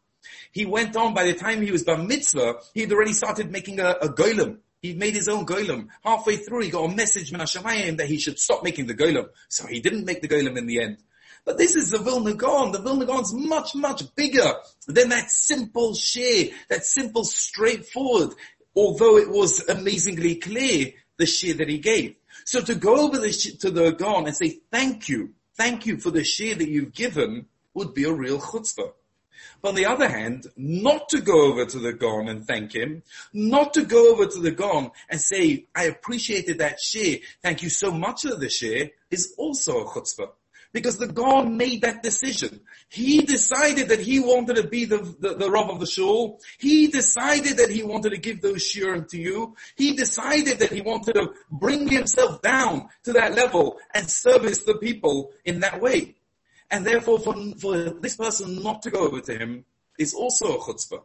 He 0.51 0.65
went 0.65 0.95
on, 0.95 1.13
by 1.13 1.25
the 1.25 1.33
time 1.33 1.61
he 1.61 1.71
was 1.71 1.83
bar 1.83 1.97
mitzvah, 1.97 2.55
he'd 2.73 2.91
already 2.91 3.13
started 3.13 3.51
making 3.51 3.79
a, 3.79 3.91
a 4.01 4.09
golem. 4.09 4.59
He 4.81 4.93
made 4.93 5.15
his 5.15 5.27
own 5.27 5.45
golem. 5.45 5.87
Halfway 6.03 6.37
through, 6.37 6.61
he 6.61 6.69
got 6.69 6.91
a 6.91 6.95
message 6.95 7.31
from 7.31 7.39
Hashemayim 7.39 7.97
that 7.97 8.07
he 8.07 8.19
should 8.19 8.37
stop 8.37 8.63
making 8.63 8.87
the 8.87 8.93
golem. 8.93 9.29
So 9.49 9.65
he 9.65 9.79
didn't 9.79 10.05
make 10.05 10.21
the 10.21 10.27
golem 10.27 10.57
in 10.57 10.67
the 10.67 10.81
end. 10.81 10.97
But 11.45 11.57
this 11.57 11.75
is 11.75 11.91
the 11.91 11.99
Vilna 11.99 12.33
Gaon. 12.33 12.71
The 12.71 12.81
Vilna 12.81 13.05
Gaon's 13.05 13.33
much, 13.33 13.75
much 13.75 14.03
bigger 14.15 14.53
than 14.87 15.09
that 15.09 15.29
simple 15.29 15.93
share, 15.93 16.49
that 16.69 16.85
simple 16.85 17.23
straightforward, 17.23 18.35
although 18.75 19.17
it 19.17 19.29
was 19.29 19.67
amazingly 19.69 20.35
clear, 20.35 20.93
the 21.17 21.25
share 21.25 21.53
that 21.53 21.69
he 21.69 21.77
gave. 21.77 22.15
So 22.43 22.61
to 22.61 22.75
go 22.75 23.07
over 23.07 23.17
the, 23.19 23.31
to 23.61 23.71
the 23.71 23.91
Gaon 23.91 24.27
and 24.27 24.35
say, 24.35 24.59
thank 24.71 25.07
you, 25.07 25.33
thank 25.55 25.85
you 25.85 25.97
for 25.97 26.11
the 26.11 26.23
share 26.23 26.55
that 26.55 26.69
you've 26.69 26.93
given 26.93 27.45
would 27.73 27.93
be 27.93 28.03
a 28.03 28.11
real 28.11 28.39
chutzpah. 28.39 28.91
But 29.61 29.69
on 29.69 29.75
the 29.75 29.85
other 29.85 30.07
hand, 30.07 30.47
not 30.55 31.09
to 31.09 31.21
go 31.21 31.51
over 31.51 31.65
to 31.65 31.79
the 31.79 31.93
Gaon 31.93 32.27
and 32.27 32.45
thank 32.45 32.73
him, 32.73 33.03
not 33.33 33.73
to 33.75 33.83
go 33.83 34.11
over 34.11 34.25
to 34.25 34.39
the 34.39 34.51
Gaon 34.51 34.91
and 35.09 35.19
say, 35.19 35.67
I 35.75 35.83
appreciated 35.83 36.59
that 36.59 36.79
share, 36.79 37.17
thank 37.41 37.63
you 37.63 37.69
so 37.69 37.91
much 37.91 38.23
for 38.23 38.35
the 38.35 38.49
share, 38.49 38.91
is 39.11 39.33
also 39.37 39.81
a 39.81 39.85
chutzpah. 39.85 40.29
Because 40.71 40.97
the 40.97 41.07
Gaon 41.07 41.55
made 41.55 41.83
that 41.83 42.03
decision. 42.03 42.59
He 42.89 43.21
decided 43.21 43.87
that 43.89 44.01
he 44.01 44.19
wanted 44.19 44.57
to 44.57 44.67
be 44.67 44.83
the, 44.83 44.97
the, 45.19 45.35
the 45.35 45.49
of 45.49 45.79
the 45.79 45.85
Shul. 45.85 46.41
He 46.57 46.87
decided 46.87 47.57
that 47.57 47.69
he 47.69 47.81
wanted 47.81 48.09
to 48.09 48.17
give 48.17 48.41
those 48.41 48.61
shiurim 48.61 49.07
to 49.11 49.17
you. 49.17 49.55
He 49.77 49.95
decided 49.95 50.59
that 50.59 50.73
he 50.73 50.81
wanted 50.81 51.13
to 51.13 51.31
bring 51.49 51.87
himself 51.87 52.41
down 52.41 52.89
to 53.05 53.13
that 53.13 53.35
level 53.35 53.77
and 53.93 54.09
service 54.09 54.63
the 54.63 54.75
people 54.75 55.31
in 55.45 55.61
that 55.61 55.79
way. 55.79 56.15
And 56.71 56.85
therefore 56.85 57.19
for, 57.19 57.35
for 57.59 57.77
this 57.77 58.15
person 58.15 58.61
not 58.63 58.81
to 58.83 58.91
go 58.91 58.99
over 58.99 59.21
to 59.21 59.37
him 59.37 59.65
is 59.97 60.13
also 60.13 60.57
a 60.57 60.59
chutzpah. 60.59 61.03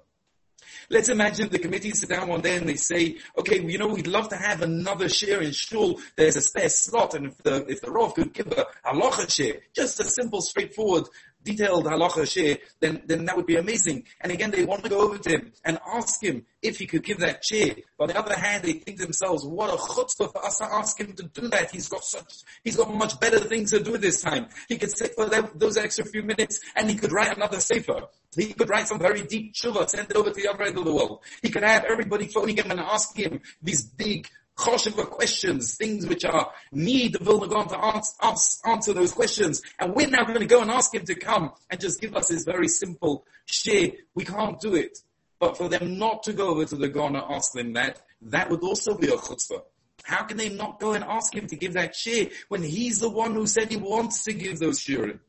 Let's 0.88 1.08
imagine 1.08 1.48
the 1.48 1.58
committee 1.58 1.92
sit 1.92 2.08
down 2.08 2.28
one 2.28 2.40
day 2.40 2.56
and 2.56 2.68
they 2.68 2.76
say, 2.76 3.18
okay, 3.38 3.62
you 3.62 3.78
know, 3.78 3.88
we'd 3.88 4.06
love 4.06 4.28
to 4.30 4.36
have 4.36 4.62
another 4.62 5.08
share 5.08 5.40
in 5.40 5.52
shul. 5.52 6.00
There's 6.16 6.36
a 6.36 6.40
spare 6.40 6.68
slot. 6.68 7.14
And 7.14 7.26
if 7.26 7.38
the, 7.38 7.64
if 7.66 7.80
the 7.80 7.90
Rav 7.90 8.14
could 8.14 8.32
give 8.32 8.48
a 8.52 8.66
halacha 8.84 9.30
share, 9.30 9.60
just 9.72 10.00
a 10.00 10.04
simple, 10.04 10.42
straightforward 10.42 11.04
detailed 11.42 11.84
halacha 11.86 12.30
share, 12.30 12.58
then, 12.80 13.02
then 13.06 13.24
that 13.24 13.36
would 13.36 13.46
be 13.46 13.56
amazing. 13.56 14.04
And 14.20 14.32
again, 14.32 14.50
they 14.50 14.64
want 14.64 14.82
to 14.84 14.90
go 14.90 15.00
over 15.00 15.18
to 15.18 15.30
him 15.30 15.52
and 15.64 15.78
ask 15.94 16.22
him 16.22 16.44
if 16.62 16.78
he 16.78 16.86
could 16.86 17.02
give 17.02 17.18
that 17.20 17.44
share. 17.44 17.76
But 17.98 18.04
on 18.04 18.08
the 18.08 18.18
other 18.18 18.36
hand, 18.36 18.64
they 18.64 18.74
think 18.74 18.98
to 18.98 19.04
themselves, 19.04 19.44
what 19.44 19.70
a 19.70 19.76
chutzpah 19.76 20.32
for 20.32 20.44
us 20.44 20.58
to 20.58 20.64
ask 20.64 21.00
him 21.00 21.12
to 21.14 21.22
do 21.24 21.48
that. 21.48 21.70
He's 21.70 21.88
got 21.88 22.04
such, 22.04 22.42
he's 22.62 22.76
got 22.76 22.94
much 22.94 23.18
better 23.20 23.40
things 23.40 23.70
to 23.70 23.82
do 23.82 23.96
this 23.96 24.22
time. 24.22 24.46
He 24.68 24.78
could 24.78 24.96
sit 24.96 25.14
for 25.14 25.26
that, 25.26 25.58
those 25.58 25.76
extra 25.76 26.04
few 26.04 26.22
minutes 26.22 26.60
and 26.76 26.90
he 26.90 26.96
could 26.96 27.12
write 27.12 27.36
another 27.36 27.60
sefer. 27.60 28.02
He 28.36 28.52
could 28.52 28.68
write 28.68 28.86
some 28.86 28.98
very 28.98 29.22
deep 29.22 29.54
tshuva, 29.54 29.88
send 29.88 30.10
it 30.10 30.16
over 30.16 30.30
to 30.30 30.40
the 30.40 30.48
other 30.48 30.64
end 30.64 30.78
of 30.78 30.84
the 30.84 30.94
world. 30.94 31.20
He 31.42 31.48
could 31.48 31.64
have 31.64 31.84
everybody 31.84 32.26
phoning 32.28 32.56
him 32.56 32.70
and 32.70 32.78
asking 32.78 33.24
him 33.24 33.40
these 33.62 33.84
big 33.84 34.28
choshev 34.56 34.94
questions, 35.10 35.76
things 35.76 36.06
which 36.06 36.24
are 36.24 36.52
need 36.72 37.14
the 37.14 37.24
Vilna 37.24 37.48
Gaon 37.48 37.68
to 37.68 37.78
answer, 37.78 38.58
answer 38.66 38.92
those 38.92 39.12
questions. 39.12 39.62
And 39.78 39.94
we're 39.94 40.08
now 40.08 40.24
going 40.24 40.40
to 40.40 40.46
go 40.46 40.60
and 40.62 40.70
ask 40.70 40.94
him 40.94 41.04
to 41.06 41.14
come 41.14 41.52
and 41.70 41.80
just 41.80 42.00
give 42.00 42.14
us 42.14 42.28
his 42.28 42.44
very 42.44 42.68
simple 42.68 43.24
share. 43.46 43.90
We 44.14 44.24
can't 44.24 44.60
do 44.60 44.74
it. 44.74 44.98
But 45.38 45.56
for 45.56 45.68
them 45.68 45.98
not 45.98 46.22
to 46.24 46.34
go 46.34 46.48
over 46.48 46.66
to 46.66 46.76
the 46.76 46.88
Gaon 46.88 47.16
and 47.16 47.24
ask 47.30 47.52
them 47.52 47.72
that, 47.72 48.02
that 48.22 48.50
would 48.50 48.62
also 48.62 48.94
be 48.96 49.08
a 49.08 49.16
chutzpah. 49.16 49.62
How 50.04 50.24
can 50.24 50.36
they 50.36 50.48
not 50.48 50.80
go 50.80 50.92
and 50.92 51.04
ask 51.04 51.34
him 51.34 51.46
to 51.46 51.56
give 51.56 51.74
that 51.74 51.94
share 51.94 52.26
when 52.48 52.62
he's 52.62 53.00
the 53.00 53.08
one 53.08 53.34
who 53.34 53.46
said 53.46 53.70
he 53.70 53.76
wants 53.76 54.24
to 54.24 54.32
give 54.32 54.58
those 54.58 54.80
shirim? 54.80 55.20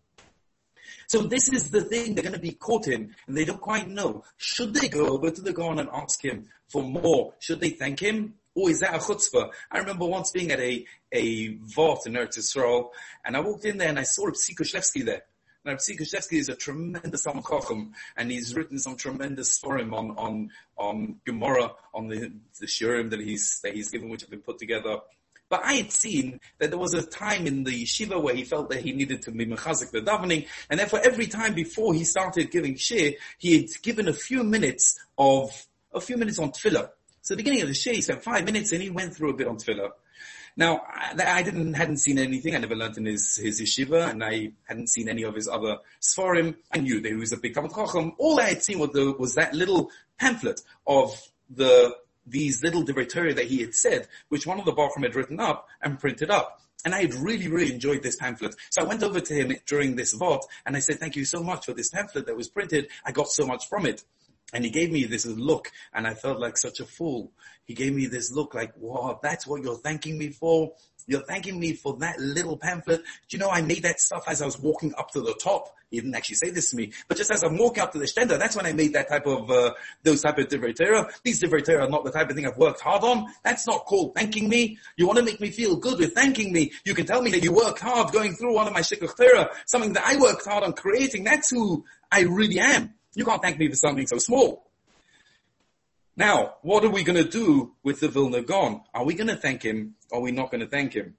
So 1.07 1.23
this 1.23 1.49
is 1.49 1.71
the 1.71 1.81
thing 1.81 2.15
they're 2.15 2.23
going 2.23 2.35
to 2.35 2.39
be 2.39 2.53
caught 2.53 2.87
in, 2.87 3.13
and 3.27 3.35
they 3.35 3.43
don't 3.43 3.59
quite 3.59 3.89
know. 3.89 4.23
Should 4.37 4.73
they 4.73 4.87
go 4.87 5.07
over 5.07 5.29
to 5.29 5.41
the 5.41 5.51
Gaon 5.51 5.79
and 5.79 5.89
ask 5.91 6.23
him 6.23 6.47
for 6.69 6.83
more? 6.83 7.33
Should 7.39 7.59
they 7.59 7.71
thank 7.71 7.99
him? 7.99 8.35
Or 8.55 8.69
is 8.69 8.81
that 8.81 8.95
a 8.95 8.97
chutzpah? 8.97 9.51
I 9.71 9.79
remember 9.79 10.05
once 10.05 10.31
being 10.31 10.51
at 10.51 10.59
a, 10.59 10.85
a 11.11 11.55
vault 11.57 12.05
in 12.05 12.13
Eretz 12.13 12.37
Yisrael, 12.37 12.89
and 13.25 13.37
I 13.37 13.39
walked 13.39 13.65
in 13.65 13.77
there 13.77 13.89
and 13.89 13.99
I 13.99 14.03
saw 14.03 14.27
Kushevsky 14.27 15.05
there. 15.05 15.23
Now, 15.63 15.73
Kushevsky 15.73 16.39
is 16.39 16.49
a 16.49 16.55
tremendous 16.55 17.23
Chacham, 17.23 17.93
and 18.17 18.31
he's 18.31 18.55
written 18.55 18.79
some 18.79 18.97
tremendous 18.97 19.59
forum 19.59 19.93
on, 19.93 20.11
on, 20.17 20.49
on 20.75 21.19
Gemara, 21.25 21.71
on 21.93 22.07
the, 22.07 22.33
the 22.59 22.65
Shurim 22.65 23.11
that 23.11 23.21
he's, 23.21 23.59
that 23.63 23.75
he's 23.75 23.89
given, 23.89 24.09
which 24.09 24.21
have 24.21 24.31
been 24.31 24.41
put 24.41 24.57
together 24.57 24.97
but 25.51 25.65
I 25.65 25.73
had 25.73 25.91
seen 25.91 26.39
that 26.59 26.69
there 26.69 26.79
was 26.79 26.93
a 26.93 27.05
time 27.05 27.45
in 27.45 27.65
the 27.65 27.83
yeshiva 27.83 28.23
where 28.23 28.33
he 28.33 28.45
felt 28.45 28.69
that 28.69 28.79
he 28.79 28.93
needed 28.93 29.21
to 29.23 29.31
be 29.31 29.45
mechazik 29.45 29.91
the 29.91 29.99
davening, 29.99 30.47
and 30.69 30.79
therefore 30.79 31.01
every 31.03 31.27
time 31.27 31.53
before 31.53 31.93
he 31.93 32.05
started 32.05 32.49
giving 32.51 32.77
shir, 32.77 33.11
he 33.37 33.57
had 33.57 33.67
given 33.83 34.07
a 34.07 34.13
few 34.13 34.45
minutes 34.45 34.97
of, 35.17 35.67
a 35.93 35.99
few 35.99 36.15
minutes 36.15 36.39
on 36.39 36.51
tefillah. 36.51 36.91
So 37.21 37.33
the 37.33 37.37
beginning 37.37 37.61
of 37.61 37.67
the 37.67 37.73
shir, 37.73 37.93
he 37.93 38.01
spent 38.01 38.23
five 38.23 38.45
minutes 38.45 38.71
and 38.71 38.81
he 38.81 38.89
went 38.89 39.15
through 39.15 39.31
a 39.31 39.33
bit 39.33 39.47
on 39.47 39.57
tefillah. 39.57 39.91
Now, 40.57 40.81
I 40.91 41.43
didn't, 41.43 41.75
hadn't 41.75 41.97
seen 41.97 42.19
anything. 42.19 42.55
I 42.55 42.59
never 42.59 42.75
learned 42.75 42.97
in 42.97 43.05
his, 43.05 43.37
his 43.37 43.61
yeshiva, 43.61 44.09
and 44.09 44.21
I 44.21 44.51
hadn't 44.67 44.89
seen 44.89 45.07
any 45.07 45.23
of 45.23 45.33
his 45.33 45.47
other 45.47 45.77
sforim. 46.01 46.55
I 46.73 46.79
knew 46.79 46.99
that 46.99 47.07
he 47.07 47.15
was 47.15 47.31
a 47.31 47.37
big 47.37 47.55
Talmid 47.55 47.73
Chacham. 47.73 48.13
All 48.17 48.39
I 48.39 48.49
had 48.49 48.63
seen 48.63 48.79
was, 48.79 48.89
the, 48.89 49.15
was 49.17 49.35
that 49.35 49.53
little 49.53 49.89
pamphlet 50.19 50.61
of 50.85 51.21
the 51.49 51.95
these 52.27 52.61
little 52.63 52.83
divrei 52.83 53.35
that 53.35 53.47
he 53.47 53.61
had 53.61 53.73
said, 53.73 54.07
which 54.29 54.45
one 54.45 54.59
of 54.59 54.65
the 54.65 54.73
Bachram 54.73 55.03
had 55.03 55.15
written 55.15 55.39
up 55.39 55.67
and 55.81 55.99
printed 55.99 56.29
up. 56.29 56.61
And 56.85 56.95
I 56.95 57.01
had 57.01 57.13
really, 57.15 57.47
really 57.47 57.73
enjoyed 57.73 58.03
this 58.03 58.15
pamphlet. 58.15 58.55
So 58.69 58.81
I 58.81 58.85
went 58.85 59.03
over 59.03 59.19
to 59.19 59.33
him 59.33 59.53
during 59.67 59.95
this 59.95 60.13
vote 60.13 60.45
and 60.65 60.75
I 60.75 60.79
said, 60.79 60.99
thank 60.99 61.15
you 61.15 61.25
so 61.25 61.43
much 61.43 61.65
for 61.65 61.73
this 61.73 61.89
pamphlet 61.89 62.25
that 62.25 62.35
was 62.35 62.47
printed. 62.47 62.89
I 63.05 63.11
got 63.11 63.29
so 63.29 63.45
much 63.45 63.67
from 63.67 63.85
it. 63.85 64.03
And 64.53 64.63
he 64.63 64.69
gave 64.69 64.91
me 64.91 65.05
this 65.05 65.25
look 65.25 65.71
and 65.93 66.05
I 66.05 66.13
felt 66.13 66.39
like 66.39 66.57
such 66.57 66.79
a 66.79 66.85
fool. 66.85 67.31
He 67.65 67.73
gave 67.73 67.93
me 67.93 68.07
this 68.07 68.31
look 68.31 68.53
like, 68.53 68.73
wow, 68.77 69.19
that's 69.21 69.47
what 69.47 69.63
you're 69.63 69.77
thanking 69.77 70.17
me 70.17 70.29
for? 70.29 70.73
You're 71.07 71.23
thanking 71.23 71.59
me 71.59 71.73
for 71.73 71.97
that 71.97 72.19
little 72.19 72.57
pamphlet. 72.57 73.01
Do 73.01 73.37
you 73.37 73.39
know 73.39 73.49
I 73.49 73.61
made 73.61 73.83
that 73.83 73.99
stuff 73.99 74.23
as 74.27 74.41
I 74.41 74.45
was 74.45 74.59
walking 74.59 74.93
up 74.97 75.11
to 75.11 75.21
the 75.21 75.33
top? 75.33 75.75
He 75.89 75.97
didn't 75.99 76.15
actually 76.15 76.35
say 76.35 76.51
this 76.51 76.69
to 76.71 76.77
me, 76.77 76.93
but 77.09 77.17
just 77.17 77.31
as 77.31 77.43
I'm 77.43 77.57
walking 77.57 77.83
up 77.83 77.91
to 77.91 77.99
the 77.99 78.05
stender, 78.05 78.39
that's 78.39 78.55
when 78.55 78.65
I 78.65 78.71
made 78.71 78.93
that 78.93 79.09
type 79.09 79.25
of, 79.25 79.51
uh, 79.51 79.73
those 80.03 80.21
type 80.21 80.37
of 80.37 80.47
divrei 80.47 80.73
These 81.23 81.41
divrei 81.41 81.67
are 81.81 81.89
not 81.89 82.05
the 82.05 82.11
type 82.11 82.29
of 82.29 82.35
thing 82.35 82.47
I've 82.47 82.57
worked 82.57 82.79
hard 82.79 83.03
on. 83.03 83.25
That's 83.43 83.67
not 83.67 83.85
called 83.85 84.15
thanking 84.15 84.47
me. 84.47 84.77
You 84.95 85.05
want 85.05 85.19
to 85.19 85.25
make 85.25 85.41
me 85.41 85.49
feel 85.49 85.75
good 85.75 85.99
with 85.99 86.13
thanking 86.13 86.53
me. 86.53 86.71
You 86.85 86.93
can 86.93 87.05
tell 87.05 87.21
me 87.21 87.31
that 87.31 87.43
you 87.43 87.51
worked 87.51 87.79
hard 87.79 88.13
going 88.13 88.35
through 88.35 88.53
one 88.53 88.67
of 88.67 88.73
my 88.73 88.79
shikach 88.79 89.49
something 89.65 89.93
that 89.93 90.05
I 90.05 90.17
worked 90.17 90.45
hard 90.45 90.63
on 90.63 90.73
creating. 90.73 91.25
That's 91.25 91.49
who 91.49 91.83
I 92.09 92.21
really 92.21 92.59
am. 92.59 92.93
You 93.13 93.25
can't 93.25 93.41
thank 93.41 93.59
me 93.59 93.67
for 93.69 93.75
something 93.75 94.07
so 94.07 94.17
small. 94.17 94.71
Now, 96.15 96.55
what 96.61 96.83
are 96.83 96.89
we 96.89 97.03
going 97.03 97.23
to 97.23 97.29
do 97.29 97.73
with 97.83 97.99
the 97.99 98.07
Vilna 98.07 98.41
Gaon? 98.41 98.81
Are 98.93 99.05
we 99.05 99.13
going 99.13 99.27
to 99.27 99.35
thank 99.35 99.63
him? 99.63 99.95
Or 100.11 100.19
are 100.19 100.21
we 100.21 100.31
not 100.31 100.51
going 100.51 100.61
to 100.61 100.67
thank 100.67 100.93
him? 100.93 101.15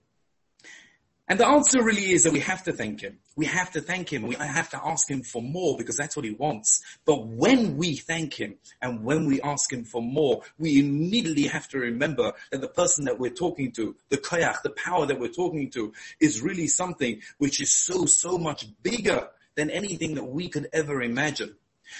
And 1.29 1.41
the 1.41 1.47
answer 1.47 1.83
really 1.83 2.13
is 2.13 2.25
that 2.25 2.33
we 2.33 2.41
have 2.41 2.65
to 2.65 2.73
thank 2.73 3.01
him. 3.01 3.19
We 3.37 3.47
have 3.47 3.71
to 3.73 3.81
thank 3.81 4.13
him. 4.13 4.23
We 4.23 4.35
have 4.35 4.69
to 4.71 4.81
ask 4.85 5.11
him 5.11 5.23
for 5.23 5.41
more 5.41 5.79
because 5.79 5.97
that's 5.97 6.15
what 6.15 6.27
he 6.27 6.33
wants. 6.33 6.83
But 7.07 7.27
when 7.27 7.77
we 7.77 7.97
thank 7.97 8.35
him 8.35 8.57
and 8.83 9.03
when 9.03 9.27
we 9.27 9.41
ask 9.41 9.73
him 9.73 9.85
for 9.85 10.03
more, 10.03 10.43
we 10.59 10.79
immediately 10.81 11.45
have 11.45 11.69
to 11.69 11.79
remember 11.79 12.33
that 12.51 12.61
the 12.61 12.69
person 12.69 13.07
that 13.07 13.19
we're 13.19 13.31
talking 13.31 13.73
to, 13.73 13.97
the 14.11 14.19
koyach, 14.19 14.63
the 14.63 14.71
power 14.71 15.07
that 15.07 15.19
we're 15.19 15.29
talking 15.29 15.71
to 15.71 15.95
is 16.21 16.43
really 16.43 16.67
something 16.67 17.23
which 17.39 17.63
is 17.63 17.73
so, 17.73 18.05
so 18.05 18.37
much 18.37 18.67
bigger 18.83 19.29
than 19.55 19.71
anything 19.71 20.17
that 20.17 20.25
we 20.25 20.49
could 20.49 20.69
ever 20.73 21.03
imagine. 21.03 21.55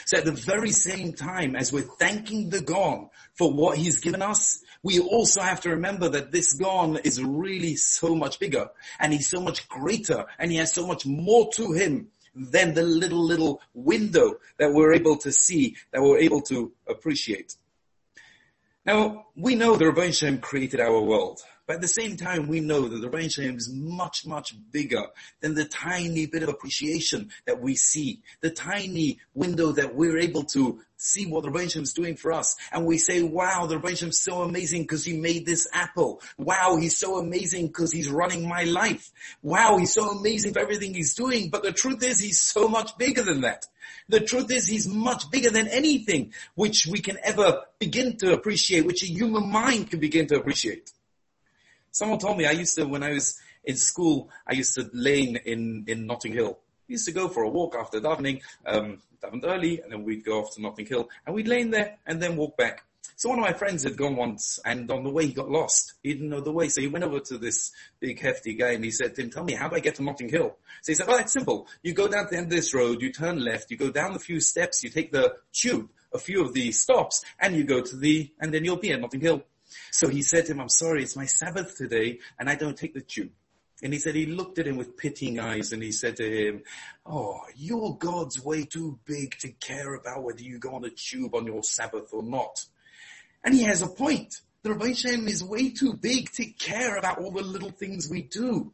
So 0.05 0.19
at 0.19 0.25
the 0.25 0.33
very 0.33 0.71
same 0.71 1.13
time 1.13 1.57
as 1.57 1.73
we're 1.73 1.83
thanking 1.83 2.51
the 2.51 2.61
Gaon 2.61 3.11
for 3.35 3.53
what 3.53 3.79
he's 3.79 4.01
given 4.01 4.23
us, 4.23 4.63
we 4.83 4.99
also 4.99 5.41
have 5.41 5.61
to 5.63 5.71
remember 5.71 6.09
that 6.09 6.33
this 6.33 6.55
Gaon 6.55 6.99
is 7.05 7.23
really 7.23 7.77
so 7.77 8.15
much 8.15 8.39
bigger 8.39 8.69
and 8.99 9.13
he's 9.13 9.29
so 9.29 9.41
much 9.41 9.69
greater 9.69 10.25
and 10.39 10.51
he 10.51 10.59
has 10.59 10.73
so 10.73 10.87
much 10.87 11.07
more 11.07 11.51
to 11.55 11.73
him 11.73 12.09
than 12.35 12.75
the 12.75 12.83
little, 12.83 13.25
little 13.25 13.61
window 13.75 14.35
that 14.59 14.73
we're 14.73 14.95
able 14.95 15.17
to 15.19 15.33
see, 15.33 15.77
that 15.93 16.03
we're 16.03 16.19
able 16.19 16.41
to 16.43 16.73
appreciate. 16.89 17.57
Now, 18.85 19.27
we 19.37 19.55
know 19.55 19.77
the 19.77 19.87
Rabbi 19.87 20.11
Shem 20.11 20.39
created 20.39 20.81
our 20.81 21.01
world. 21.01 21.41
But 21.73 21.77
at 21.77 21.81
the 21.81 21.89
same 21.89 22.19
time, 22.19 22.49
we 22.49 22.61
know 22.61 22.87
that 22.87 22.99
the 22.99 23.09
Rebbein 23.09 23.33
Shalom 23.33 23.57
is 23.57 23.73
much, 23.73 24.27
much 24.27 24.55
bigger 24.73 25.07
than 25.41 25.55
the 25.55 25.65
tiny 25.65 26.27
bit 26.27 26.43
of 26.43 26.51
appreciation 26.51 27.31
that 27.47 27.63
we 27.63 27.77
see, 27.77 28.21
the 28.43 28.51
tiny 28.51 29.21
window 29.33 29.73
that 29.73 29.95
we're 29.95 30.19
able 30.19 30.45
to 30.53 30.83
see 30.99 31.25
what 31.25 31.45
the 31.45 31.49
Rebbein 31.49 31.71
Shalom 31.71 31.85
is 31.85 31.95
doing 31.95 32.17
for 32.17 32.31
us. 32.31 32.57
And 32.73 32.85
we 32.85 32.99
say, 32.99 33.23
wow, 33.23 33.65
the 33.65 33.79
Rebbein 33.79 33.97
Shalom 33.97 34.11
is 34.11 34.21
so 34.21 34.43
amazing 34.43 34.83
because 34.83 35.07
he 35.07 35.15
made 35.15 35.47
this 35.47 35.67
apple. 35.73 36.21
Wow, 36.37 36.77
he's 36.77 36.99
so 36.99 37.17
amazing 37.17 37.69
because 37.69 37.91
he's 37.91 38.11
running 38.11 38.47
my 38.47 38.65
life. 38.65 39.11
Wow, 39.41 39.79
he's 39.79 39.95
so 39.95 40.11
amazing 40.11 40.53
for 40.53 40.59
everything 40.59 40.93
he's 40.93 41.15
doing. 41.15 41.49
But 41.49 41.63
the 41.63 41.73
truth 41.73 42.03
is, 42.03 42.21
he's 42.21 42.39
so 42.39 42.69
much 42.69 42.99
bigger 42.99 43.23
than 43.23 43.41
that. 43.41 43.67
The 44.11 44.21
truth 44.21 44.53
is 44.53 44.67
he's 44.67 44.87
much 44.87 45.31
bigger 45.31 45.49
than 45.49 45.69
anything 45.69 46.35
which 46.55 46.87
we 46.87 46.99
can 46.99 47.17
ever 47.25 47.63
begin 47.79 48.19
to 48.19 48.35
appreciate, 48.35 48.85
which 48.85 49.03
a 49.03 49.07
human 49.07 49.51
mind 49.51 49.91
can 49.91 50.01
begin 50.01 50.27
to 50.27 50.37
appreciate. 50.37 50.93
Someone 51.93 52.19
told 52.19 52.39
me 52.39 52.47
I 52.47 52.53
used 52.53 52.75
to, 52.77 52.87
when 52.87 53.03
I 53.03 53.13
was 53.13 53.39
in 53.65 53.77
school, 53.77 54.31
I 54.47 54.55
used 54.55 54.75
to 54.75 54.91
lane 54.95 55.37
in, 55.37 55.85
in 55.87 56.07
Notting 56.07 56.33
Hill. 56.33 56.59
We 56.89 56.95
used 56.95 57.07
to 57.07 57.13
go 57.13 57.29
for 57.29 57.43
a 57.43 57.51
walk 57.51 57.77
after 57.79 58.01
davening, 58.01 58.41
um, 58.67 59.03
davened 59.23 59.45
early, 59.45 59.81
and 59.81 59.93
then 59.93 60.03
we'd 60.03 60.25
go 60.25 60.41
off 60.41 60.55
to 60.55 60.63
Notting 60.63 60.87
Hill, 60.87 61.09
and 61.27 61.35
we'd 61.35 61.49
lane 61.49 61.71
there 61.71 61.99
and 62.07 62.21
then 62.21 62.37
walk 62.37 62.57
back. 62.57 62.85
So 63.17 63.29
one 63.29 63.39
of 63.39 63.45
my 63.45 63.53
friends 63.53 63.85
had 63.85 63.97
gone 63.97 64.17
once, 64.17 64.59
and 64.65 64.91
on 64.91 65.05
the 65.05 65.11
way 65.11 65.27
he 65.27 65.35
got 65.35 65.51
lost. 65.51 65.93
He 66.03 66.15
didn't 66.15 66.31
know 66.31 66.41
the 66.41 66.51
way, 66.51 66.71
so 66.71 66.81
he 66.81 66.89
went 66.89 67.05
over 67.05 67.21
to 67.21 67.37
this 67.37 67.73
big 68.01 68.19
hefty 68.21 68.55
guy, 68.55 68.71
and 68.71 68.85
he 68.85 68.91
said 68.91 69.15
to 69.15 69.23
him, 69.23 69.31
"Tell 69.31 69.45
me, 69.45 69.53
how 69.53 69.69
do 69.69 69.77
I 69.77 69.81
get 69.81 69.97
to 69.97 70.03
Notting 70.03 70.31
Hill?" 70.31 70.57
So 70.81 70.93
he 70.93 70.95
said, 70.95 71.07
"Oh, 71.09 71.19
it's 71.19 71.33
simple. 71.33 71.69
You 71.83 71.93
go 71.93 72.09
down 72.09 72.25
to 72.25 72.31
the 72.31 72.37
end 72.39 72.47
of 72.47 72.53
this 72.53 72.73
road, 72.73 73.03
you 73.03 73.13
turn 73.13 73.45
left, 73.45 73.71
you 73.71 73.77
go 73.77 73.91
down 73.91 74.17
a 74.17 74.19
few 74.19 74.41
steps, 74.41 74.83
you 74.83 74.89
take 74.89 75.13
the 75.13 75.37
tube, 75.53 75.91
a 76.13 76.19
few 76.19 76.43
of 76.43 76.55
the 76.55 76.73
stops, 76.73 77.23
and 77.39 77.55
you 77.55 77.65
go 77.65 77.83
to 77.83 77.97
the, 77.97 78.33
and 78.41 78.53
then 78.53 78.65
you'll 78.65 78.77
be 78.77 78.93
at 78.93 79.01
Notting 79.01 79.21
Hill." 79.21 79.45
So 79.91 80.09
he 80.09 80.23
said 80.23 80.47
to 80.47 80.53
him, 80.53 80.61
I'm 80.61 80.69
sorry, 80.69 81.03
it's 81.03 81.17
my 81.17 81.27
Sabbath 81.27 81.77
today 81.77 82.19
and 82.39 82.49
I 82.49 82.55
don't 82.55 82.77
take 82.77 82.95
the 82.95 83.01
tube. 83.01 83.31
And 83.83 83.93
he 83.93 83.99
said 83.99 84.15
he 84.15 84.27
looked 84.27 84.61
at 84.61 84.67
him 84.67 84.77
with 84.77 84.97
pitying 84.97 85.41
eyes 85.41 85.73
and 85.73 85.83
he 85.83 85.91
said 85.91 86.17
to 86.17 86.25
him, 86.25 86.63
Oh, 87.05 87.41
your 87.57 87.99
God's 87.99 88.43
way 88.43 88.65
too 88.65 89.01
big 89.05 89.37
to 89.39 89.51
care 89.51 89.95
about 89.95 90.23
whether 90.23 90.43
you 90.43 90.59
go 90.59 90.77
on 90.77 90.85
a 90.85 90.91
tube 90.91 91.35
on 91.35 91.47
your 91.47 91.65
Sabbath 91.65 92.11
or 92.13 92.23
not. 92.23 92.65
And 93.45 93.55
he 93.55 93.65
has 93.65 93.83
a 93.83 93.89
point. 93.89 94.37
The 94.63 94.71
Rabbi 94.73 94.93
Shem 94.93 95.27
is 95.27 95.43
way 95.43 95.71
too 95.71 95.95
big 95.95 96.31
to 96.35 96.45
care 96.45 96.97
about 96.97 97.19
all 97.19 97.33
the 97.33 97.43
little 97.43 97.73
things 97.73 98.09
we 98.09 98.23
do. 98.23 98.73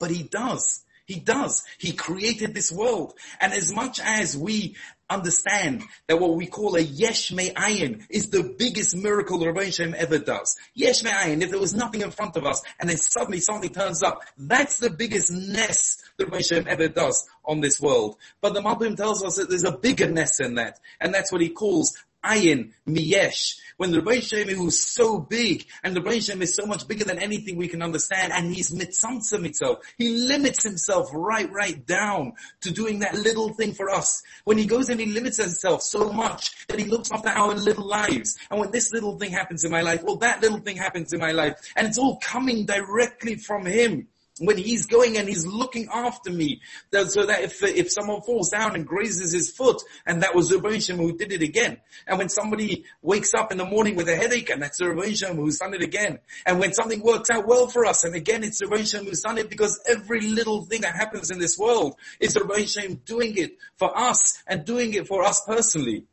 But 0.00 0.10
he 0.10 0.24
does. 0.24 0.84
He 1.10 1.18
does. 1.18 1.64
He 1.76 1.90
created 1.90 2.54
this 2.54 2.70
world. 2.70 3.14
And 3.40 3.52
as 3.52 3.74
much 3.74 3.98
as 3.98 4.36
we 4.36 4.76
understand 5.10 5.82
that 6.06 6.20
what 6.20 6.36
we 6.36 6.46
call 6.46 6.76
a 6.76 6.80
yesh 6.80 7.32
me'ayin 7.32 8.06
is 8.08 8.30
the 8.30 8.54
biggest 8.56 8.94
miracle 8.94 9.44
Rabbi 9.44 9.70
Shem 9.70 9.92
ever 9.98 10.20
does. 10.20 10.56
Yesh 10.72 11.02
me'ayin, 11.02 11.42
if 11.42 11.50
there 11.50 11.58
was 11.58 11.74
nothing 11.74 12.02
in 12.02 12.12
front 12.12 12.36
of 12.36 12.46
us 12.46 12.62
and 12.78 12.88
then 12.88 12.96
suddenly 12.96 13.40
something 13.40 13.70
turns 13.70 14.04
up, 14.04 14.22
that's 14.38 14.78
the 14.78 14.88
biggest 14.88 15.32
ness 15.32 16.00
the 16.16 16.26
Rabbi 16.26 16.42
Shem 16.42 16.66
ever 16.68 16.86
does 16.86 17.28
on 17.44 17.60
this 17.60 17.80
world. 17.80 18.16
But 18.40 18.54
the 18.54 18.60
Malbim 18.60 18.96
tells 18.96 19.24
us 19.24 19.34
that 19.34 19.48
there's 19.48 19.64
a 19.64 19.76
bigger 19.76 20.08
ness 20.08 20.36
than 20.36 20.54
that. 20.54 20.78
And 21.00 21.12
that's 21.12 21.32
what 21.32 21.40
he 21.40 21.48
calls 21.48 21.98
ayin 22.24 22.72
miyesh 22.86 23.56
when 23.80 23.92
the 23.92 24.02
Rebbe 24.02 24.20
Shem 24.20 24.50
is 24.50 24.78
so 24.78 25.18
big, 25.18 25.64
and 25.82 25.96
the 25.96 26.02
Rebbe 26.02 26.20
Shem 26.20 26.42
is 26.42 26.54
so 26.54 26.66
much 26.66 26.86
bigger 26.86 27.04
than 27.04 27.18
anything 27.18 27.56
we 27.56 27.66
can 27.66 27.80
understand, 27.80 28.30
and 28.30 28.54
he's 28.54 28.70
mitzamtzim 28.70 29.42
himself. 29.42 29.78
He 29.96 30.18
limits 30.18 30.62
himself 30.62 31.08
right, 31.14 31.50
right 31.50 31.86
down 31.86 32.34
to 32.60 32.70
doing 32.72 32.98
that 32.98 33.14
little 33.14 33.54
thing 33.54 33.72
for 33.72 33.88
us. 33.88 34.22
When 34.44 34.58
he 34.58 34.66
goes 34.66 34.90
and 34.90 35.00
he 35.00 35.06
limits 35.06 35.38
himself 35.38 35.80
so 35.80 36.12
much 36.12 36.66
that 36.66 36.78
he 36.78 36.84
looks 36.84 37.10
after 37.10 37.30
our 37.30 37.54
little 37.54 37.86
lives. 37.86 38.36
And 38.50 38.60
when 38.60 38.70
this 38.70 38.92
little 38.92 39.18
thing 39.18 39.30
happens 39.30 39.64
in 39.64 39.70
my 39.70 39.80
life, 39.80 40.02
well 40.02 40.16
that 40.16 40.42
little 40.42 40.60
thing 40.60 40.76
happens 40.76 41.14
in 41.14 41.18
my 41.18 41.32
life. 41.32 41.54
And 41.74 41.86
it's 41.86 41.96
all 41.96 42.18
coming 42.18 42.66
directly 42.66 43.36
from 43.36 43.64
him. 43.64 44.08
When 44.40 44.56
he's 44.56 44.86
going 44.86 45.18
and 45.18 45.28
he's 45.28 45.46
looking 45.46 45.88
after 45.92 46.30
me, 46.30 46.60
so 46.92 47.26
that 47.26 47.42
if, 47.42 47.62
if 47.62 47.92
someone 47.92 48.22
falls 48.22 48.50
down 48.50 48.74
and 48.74 48.86
grazes 48.86 49.32
his 49.32 49.50
foot, 49.50 49.82
and 50.06 50.22
that 50.22 50.34
was 50.34 50.50
Rebbeinu 50.50 50.96
who 50.96 51.16
did 51.16 51.30
it 51.30 51.42
again. 51.42 51.78
And 52.06 52.18
when 52.18 52.30
somebody 52.30 52.84
wakes 53.02 53.34
up 53.34 53.52
in 53.52 53.58
the 53.58 53.64
morning 53.64 53.96
with 53.96 54.08
a 54.08 54.16
headache, 54.16 54.50
and 54.50 54.62
that's 54.62 54.80
Rebbeinu 54.80 55.36
who's 55.36 55.58
done 55.58 55.74
it 55.74 55.82
again. 55.82 56.18
And 56.46 56.58
when 56.58 56.72
something 56.72 57.02
works 57.02 57.30
out 57.30 57.46
well 57.46 57.68
for 57.68 57.84
us, 57.84 58.04
and 58.04 58.14
again 58.14 58.42
it's 58.42 58.62
Rebbeinu 58.62 59.04
who's 59.04 59.20
done 59.20 59.38
it 59.38 59.50
because 59.50 59.78
every 59.86 60.22
little 60.22 60.62
thing 60.62 60.80
that 60.80 60.94
happens 60.94 61.30
in 61.30 61.38
this 61.38 61.58
world 61.58 61.96
is 62.18 62.34
Rebbeinu 62.34 63.04
doing 63.04 63.36
it 63.36 63.58
for 63.76 63.96
us 63.96 64.42
and 64.46 64.64
doing 64.64 64.94
it 64.94 65.06
for 65.06 65.22
us 65.22 65.42
personally. 65.46 66.06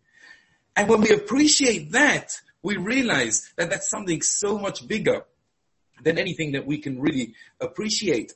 And 0.76 0.90
when 0.90 1.02
we 1.02 1.12
appreciate 1.12 1.94
that, 1.94 2.40
we 2.62 2.78
realize 2.78 3.52
that 3.56 3.70
that's 3.70 3.90
something 3.90 4.22
so 4.22 4.58
much 4.60 4.88
bigger 4.88 5.24
than 6.04 6.18
anything 6.18 6.54
that 6.54 6.66
we 6.66 6.78
can 6.78 7.00
really 7.00 7.34
appreciate. 7.60 8.34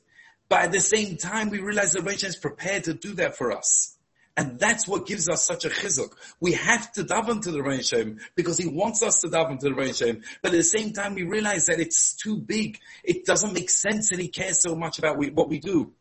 But 0.48 0.62
at 0.62 0.72
the 0.72 0.80
same 0.80 1.16
time, 1.16 1.50
we 1.50 1.60
realize 1.60 1.92
the 1.92 2.02
Rebbe 2.02 2.26
is 2.26 2.36
prepared 2.36 2.84
to 2.84 2.94
do 2.94 3.14
that 3.14 3.36
for 3.36 3.52
us. 3.52 3.96
And 4.36 4.58
that's 4.58 4.88
what 4.88 5.06
gives 5.06 5.28
us 5.28 5.44
such 5.44 5.64
a 5.66 5.68
chizuk. 5.68 6.12
We 6.40 6.52
have 6.52 6.90
to 6.92 7.04
daven 7.04 7.42
to 7.42 7.50
the 7.50 7.62
Rebbe 7.62 8.18
because 8.34 8.56
he 8.56 8.66
wants 8.66 9.02
us 9.02 9.20
to 9.20 9.28
daven 9.28 9.58
to 9.60 9.68
the 9.68 9.74
Rebbe 9.74 10.20
But 10.42 10.52
at 10.52 10.56
the 10.56 10.62
same 10.62 10.92
time, 10.92 11.14
we 11.14 11.24
realize 11.24 11.66
that 11.66 11.80
it's 11.80 12.14
too 12.14 12.38
big. 12.38 12.78
It 13.04 13.26
doesn't 13.26 13.52
make 13.52 13.68
sense 13.68 14.08
that 14.10 14.18
he 14.18 14.28
cares 14.28 14.60
so 14.62 14.74
much 14.74 14.98
about 14.98 15.18
we, 15.18 15.30
what 15.30 15.48
we 15.48 15.58
do. 15.58 15.92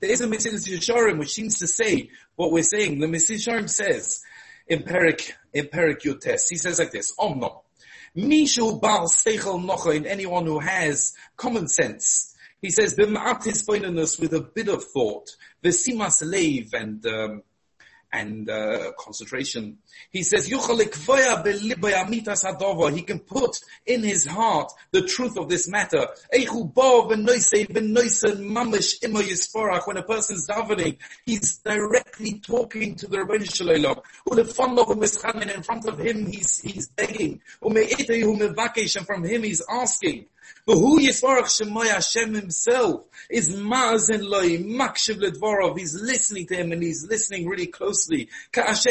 There 0.00 0.10
is 0.10 0.20
a 0.20 0.26
Mesilas 0.26 0.68
Yesharim 0.68 1.18
which 1.18 1.32
seems 1.32 1.58
to 1.58 1.66
say 1.68 2.10
what 2.36 2.52
we're 2.52 2.64
saying. 2.64 2.98
The 2.98 3.06
Mesilas 3.06 3.46
Yesharim 3.46 3.70
says 3.70 4.22
in 4.66 4.82
Perik, 4.82 5.32
in 5.52 5.66
Yotes, 5.66 6.48
he 6.48 6.56
says 6.56 6.78
like 6.78 6.90
this, 6.90 7.14
Omno. 7.16 7.62
Mishu 8.16 8.80
Bal 8.80 9.06
Seichel 9.06 9.64
Nochain, 9.64 10.06
anyone 10.06 10.46
who 10.46 10.58
has 10.58 11.14
common 11.36 11.68
sense. 11.68 12.34
He 12.60 12.70
says, 12.70 12.94
B'ma'atis 12.96 14.18
with 14.20 14.32
a 14.32 14.40
bit 14.40 14.68
of 14.68 14.84
thought, 14.84 15.28
V'simas 15.62 16.22
leiv 16.22 16.72
and, 16.74 17.04
um, 17.06 17.42
and 18.12 18.48
uh, 18.48 18.92
concentration. 18.98 19.78
He 20.10 20.22
says, 20.22 20.46
He 20.46 20.54
can 23.02 23.18
put 23.20 23.60
in 23.86 24.02
his 24.02 24.26
heart 24.26 24.72
the 24.90 25.02
truth 25.02 25.36
of 25.36 25.48
this 25.48 25.68
matter. 25.68 26.06
When 29.86 29.96
a 29.96 30.02
person's 30.02 30.48
davening, 30.48 30.96
he's 31.24 31.58
directly 31.58 32.40
talking 32.40 32.94
to 32.96 33.06
the 33.06 33.18
Rebbeinu 33.18 33.54
Shalom. 33.54 34.00
In 35.50 35.62
front 35.62 35.86
of 35.86 35.98
him, 35.98 36.26
he's, 36.26 36.60
he's 36.60 36.88
begging. 36.88 37.40
And 37.60 39.06
from 39.06 39.24
him, 39.24 39.42
he's 39.42 39.62
asking. 39.70 40.26
But 40.66 40.74
who 40.74 41.00
Yisvarach 41.00 41.44
Shemoy 41.44 41.86
Hashem 41.86 42.34
himself 42.34 43.06
is 43.30 43.48
Ma'azen 43.48 44.22
Loi, 44.22 44.58
Makshiv 44.58 45.18
Ledvorov, 45.18 45.78
he's 45.78 45.94
listening 45.94 46.46
to 46.48 46.56
him 46.56 46.72
and 46.72 46.82
he's 46.82 47.06
listening 47.08 47.48
really 47.48 47.68
closely. 47.68 48.28
Just 48.54 48.86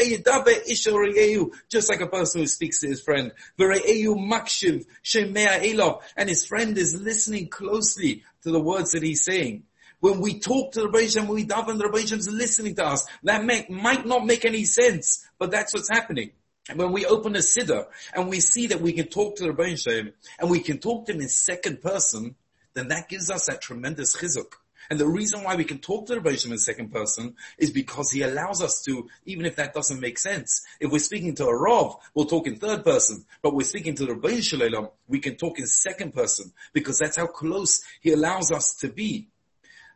like 1.88 2.00
a 2.00 2.06
person 2.06 2.40
who 2.40 2.46
speaks 2.46 2.80
to 2.80 2.88
his 2.88 3.00
friend. 3.00 3.32
Makshiv 3.58 4.86
Elov, 5.04 6.00
and 6.16 6.28
his 6.28 6.44
friend 6.46 6.76
is 6.76 7.00
listening 7.00 7.48
closely 7.48 8.24
to 8.42 8.50
the 8.50 8.60
words 8.60 8.90
that 8.92 9.02
he's 9.02 9.24
saying. 9.24 9.62
When 10.00 10.20
we 10.20 10.38
talk 10.38 10.72
to 10.72 10.80
the 10.80 10.88
Rebbe 10.88 11.20
when 11.20 11.28
we 11.28 11.44
daven, 11.44 11.78
the 11.78 11.86
Rebbe 11.86 12.14
is 12.14 12.30
listening 12.30 12.76
to 12.76 12.86
us. 12.86 13.06
That 13.24 13.44
may, 13.44 13.66
might 13.68 14.06
not 14.06 14.24
make 14.24 14.44
any 14.44 14.64
sense, 14.64 15.26
but 15.38 15.50
that's 15.50 15.74
what's 15.74 15.90
happening. 15.90 16.30
And 16.68 16.78
when 16.78 16.92
we 16.92 17.06
open 17.06 17.34
a 17.34 17.38
siddur 17.38 17.86
and 18.14 18.28
we 18.28 18.40
see 18.40 18.66
that 18.68 18.80
we 18.80 18.92
can 18.92 19.06
talk 19.06 19.36
to 19.36 19.44
the 19.44 19.52
Rebbein 19.52 19.82
Shem 19.82 20.12
and 20.38 20.50
we 20.50 20.60
can 20.60 20.78
talk 20.78 21.06
to 21.06 21.12
him 21.12 21.20
in 21.20 21.28
second 21.28 21.80
person, 21.80 22.34
then 22.74 22.88
that 22.88 23.08
gives 23.08 23.30
us 23.30 23.46
that 23.46 23.62
tremendous 23.62 24.16
chizuk. 24.16 24.52
And 24.90 24.98
the 24.98 25.06
reason 25.06 25.42
why 25.42 25.54
we 25.54 25.64
can 25.64 25.78
talk 25.78 26.06
to 26.06 26.14
the 26.14 26.20
Rebbein 26.20 26.38
Shem 26.38 26.52
in 26.52 26.58
second 26.58 26.92
person 26.92 27.36
is 27.58 27.70
because 27.70 28.10
he 28.10 28.22
allows 28.22 28.62
us 28.62 28.82
to, 28.82 29.08
even 29.26 29.46
if 29.46 29.56
that 29.56 29.74
doesn't 29.74 30.00
make 30.00 30.18
sense. 30.18 30.64
If 30.80 30.90
we're 30.90 30.98
speaking 30.98 31.34
to 31.36 31.46
a 31.46 31.54
Rav, 31.58 31.96
we'll 32.14 32.26
talk 32.26 32.46
in 32.46 32.56
third 32.56 32.84
person, 32.84 33.24
but 33.42 33.54
we're 33.54 33.66
speaking 33.66 33.94
to 33.96 34.06
the 34.06 34.14
Rebbein 34.14 34.42
Shalom, 34.42 34.88
we 35.06 35.20
can 35.20 35.36
talk 35.36 35.58
in 35.58 35.66
second 35.66 36.14
person 36.14 36.52
because 36.72 36.98
that's 36.98 37.16
how 37.16 37.26
close 37.26 37.82
he 38.00 38.12
allows 38.12 38.52
us 38.52 38.74
to 38.76 38.88
be. 38.88 39.28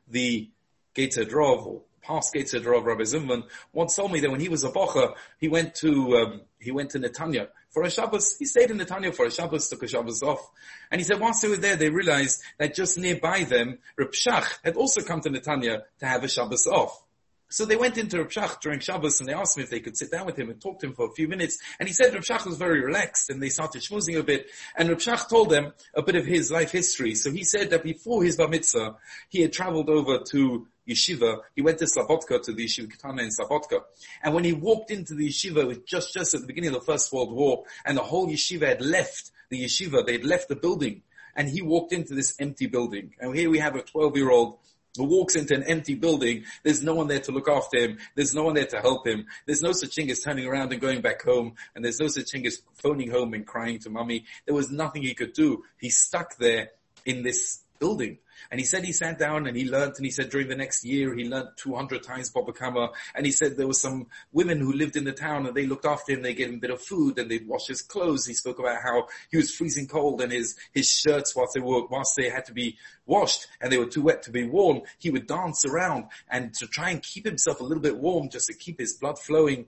The 0.09 0.51
Gateshead 0.95 1.33
Rav, 1.33 1.67
past 1.67 1.92
gates 2.33 2.55
of 2.55 2.67
Rabbi 2.67 3.05
Zimmerman, 3.05 3.45
once 3.73 3.97
told 3.97 4.13
me 4.13 4.21
that 4.21 4.31
when 4.31 4.41
he 4.41 4.49
was 4.49 4.65
a 4.65 4.71
bocher, 4.71 5.15
he 5.39 5.49
went 5.49 5.75
to, 5.77 6.17
um, 6.17 6.41
he 6.59 6.71
went 6.71 6.91
to 6.91 6.99
Netanya 6.99 7.49
for 7.71 7.83
a 7.83 7.91
Shabbos. 7.91 8.37
He 8.39 8.45
stayed 8.45 8.71
in 8.71 8.79
Netanya 8.79 9.15
for 9.15 9.27
a 9.27 9.31
Shabbos, 9.31 9.69
took 9.69 9.83
a 9.83 9.89
Shabbos 9.89 10.23
off. 10.23 10.51
And 10.91 11.01
he 11.01 11.05
said 11.05 11.21
once 11.21 11.41
they 11.41 11.49
were 11.49 11.57
there, 11.57 11.77
they 11.77 11.91
realized 11.91 12.43
that 12.59 12.75
just 12.75 12.99
nearby 12.99 13.45
them, 13.45 13.79
Reb 13.97 14.13
Shach 14.13 14.59
had 14.63 14.77
also 14.77 15.03
come 15.03 15.21
to 15.23 15.31
Netanya 15.31 15.83
to 16.01 16.07
have 16.07 16.25
a 16.25 16.29
Shabbos 16.29 16.67
off. 16.67 17.03
So 17.49 17.67
they 17.67 17.77
went 17.77 17.99
into 17.99 18.17
Reb 18.17 18.31
Shach 18.31 18.61
during 18.61 18.81
Shabbos 18.81 19.21
and 19.21 19.29
they 19.29 19.35
asked 19.35 19.59
him 19.59 19.65
if 19.65 19.69
they 19.69 19.81
could 19.81 19.97
sit 19.97 20.11
down 20.11 20.25
with 20.25 20.39
him 20.39 20.49
and 20.49 20.59
talk 20.59 20.81
to 20.81 20.87
him 20.87 20.95
for 20.95 21.07
a 21.07 21.13
few 21.13 21.29
minutes. 21.29 21.59
And 21.79 21.87
he 21.87 21.93
said 21.93 22.15
Reb 22.15 22.23
Shach 22.23 22.47
was 22.47 22.57
very 22.57 22.81
relaxed 22.81 23.29
and 23.29 23.43
they 23.43 23.51
started 23.51 23.83
schmoozing 23.83 24.19
a 24.19 24.23
bit. 24.23 24.47
And 24.77 24.89
Reb 24.89 24.99
Shach 24.99 25.29
told 25.29 25.51
them 25.51 25.75
a 25.95 26.03
bit 26.03 26.17
of 26.17 26.25
his 26.25 26.51
life 26.51 26.73
history. 26.73 27.15
So 27.15 27.31
he 27.31 27.45
said 27.45 27.69
that 27.71 27.83
before 27.83 28.25
his 28.25 28.37
bar 28.37 28.49
mitzvah, 28.49 28.97
he 29.29 29.43
had 29.43 29.53
traveled 29.53 29.91
over 29.91 30.21
to 30.31 30.67
yeshiva, 30.89 31.41
he 31.55 31.63
went 31.63 31.79
to 31.79 31.85
Slobodka, 31.85 32.43
to 32.43 32.53
the 32.53 32.67
yeshiva 32.67 32.91
Katana 32.91 33.23
in 33.23 33.31
Slobodka. 33.31 33.83
And 34.23 34.35
when 34.35 34.45
he 34.45 34.53
walked 34.53 34.91
into 34.91 35.15
the 35.15 35.29
yeshiva, 35.29 35.59
it 35.59 35.67
was 35.67 35.79
just, 35.79 36.13
just 36.13 36.35
at 36.35 36.41
the 36.41 36.47
beginning 36.47 36.75
of 36.75 36.81
the 36.81 36.93
First 36.93 37.13
World 37.13 37.33
War, 37.33 37.65
and 37.85 37.97
the 37.97 38.03
whole 38.03 38.29
yeshiva 38.29 38.67
had 38.67 38.83
left 38.83 39.31
the 39.51 39.65
yeshiva, 39.65 40.05
they 40.05 40.13
had 40.13 40.25
left 40.25 40.49
the 40.49 40.57
building, 40.57 41.03
and 41.37 41.49
he 41.49 41.63
walked 41.63 41.93
into 41.93 42.15
this 42.15 42.35
empty 42.39 42.67
building. 42.67 43.15
And 43.21 43.35
here 43.35 43.51
we 43.51 43.59
have 43.59 43.77
a 43.77 43.83
12 43.83 44.17
year 44.17 44.31
old 44.31 44.59
who 44.97 45.05
walks 45.05 45.37
into 45.37 45.55
an 45.55 45.63
empty 45.65 45.95
building, 45.95 46.45
there's 46.63 46.83
no 46.83 46.95
one 46.95 47.09
there 47.09 47.21
to 47.21 47.33
look 47.33 47.49
after 47.49 47.79
him, 47.79 47.99
there's 48.15 48.35
no 48.35 48.45
one 48.45 48.55
there 48.55 48.67
to 48.67 48.81
help 48.81 49.07
him, 49.07 49.27
there's 49.47 49.63
no 49.63 49.73
such 49.73 49.95
thing 49.95 50.11
as 50.11 50.21
turning 50.21 50.47
around 50.47 50.71
and 50.71 50.81
going 50.81 51.01
back 51.01 51.23
home, 51.23 51.55
and 51.75 51.85
there's 51.85 51.99
no 51.99 52.09
such 52.09 52.31
thing 52.31 52.47
as 52.47 52.61
phoning 52.75 53.11
home 53.11 53.33
and 53.33 53.47
crying 53.47 53.79
to 53.79 53.91
mummy. 53.91 54.25
There 54.45 54.55
was 54.55 54.71
nothing 54.71 55.03
he 55.03 55.15
could 55.15 55.33
do. 55.33 55.65
He's 55.79 55.99
stuck 55.99 56.37
there 56.37 56.71
in 57.07 57.23
this 57.23 57.63
building. 57.79 58.19
And 58.51 58.61
he 58.61 58.67
said 58.67 58.85
he 58.85 58.93
sat 58.93 59.19
down 59.19 59.47
and 59.47 59.57
he 59.57 59.69
learned, 59.69 59.95
and 59.97 60.05
he 60.05 60.11
said 60.11 60.31
during 60.31 60.49
the 60.49 60.57
next 60.57 60.85
year 60.85 61.15
he 61.15 61.29
learned 61.29 61.49
200 61.57 62.03
times 62.03 62.31
Baba 62.31 62.53
Kama. 62.53 62.91
And 63.15 63.25
he 63.27 63.33
said 63.33 63.57
there 63.57 63.67
were 63.67 63.73
some 63.73 64.07
women 64.33 64.59
who 64.59 64.73
lived 64.73 64.97
in 64.97 65.05
the 65.05 65.13
town 65.13 65.47
and 65.47 65.55
they 65.55 65.67
looked 65.67 65.87
after 65.87 66.13
him, 66.13 66.23
they 66.23 66.35
gave 66.35 66.49
him 66.49 66.57
a 66.57 66.59
bit 66.59 66.71
of 66.71 66.81
food 66.81 67.19
and 67.19 67.31
they'd 67.31 67.47
wash 67.47 67.67
his 67.67 67.83
clothes. 67.83 68.27
He 68.27 68.35
spoke 68.35 68.59
about 68.59 68.83
how 68.83 69.09
he 69.31 69.37
was 69.37 69.55
freezing 69.55 69.87
cold 69.87 70.21
and 70.21 70.33
his, 70.33 70.57
his 70.73 70.89
shirts 70.91 71.35
whilst 71.35 71.55
they 71.55 71.61
were, 71.61 71.87
whilst 71.87 72.15
they 72.17 72.29
had 72.29 72.45
to 72.47 72.53
be 72.53 72.77
washed 73.07 73.47
and 73.61 73.73
they 73.73 73.79
were 73.79 73.87
too 73.87 74.03
wet 74.03 74.23
to 74.25 74.31
be 74.31 74.45
worn, 74.45 74.83
he 74.99 75.11
would 75.11 75.27
dance 75.27 75.65
around 75.65 76.07
and 76.29 76.55
to 76.55 76.67
try 76.67 76.91
and 76.91 77.03
keep 77.03 77.25
himself 77.25 77.61
a 77.61 77.65
little 77.65 77.83
bit 77.83 77.97
warm 77.97 78.29
just 78.29 78.47
to 78.47 78.55
keep 78.55 78.79
his 78.79 78.95
blood 78.95 79.19
flowing. 79.19 79.67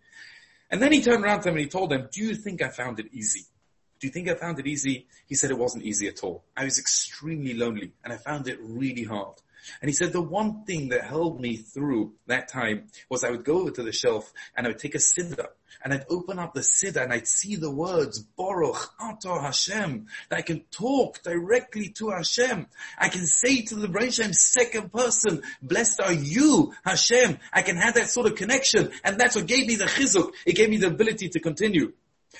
And 0.71 0.83
then 0.83 0.93
he 0.93 1.03
turned 1.03 1.25
around 1.25 1.41
to 1.41 1.45
them 1.45 1.55
and 1.55 1.65
he 1.65 1.69
told 1.69 1.91
them, 1.91 2.09
do 2.11 2.23
you 2.25 2.35
think 2.35 2.63
I 2.63 2.69
found 2.69 2.99
it 2.99 3.07
easy? 3.13 3.47
Do 4.05 4.09
you 4.09 4.13
think 4.13 4.29
I 4.29 4.35
found 4.35 4.59
it 4.59 4.67
easy? 4.67 5.07
He 5.27 5.35
said 5.35 5.51
it 5.51 5.57
wasn't 5.57 5.87
easy 5.87 6.09
at 6.09 6.23
all. 6.23 6.45
I 6.55 6.65
was 6.65 6.79
extremely 6.79 7.55
lonely 7.55 7.93
and 8.05 8.13
I 8.13 8.19
found 8.19 8.49
it 8.49 8.59
really 8.61 9.05
hard. 9.05 9.37
And 9.81 9.89
he 9.89 9.95
said 9.95 10.13
the 10.13 10.21
one 10.21 10.65
thing 10.67 10.91
that 10.91 11.05
held 11.05 11.41
me 11.41 11.57
through 11.57 12.13
that 12.27 12.49
time 12.49 12.89
was 13.09 13.25
I 13.25 13.31
would 13.31 13.47
go 13.47 13.61
over 13.61 13.71
to 13.71 13.83
the 13.83 13.93
shelf 13.93 14.31
and 14.55 14.67
I 14.67 14.69
would 14.69 14.79
take 14.79 14.95
a 14.95 14.99
siddur 14.99 15.47
and 15.83 15.95
I'd 15.95 16.05
open 16.11 16.39
up 16.39 16.53
the 16.53 16.61
siddur 16.61 17.03
and 17.03 17.15
I'd 17.15 17.27
see 17.27 17.57
the 17.57 17.71
words 17.71 18.19
Baruch 18.19 18.91
Ato 19.01 19.41
Hashem 19.41 20.07
that 20.29 20.39
I 20.39 20.43
can 20.43 20.65
talk 20.71 21.23
directly 21.23 21.89
to 21.97 22.11
Hashem. 22.11 22.67
I 22.99 23.09
can 23.09 23.25
say 23.25 23.63
to 23.63 23.75
the 23.75 23.89
Hashem 23.89 24.35
second 24.35 24.93
person, 24.93 25.43
blessed 25.63 26.03
are 26.03 26.13
you 26.13 26.75
Hashem. 26.85 27.39
I 27.55 27.63
can 27.63 27.79
have 27.79 27.95
that 27.95 28.11
sort 28.11 28.27
of 28.27 28.35
connection 28.35 28.91
and 29.03 29.19
that's 29.19 29.35
what 29.35 29.47
gave 29.47 29.67
me 29.67 29.77
the 29.77 29.87
chizuk. 29.87 30.35
It 30.45 30.57
gave 30.57 30.69
me 30.69 30.77
the 30.77 30.89
ability 30.89 31.31
to 31.31 31.41
continue. 31.41 31.95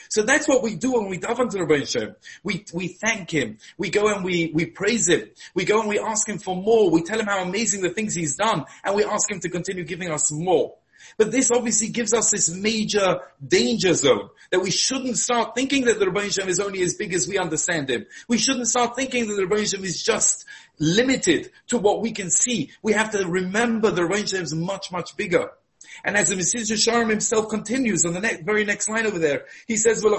So 0.09 0.23
that's 0.23 0.49
what 0.49 0.63
we 0.63 0.77
do 0.77 0.93
when 0.93 1.09
we 1.09 1.19
daven 1.19 1.51
to 1.51 1.65
Rabbi 1.65 1.85
Shem. 1.85 2.17
We, 2.43 2.65
we 2.73 2.89
thank 2.89 3.31
him. 3.31 3.59
We 3.79 3.91
go 3.91 4.09
and 4.09 4.25
we, 4.25 4.51
we 4.55 4.67
praise 4.67 5.09
him. 5.09 5.31
We 5.55 5.65
go 5.65 5.81
and 5.81 5.89
we 5.89 5.99
ask 5.99 6.29
him 6.29 6.39
for 6.39 6.57
more. 6.57 6.91
We 6.91 7.03
tell 7.03 7.19
him 7.19 7.27
how 7.27 7.43
amazing 7.43 7.83
the 7.83 7.91
things 7.91 8.15
he's 8.15 8.37
done 8.37 8.65
and 8.85 8.95
we 8.95 9.05
ask 9.05 9.31
him 9.31 9.41
to 9.41 9.49
continue 9.49 9.85
giving 9.85 10.11
us 10.11 10.31
more. 10.33 10.75
But 11.17 11.31
this 11.31 11.51
obviously 11.53 11.89
gives 11.89 12.13
us 12.13 12.31
this 12.31 12.51
major 12.51 13.21
danger 13.47 13.95
zone 13.95 14.31
that 14.51 14.61
we 14.61 14.71
shouldn't 14.71 15.19
start 15.19 15.55
thinking 15.55 15.85
that 15.85 15.99
the 15.99 16.07
Rabbi 16.07 16.29
Shem 16.29 16.49
is 16.49 16.61
only 16.61 16.83
as 16.83 16.95
big 16.95 17.13
as 17.15 17.29
we 17.29 17.39
understand 17.39 17.91
him. 17.91 18.07
We 18.29 18.39
shouldn't 18.39 18.69
start 18.69 18.97
thinking 18.97 19.29
that 19.29 19.35
the 19.35 19.47
Rabbi 19.47 19.65
Shem 19.65 19.85
is 19.85 20.03
just 20.03 20.45
limited 20.79 21.51
to 21.69 21.79
what 21.79 22.01
we 22.01 22.13
can 22.13 22.31
see. 22.31 22.71
We 22.83 22.93
have 22.93 23.11
to 23.11 23.27
remember 23.27 23.91
the 23.91 24.05
Rabbi 24.05 24.25
Shem 24.25 24.43
is 24.43 24.55
much, 24.55 24.91
much 24.91 25.17
bigger. 25.17 25.51
And 26.03 26.17
as 26.17 26.31
the 26.31 26.37
Mesilas 26.37 26.73
Yesharim 26.73 27.11
himself 27.11 27.49
continues 27.49 28.05
on 28.05 28.15
the 28.15 28.21
next, 28.21 28.43
very 28.45 28.65
next 28.65 28.89
line 28.89 29.07
over 29.07 29.19
there, 29.19 29.45
he 29.67 29.77
says, 29.77 30.05
uh, 30.05 30.19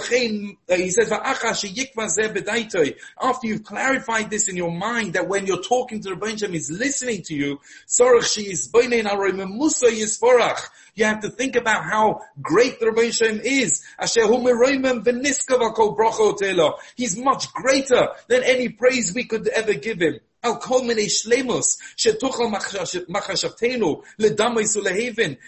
he 0.70 0.90
says, 0.92 1.12
after 1.12 1.58
you've 3.48 3.64
clarified 3.64 4.30
this 4.30 4.48
in 4.48 4.56
your 4.56 4.72
mind 4.72 5.14
that 5.14 5.28
when 5.28 5.46
you're 5.46 5.62
talking 5.62 6.00
to 6.02 6.10
the 6.10 6.16
Rebbeinu 6.16 6.52
he's 6.52 6.72
listening 6.72 7.24
to 7.24 7.36
you, 7.36 7.60
you 10.96 11.06
have 11.06 11.20
to 11.22 11.30
think 11.30 11.56
about 11.56 11.84
how 11.84 12.22
great 12.42 12.80
the 12.80 12.86
Rebbeinu 12.86 13.42
is. 13.44 13.84
He's 16.96 17.18
much 17.18 17.54
greater 17.54 18.08
than 18.28 18.44
any 18.44 18.70
praise 18.70 19.14
we 19.14 19.26
could 19.26 19.48
ever 19.48 19.74
give 19.74 20.00
him. 20.00 20.20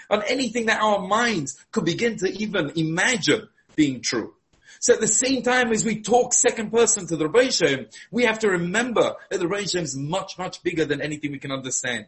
On 0.09 0.23
anything 0.23 0.65
that 0.65 0.81
our 0.81 1.07
minds 1.07 1.65
could 1.71 1.85
begin 1.85 2.17
to 2.17 2.31
even 2.31 2.71
imagine 2.75 3.47
being 3.75 4.01
true. 4.01 4.33
So 4.79 4.93
at 4.93 4.99
the 4.99 5.07
same 5.07 5.41
time 5.41 5.71
as 5.71 5.83
we 5.83 6.01
talk 6.01 6.33
second 6.33 6.71
person 6.71 7.07
to 7.07 7.17
the 7.17 7.27
Rebbe 7.27 7.51
Shem, 7.51 7.87
we 8.11 8.23
have 8.23 8.39
to 8.39 8.49
remember 8.49 9.15
that 9.29 9.39
the 9.39 9.47
Rebbe 9.47 9.67
Shem 9.67 9.83
is 9.83 9.95
much, 9.95 10.37
much 10.37 10.61
bigger 10.63 10.85
than 10.85 11.01
anything 11.01 11.31
we 11.31 11.39
can 11.39 11.51
understand. 11.51 12.07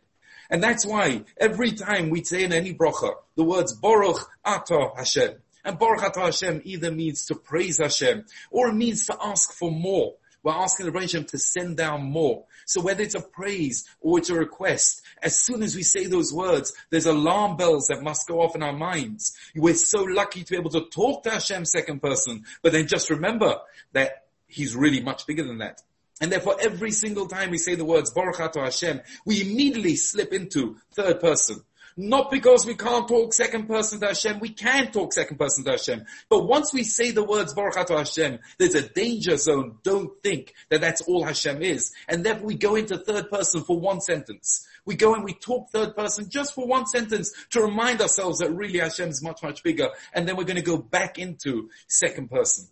And 0.49 0.63
that's 0.63 0.85
why 0.85 1.25
every 1.37 1.71
time 1.71 2.09
we 2.09 2.23
say 2.23 2.43
in 2.43 2.53
any 2.53 2.73
bracha, 2.73 3.13
the 3.35 3.43
words 3.43 3.73
Baruch 3.73 4.27
Atah 4.45 4.97
Hashem, 4.97 5.35
and 5.63 5.77
Baruch 5.77 6.01
Atah 6.01 6.25
Hashem 6.25 6.61
either 6.63 6.91
means 6.91 7.25
to 7.25 7.35
praise 7.35 7.79
Hashem, 7.79 8.25
or 8.49 8.69
it 8.69 8.73
means 8.73 9.05
to 9.07 9.17
ask 9.21 9.53
for 9.53 9.71
more. 9.71 10.15
We're 10.41 10.53
asking 10.53 10.91
the 10.91 10.99
Hashem 10.99 11.25
to 11.25 11.37
send 11.37 11.77
down 11.77 12.03
more. 12.03 12.45
So 12.69 12.81
whether 12.81 13.01
it's 13.01 13.15
a 13.15 13.21
praise 13.21 13.83
or 13.99 14.19
it's 14.19 14.29
a 14.29 14.35
request, 14.35 15.01
as 15.23 15.35
soon 15.35 15.63
as 15.63 15.75
we 15.75 15.81
say 15.81 16.05
those 16.05 16.31
words, 16.31 16.71
there's 16.91 17.07
alarm 17.07 17.57
bells 17.57 17.87
that 17.87 18.03
must 18.03 18.27
go 18.27 18.41
off 18.41 18.55
in 18.55 18.61
our 18.61 18.77
minds. 18.77 19.35
We're 19.55 19.73
so 19.73 20.03
lucky 20.03 20.43
to 20.43 20.51
be 20.51 20.55
able 20.55 20.69
to 20.69 20.81
talk 20.81 21.23
to 21.23 21.31
Hashem 21.31 21.65
second 21.65 21.99
person, 21.99 22.45
but 22.61 22.71
then 22.71 22.85
just 22.85 23.09
remember 23.09 23.57
that 23.93 24.27
He's 24.45 24.75
really 24.75 25.01
much 25.01 25.25
bigger 25.25 25.43
than 25.43 25.57
that. 25.59 25.81
And 26.21 26.31
therefore 26.31 26.57
every 26.61 26.91
single 26.91 27.27
time 27.27 27.49
we 27.49 27.57
say 27.57 27.73
the 27.73 27.85
words 27.85 28.11
Baruch 28.11 28.37
Atah 28.37 28.65
Hashem, 28.65 29.01
we 29.25 29.41
immediately 29.41 29.95
slip 29.95 30.31
into 30.31 30.77
third 30.93 31.19
person. 31.21 31.63
Not 32.01 32.31
because 32.31 32.65
we 32.65 32.75
can't 32.75 33.09
talk 33.09 33.33
second 33.33 33.67
person 33.67 33.99
to 33.99 34.05
Hashem, 34.05 34.39
we 34.39 34.53
can 34.53 34.89
talk 34.89 35.11
second 35.11 35.37
person 35.37 35.65
to 35.65 35.71
Hashem. 35.71 36.05
But 36.29 36.47
once 36.47 36.73
we 36.73 36.83
say 36.83 37.11
the 37.11 37.25
words 37.25 37.53
Baruch 37.53 37.75
Atah 37.75 37.97
Hashem, 37.97 38.39
there's 38.57 38.75
a 38.75 38.87
danger 38.87 39.35
zone. 39.35 39.79
Don't 39.83 40.11
think 40.23 40.53
that 40.69 40.79
that's 40.79 41.01
all 41.01 41.25
Hashem 41.25 41.61
is. 41.61 41.91
And 42.07 42.25
therefore 42.25 42.47
we 42.47 42.55
go 42.55 42.75
into 42.75 42.97
third 42.97 43.29
person 43.29 43.65
for 43.65 43.77
one 43.77 43.99
sentence. 43.99 44.65
We 44.85 44.95
go 44.95 45.13
and 45.13 45.25
we 45.25 45.33
talk 45.33 45.71
third 45.71 45.93
person 45.93 46.29
just 46.29 46.55
for 46.55 46.65
one 46.65 46.85
sentence 46.85 47.33
to 47.49 47.61
remind 47.61 47.99
ourselves 47.99 48.39
that 48.39 48.53
really 48.53 48.79
Hashem 48.79 49.09
is 49.09 49.21
much, 49.21 49.43
much 49.43 49.61
bigger. 49.61 49.89
And 50.13 50.25
then 50.25 50.37
we're 50.37 50.45
going 50.45 50.55
to 50.55 50.61
go 50.61 50.77
back 50.77 51.19
into 51.19 51.69
second 51.89 52.31
person. 52.31 52.69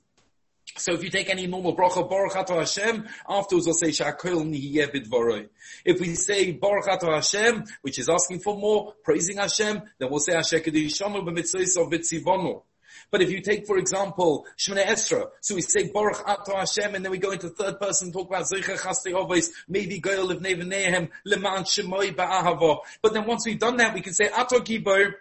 So 0.78 0.94
if 0.94 1.04
you 1.04 1.10
take 1.10 1.30
any 1.30 1.48
normal 1.48 1.76
bracha, 1.76 2.08
Baruch 2.08 2.34
Atah 2.34 2.60
Hashem, 2.60 3.08
afterwards 3.28 3.66
we'll 3.66 3.76
say 3.76 3.90
Sha'akol 3.90 4.46
Nihiyeh 4.46 4.94
Bidvoroi. 4.94 5.50
If 5.84 6.00
we 6.00 6.16
say 6.16 6.52
Baruch 6.52 6.86
Atah 6.86 7.16
Hashem, 7.16 7.64
which 7.82 7.98
is 7.98 8.10
asking 8.10 8.40
for 8.42 8.56
more, 8.58 8.94
praising 9.04 9.38
Hashem, 9.38 9.82
then 9.98 10.10
we'll 10.10 10.20
say 10.20 10.34
Hashem 10.34 10.62
Kedishonu 10.62 11.28
B'mitzvos 11.28 11.78
V'tzivonu. 11.78 12.62
But 13.10 13.22
if 13.22 13.32
you 13.32 13.42
take, 13.42 13.66
for 13.66 13.78
example, 13.78 14.46
Shemoneh 14.58 14.86
Esrei, 14.86 15.26
so 15.42 15.56
we 15.56 15.62
say 15.62 15.90
Baruch 15.92 16.26
Atah 16.26 16.58
Hashem, 16.58 16.96
and 16.96 17.04
then 17.04 17.12
we 17.12 17.18
go 17.18 17.32
into 17.32 17.50
third 17.50 17.80
person, 17.80 18.12
talk 18.12 18.28
about 18.28 18.46
Zeicha 18.46 18.78
Chastei 18.78 19.14
Ovis, 19.14 19.52
maybe 19.68 20.00
Goyal 20.00 20.32
of 20.32 20.42
Nevanehem, 20.42 21.10
Leman 21.26 21.64
Shemoi 21.64 22.16
Ba'ahavo. 22.16 22.80
But 23.02 23.14
then 23.14 23.26
once 23.26 23.46
we've 23.46 23.60
done 23.60 23.78
that, 23.78 23.94
we 23.94 24.02
can 24.02 24.14
say 24.14 24.28
Atah 24.28 24.60
Gibor, 24.60 25.14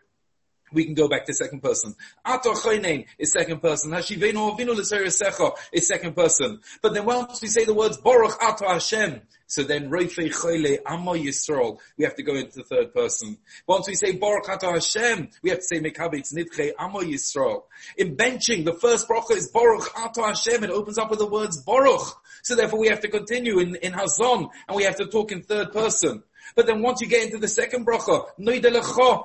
we 0.76 0.84
can 0.84 0.94
go 0.94 1.08
back 1.08 1.24
to 1.24 1.34
second 1.34 1.62
person. 1.62 1.94
Ato 2.24 2.52
choynein 2.52 3.06
is 3.18 3.32
second 3.32 3.60
person. 3.60 3.90
Hashivenu 3.90 4.56
avinu 4.56 4.76
l'seresecha 4.76 5.56
is 5.72 5.88
second 5.88 6.14
person. 6.14 6.60
But 6.82 6.92
then 6.92 7.06
once 7.06 7.40
we 7.40 7.48
say 7.48 7.64
the 7.64 7.74
words 7.74 7.96
Baruch 7.96 8.36
Ato 8.42 8.68
Hashem, 8.68 9.22
so 9.46 9.62
then 9.62 9.88
Choyle 9.90 10.78
Amo 10.84 11.14
Yisrael, 11.14 11.78
we 11.96 12.04
have 12.04 12.16
to 12.16 12.22
go 12.22 12.34
into 12.34 12.56
the 12.56 12.64
third 12.64 12.92
person. 12.92 13.38
Once 13.66 13.88
we 13.88 13.94
say 13.94 14.12
Baruch 14.12 14.48
Ato 14.48 14.72
Hashem, 14.72 15.30
we 15.42 15.50
have 15.50 15.60
to 15.60 15.64
say 15.64 15.80
Mekabitz 15.80 16.34
Nidchei 16.34 16.72
Amo 16.78 17.00
Yisrael. 17.00 17.62
In 17.96 18.16
benching, 18.16 18.64
the 18.64 18.74
first 18.74 19.08
bracha 19.08 19.32
is 19.32 19.48
Baruch 19.48 19.88
Ato 19.98 20.24
Hashem. 20.24 20.64
It 20.64 20.70
opens 20.70 20.98
up 20.98 21.10
with 21.10 21.20
the 21.20 21.26
words 21.26 21.62
Baruch. 21.62 22.20
So 22.42 22.54
therefore 22.54 22.80
we 22.80 22.88
have 22.88 23.00
to 23.00 23.08
continue 23.08 23.60
in, 23.60 23.76
in 23.76 23.92
Hazon, 23.92 24.48
and 24.68 24.76
we 24.76 24.82
have 24.82 24.96
to 24.96 25.06
talk 25.06 25.32
in 25.32 25.42
third 25.42 25.72
person. 25.72 26.22
But 26.54 26.66
then 26.66 26.82
once 26.82 27.00
you 27.00 27.06
get 27.06 27.24
into 27.24 27.38
the 27.38 27.48
second 27.48 27.86
bracha, 27.86 28.26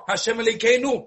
Hashem 0.07 0.39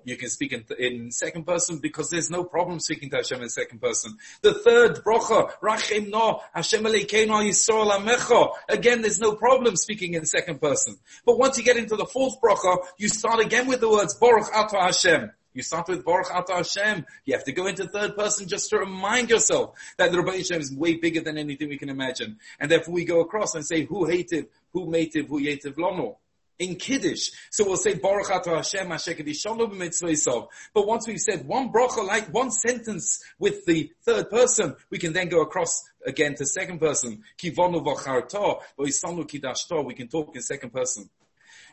you 0.05 0.16
can 0.16 0.29
speak 0.29 0.53
in, 0.53 0.64
in 0.79 1.11
second 1.11 1.46
person 1.46 1.79
because 1.79 2.11
there's 2.11 2.31
no 2.31 2.44
problem 2.44 2.81
speaking 2.81 3.11
to 3.11 3.16
Hashem 3.16 3.42
in 3.42 3.48
second 3.48 3.81
person. 3.81 4.16
The 4.42 4.55
third 4.55 5.05
bracha, 5.05 5.50
Rachim 5.61 6.11
no, 6.11 6.40
Hashem 6.55 6.85
Yisrael. 6.85 8.53
Again, 8.68 9.03
there's 9.03 9.20
no 9.20 9.35
problem 9.35 9.77
speaking 9.77 10.14
in 10.14 10.24
second 10.24 10.61
person. 10.61 10.98
But 11.24 11.38
once 11.38 11.59
you 11.59 11.64
get 11.64 11.77
into 11.77 11.96
the 11.96 12.07
fourth 12.07 12.40
bracha, 12.40 12.79
you 12.98 13.09
start 13.09 13.40
again 13.40 13.66
with 13.66 13.81
the 13.81 13.88
words 13.88 14.14
Baruch 14.14 14.53
Atah 14.53 14.81
Hashem. 14.81 15.31
You 15.55 15.62
start 15.62 15.88
with 15.88 16.05
Baruch 16.05 16.27
Atah 16.27 16.57
Hashem. 16.57 17.07
You 17.24 17.35
have 17.35 17.44
to 17.44 17.53
go 17.53 17.66
into 17.68 17.87
third 17.87 18.16
person 18.16 18.48
just 18.48 18.68
to 18.70 18.79
remind 18.79 19.31
yourself 19.31 19.79
that 19.98 20.11
the 20.11 20.18
Rabbi 20.18 20.38
Hashem 20.38 20.61
is 20.61 20.74
way 20.74 20.96
bigger 20.96 21.20
than 21.20 21.38
anything 21.38 21.68
we 21.68 21.79
can 21.79 21.88
imagine. 21.88 22.38
And 22.59 22.70
therefore 22.70 22.92
we 22.92 23.05
go 23.05 23.20
across 23.20 23.55
and 23.55 23.64
say, 23.64 23.85
who 23.85 24.05
hated, 24.05 24.48
who 24.74 24.90
mated, 24.90 25.26
who 25.26 25.40
yated 25.40 25.78
lono 25.78 26.18
in 26.58 26.76
Kiddush. 26.76 27.30
So 27.50 27.64
we'll 27.64 27.76
say 27.76 27.94
Baruch 27.94 28.26
Atah 28.26 28.56
Hashem 28.56 28.88
b'mitzvah 28.88 30.48
But 30.72 30.87
once 30.87 31.06
we've 31.06 31.20
said 31.20 31.46
one 31.46 31.72
bracha, 31.72 32.06
like 32.06 32.32
one 32.32 32.50
sentence 32.50 33.22
with 33.38 33.64
the 33.64 33.90
third 34.02 34.30
person, 34.30 34.76
we 34.90 34.98
can 34.98 35.12
then 35.12 35.28
go 35.28 35.40
across 35.42 35.82
again 36.06 36.34
to 36.37 36.46
second 36.46 36.80
person. 36.80 37.22
Kivonu 37.38 37.84
v'charto. 37.84 38.60
We 39.84 39.94
can 39.94 40.08
talk 40.08 40.37
in 40.37 40.42
second 40.42 40.72
person. 40.72 41.08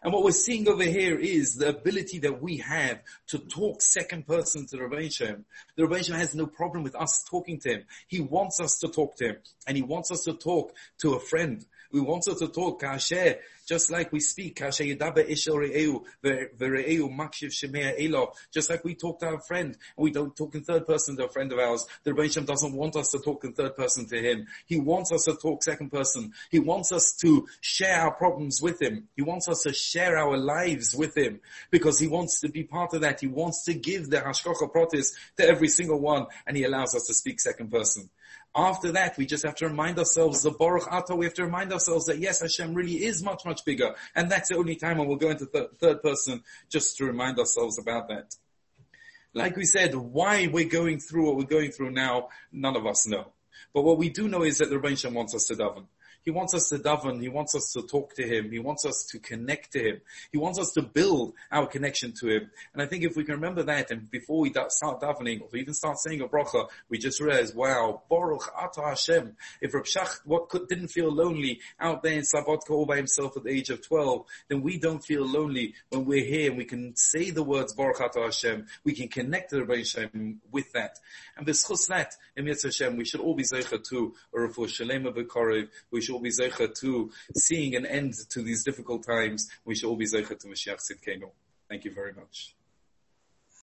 And 0.04 0.12
what 0.14 0.24
we're 0.24 0.32
seeing 0.32 0.68
over 0.68 0.84
here 0.84 1.16
is 1.20 1.58
the 1.58 1.70
ability 1.70 2.20
that 2.20 2.42
we 2.42 2.58
have 2.58 3.02
to 3.28 3.38
talk 3.38 3.84
second 3.84 4.26
person 4.26 4.66
to 4.66 4.78
the 4.78 4.84
Rabbi 4.88 5.10
Shem. 5.10 5.46
The 5.76 5.86
Rabbi 5.86 6.02
Shem 6.02 6.16
has 6.16 6.34
no 6.34 6.48
problem 6.48 6.82
with 6.82 6.96
us 6.96 7.24
talking 7.30 7.60
to 7.60 7.70
him. 7.70 7.84
He 8.08 8.20
wants 8.20 8.60
us 8.60 8.80
to 8.80 8.88
talk 8.88 9.16
to 9.18 9.26
him. 9.26 9.36
And 9.68 9.78
he 9.78 9.84
wants 9.84 10.12
us 10.12 10.24
to 10.24 10.34
talk 10.34 10.74
to 11.02 11.14
a 11.14 11.20
friend. 11.20 11.64
We 11.92 12.02
want 12.02 12.24
to 12.24 12.48
talk 12.48 12.82
kasher, 12.82 13.38
just 13.68 13.92
like 13.92 14.12
we 14.12 14.20
speak 14.20 14.60
kasher 14.60 14.98
yadaber 14.98 15.30
ishel 15.30 15.58
re'eu 15.58 16.04
ve're'eu 16.24 17.10
makshiv 17.16 17.52
shemea 17.52 17.94
elo. 18.00 18.34
Just 18.54 18.70
like 18.70 18.84
we 18.84 18.96
talk 18.96 19.20
to 19.20 19.28
our 19.28 19.42
friend, 19.42 19.78
and 19.98 20.04
we 20.04 20.12
don't 20.12 20.36
talk 20.36 20.56
in 20.56 20.64
third 20.64 20.88
person 20.88 21.18
to 21.18 21.26
a 21.26 21.30
friend 21.30 21.52
of 21.52 21.60
ours. 21.60 21.86
The 22.04 22.14
Rebbe 22.14 22.42
doesn't 22.42 22.74
want 22.74 22.96
us 22.96 23.12
to 23.12 23.20
talk 23.20 23.44
in 23.44 23.54
third 23.54 23.76
person 23.76 24.08
to 24.08 24.18
him. 24.18 24.48
He 24.66 24.80
wants 24.80 25.12
us 25.12 25.26
to 25.26 25.36
talk 25.36 25.64
second 25.64 25.92
person. 25.92 26.34
He 26.50 26.60
wants 26.60 26.92
us 26.92 27.16
to 27.22 27.48
share 27.62 28.02
our 28.02 28.14
problems 28.14 28.62
with 28.62 28.82
him. 28.82 29.08
He 29.16 29.22
wants 29.22 29.48
us 29.48 29.64
to 29.64 29.74
share 29.74 30.18
our 30.18 30.38
lives 30.38 30.96
with 30.96 31.16
him 31.18 31.40
because 31.70 32.00
he 32.00 32.08
wants 32.08 32.40
to 32.42 32.50
be 32.50 32.64
part 32.64 32.94
of 32.94 33.02
that. 33.02 33.22
He 33.22 33.28
wants 33.28 33.66
to 33.66 33.74
give 33.74 34.10
the 34.10 34.18
hashkocha 34.18 34.72
protis 34.72 35.14
to 35.38 35.48
every 35.48 35.68
single 35.68 36.00
one, 36.00 36.28
and 36.48 36.58
he 36.58 36.64
allows 36.64 36.96
us 36.96 37.08
to 37.08 37.14
speak 37.14 37.40
second 37.40 37.72
person. 37.72 38.10
After 38.54 38.92
that, 38.92 39.18
we 39.18 39.26
just 39.26 39.46
have 39.46 39.56
to 39.56 39.68
remind 39.68 39.98
ourselves, 39.98 40.44
the 40.44 40.52
Baruch 40.52 40.84
Atah, 40.84 41.18
we 41.18 41.26
have 41.26 41.34
to 41.36 41.46
remind 41.46 41.72
ourselves 41.72 42.06
that 42.08 42.20
yes, 42.20 42.42
Hashem 42.42 42.74
really 42.74 43.06
is 43.06 43.24
much, 43.24 43.46
much 43.46 43.64
bigger. 43.64 43.96
And 44.14 44.30
that's 44.30 44.50
the 44.50 44.58
only 44.58 44.76
time 44.76 44.98
when 44.98 45.08
we'll 45.08 45.18
go 45.18 45.30
into 45.30 45.46
th- 45.46 45.70
third 45.80 46.02
person 46.02 46.44
just 46.70 46.98
to 46.98 47.06
remind 47.06 47.40
ourselves 47.40 47.80
about 47.80 48.10
that. 48.10 48.36
Like 49.34 49.56
we 49.56 49.64
said, 49.64 49.96
why 49.96 50.48
we're 50.48 50.68
going 50.68 51.00
through 51.00 51.28
what 51.28 51.38
we're 51.38 51.44
going 51.44 51.72
through 51.72 51.92
now, 51.92 52.28
none 52.52 52.76
of 52.76 52.86
us 52.86 53.08
know. 53.08 53.28
But 53.74 53.84
what 53.84 53.98
we 53.98 54.10
do 54.10 54.28
know 54.28 54.44
is 54.44 54.58
that 54.58 54.70
the 54.70 54.80
Rebbe 54.80 55.10
wants 55.12 55.34
us 55.34 55.46
to 55.46 55.56
daven. 55.56 55.86
He 56.24 56.32
wants 56.32 56.54
us 56.54 56.70
to 56.70 56.78
daven. 56.78 57.22
He 57.22 57.30
wants 57.30 57.56
us 57.56 57.72
to 57.74 57.82
talk 57.82 58.16
to 58.16 58.24
Him. 58.24 58.52
He 58.52 58.60
wants 58.60 58.86
us 58.86 59.08
to 59.12 59.20
connect 59.20 59.74
to 59.74 59.80
Him. 59.80 60.02
He 60.32 60.38
wants 60.38 60.60
us 60.60 60.72
to 60.74 60.82
build 60.82 61.34
our 61.52 61.68
connection 61.68 62.14
to 62.20 62.28
Him. 62.30 62.52
And 62.74 62.82
I 62.82 62.86
think 62.86 63.04
if 63.04 63.16
we 63.16 63.24
can 63.24 63.36
remember 63.36 63.64
that, 63.64 63.92
and 63.92 64.10
before 64.10 64.42
we 64.42 64.52
start 64.52 65.02
davening, 65.02 65.42
or 65.42 65.58
even 65.58 65.74
start 65.74 65.98
saying 66.00 66.22
a 66.22 66.28
bracha, 66.28 66.68
we 66.90 66.98
just 66.98 67.20
realize, 67.20 67.54
wow, 67.54 68.04
Baruch 68.10 68.52
Ata 68.56 68.82
Hashem. 68.82 69.36
If 69.62 69.74
Reb 69.74 69.86
Shach 69.86 70.20
what 70.26 70.50
could, 70.50 70.68
didn't 70.68 70.90
feel 70.90 71.12
lonely 71.12 71.60
out 71.80 72.04
there 72.04 72.14
in 72.14 72.22
Slobodka 72.22 72.70
all 72.72 72.86
by 72.86 72.98
himself 72.98 73.36
at 73.38 73.44
the 73.44 73.50
age 73.50 73.70
of 73.70 73.86
12, 73.86 74.26
then 74.50 74.62
we 74.62 74.78
don't 74.78 75.04
feel 75.04 75.26
lonely 75.26 75.74
when 75.90 76.06
we're 76.06 76.26
here 76.26 76.50
and 76.50 76.58
we 76.58 76.66
can 76.66 76.96
say 76.96 77.30
the 77.32 77.44
words 77.44 77.74
Baruch 77.74 78.02
Ata 78.02 78.22
Hashem. 78.22 78.68
We 78.84 78.94
can 78.94 79.08
connect 79.08 79.50
to 79.50 79.56
the 79.58 79.62
Rebbe 79.64 79.78
Hashem 79.78 80.42
with 80.52 80.72
that. 80.74 81.00
And 81.38 81.46
this 81.46 81.64
that, 81.88 82.16
in 82.36 82.48
Hashem, 82.48 82.98
we 82.98 83.06
should 83.06 83.22
all 83.22 83.36
be 83.36 83.44
zeicha 83.44 83.84
to 83.90 84.14
a 84.34 84.38
refuah 84.38 84.68
shalema 84.68 85.16
b'korev. 85.16 85.70
We 85.92 86.02
should 86.02 86.11
should 86.12 86.18
all 86.18 86.22
be 86.22 86.30
zeicha 86.30 86.74
to 86.82 87.12
seeing 87.36 87.76
an 87.76 87.86
end 87.86 88.14
to 88.30 88.42
these 88.42 88.64
difficult 88.64 89.06
times. 89.06 89.50
We 89.66 89.76
should 89.76 89.88
all 89.88 89.96
be 89.96 90.06
zeicha 90.06 90.38
to 90.40 90.48
Mashiach 90.48 90.80
Tzidkenu. 90.80 91.30
Thank 91.70 91.86
you 91.86 91.94
very 91.94 92.14
much. 92.14 92.56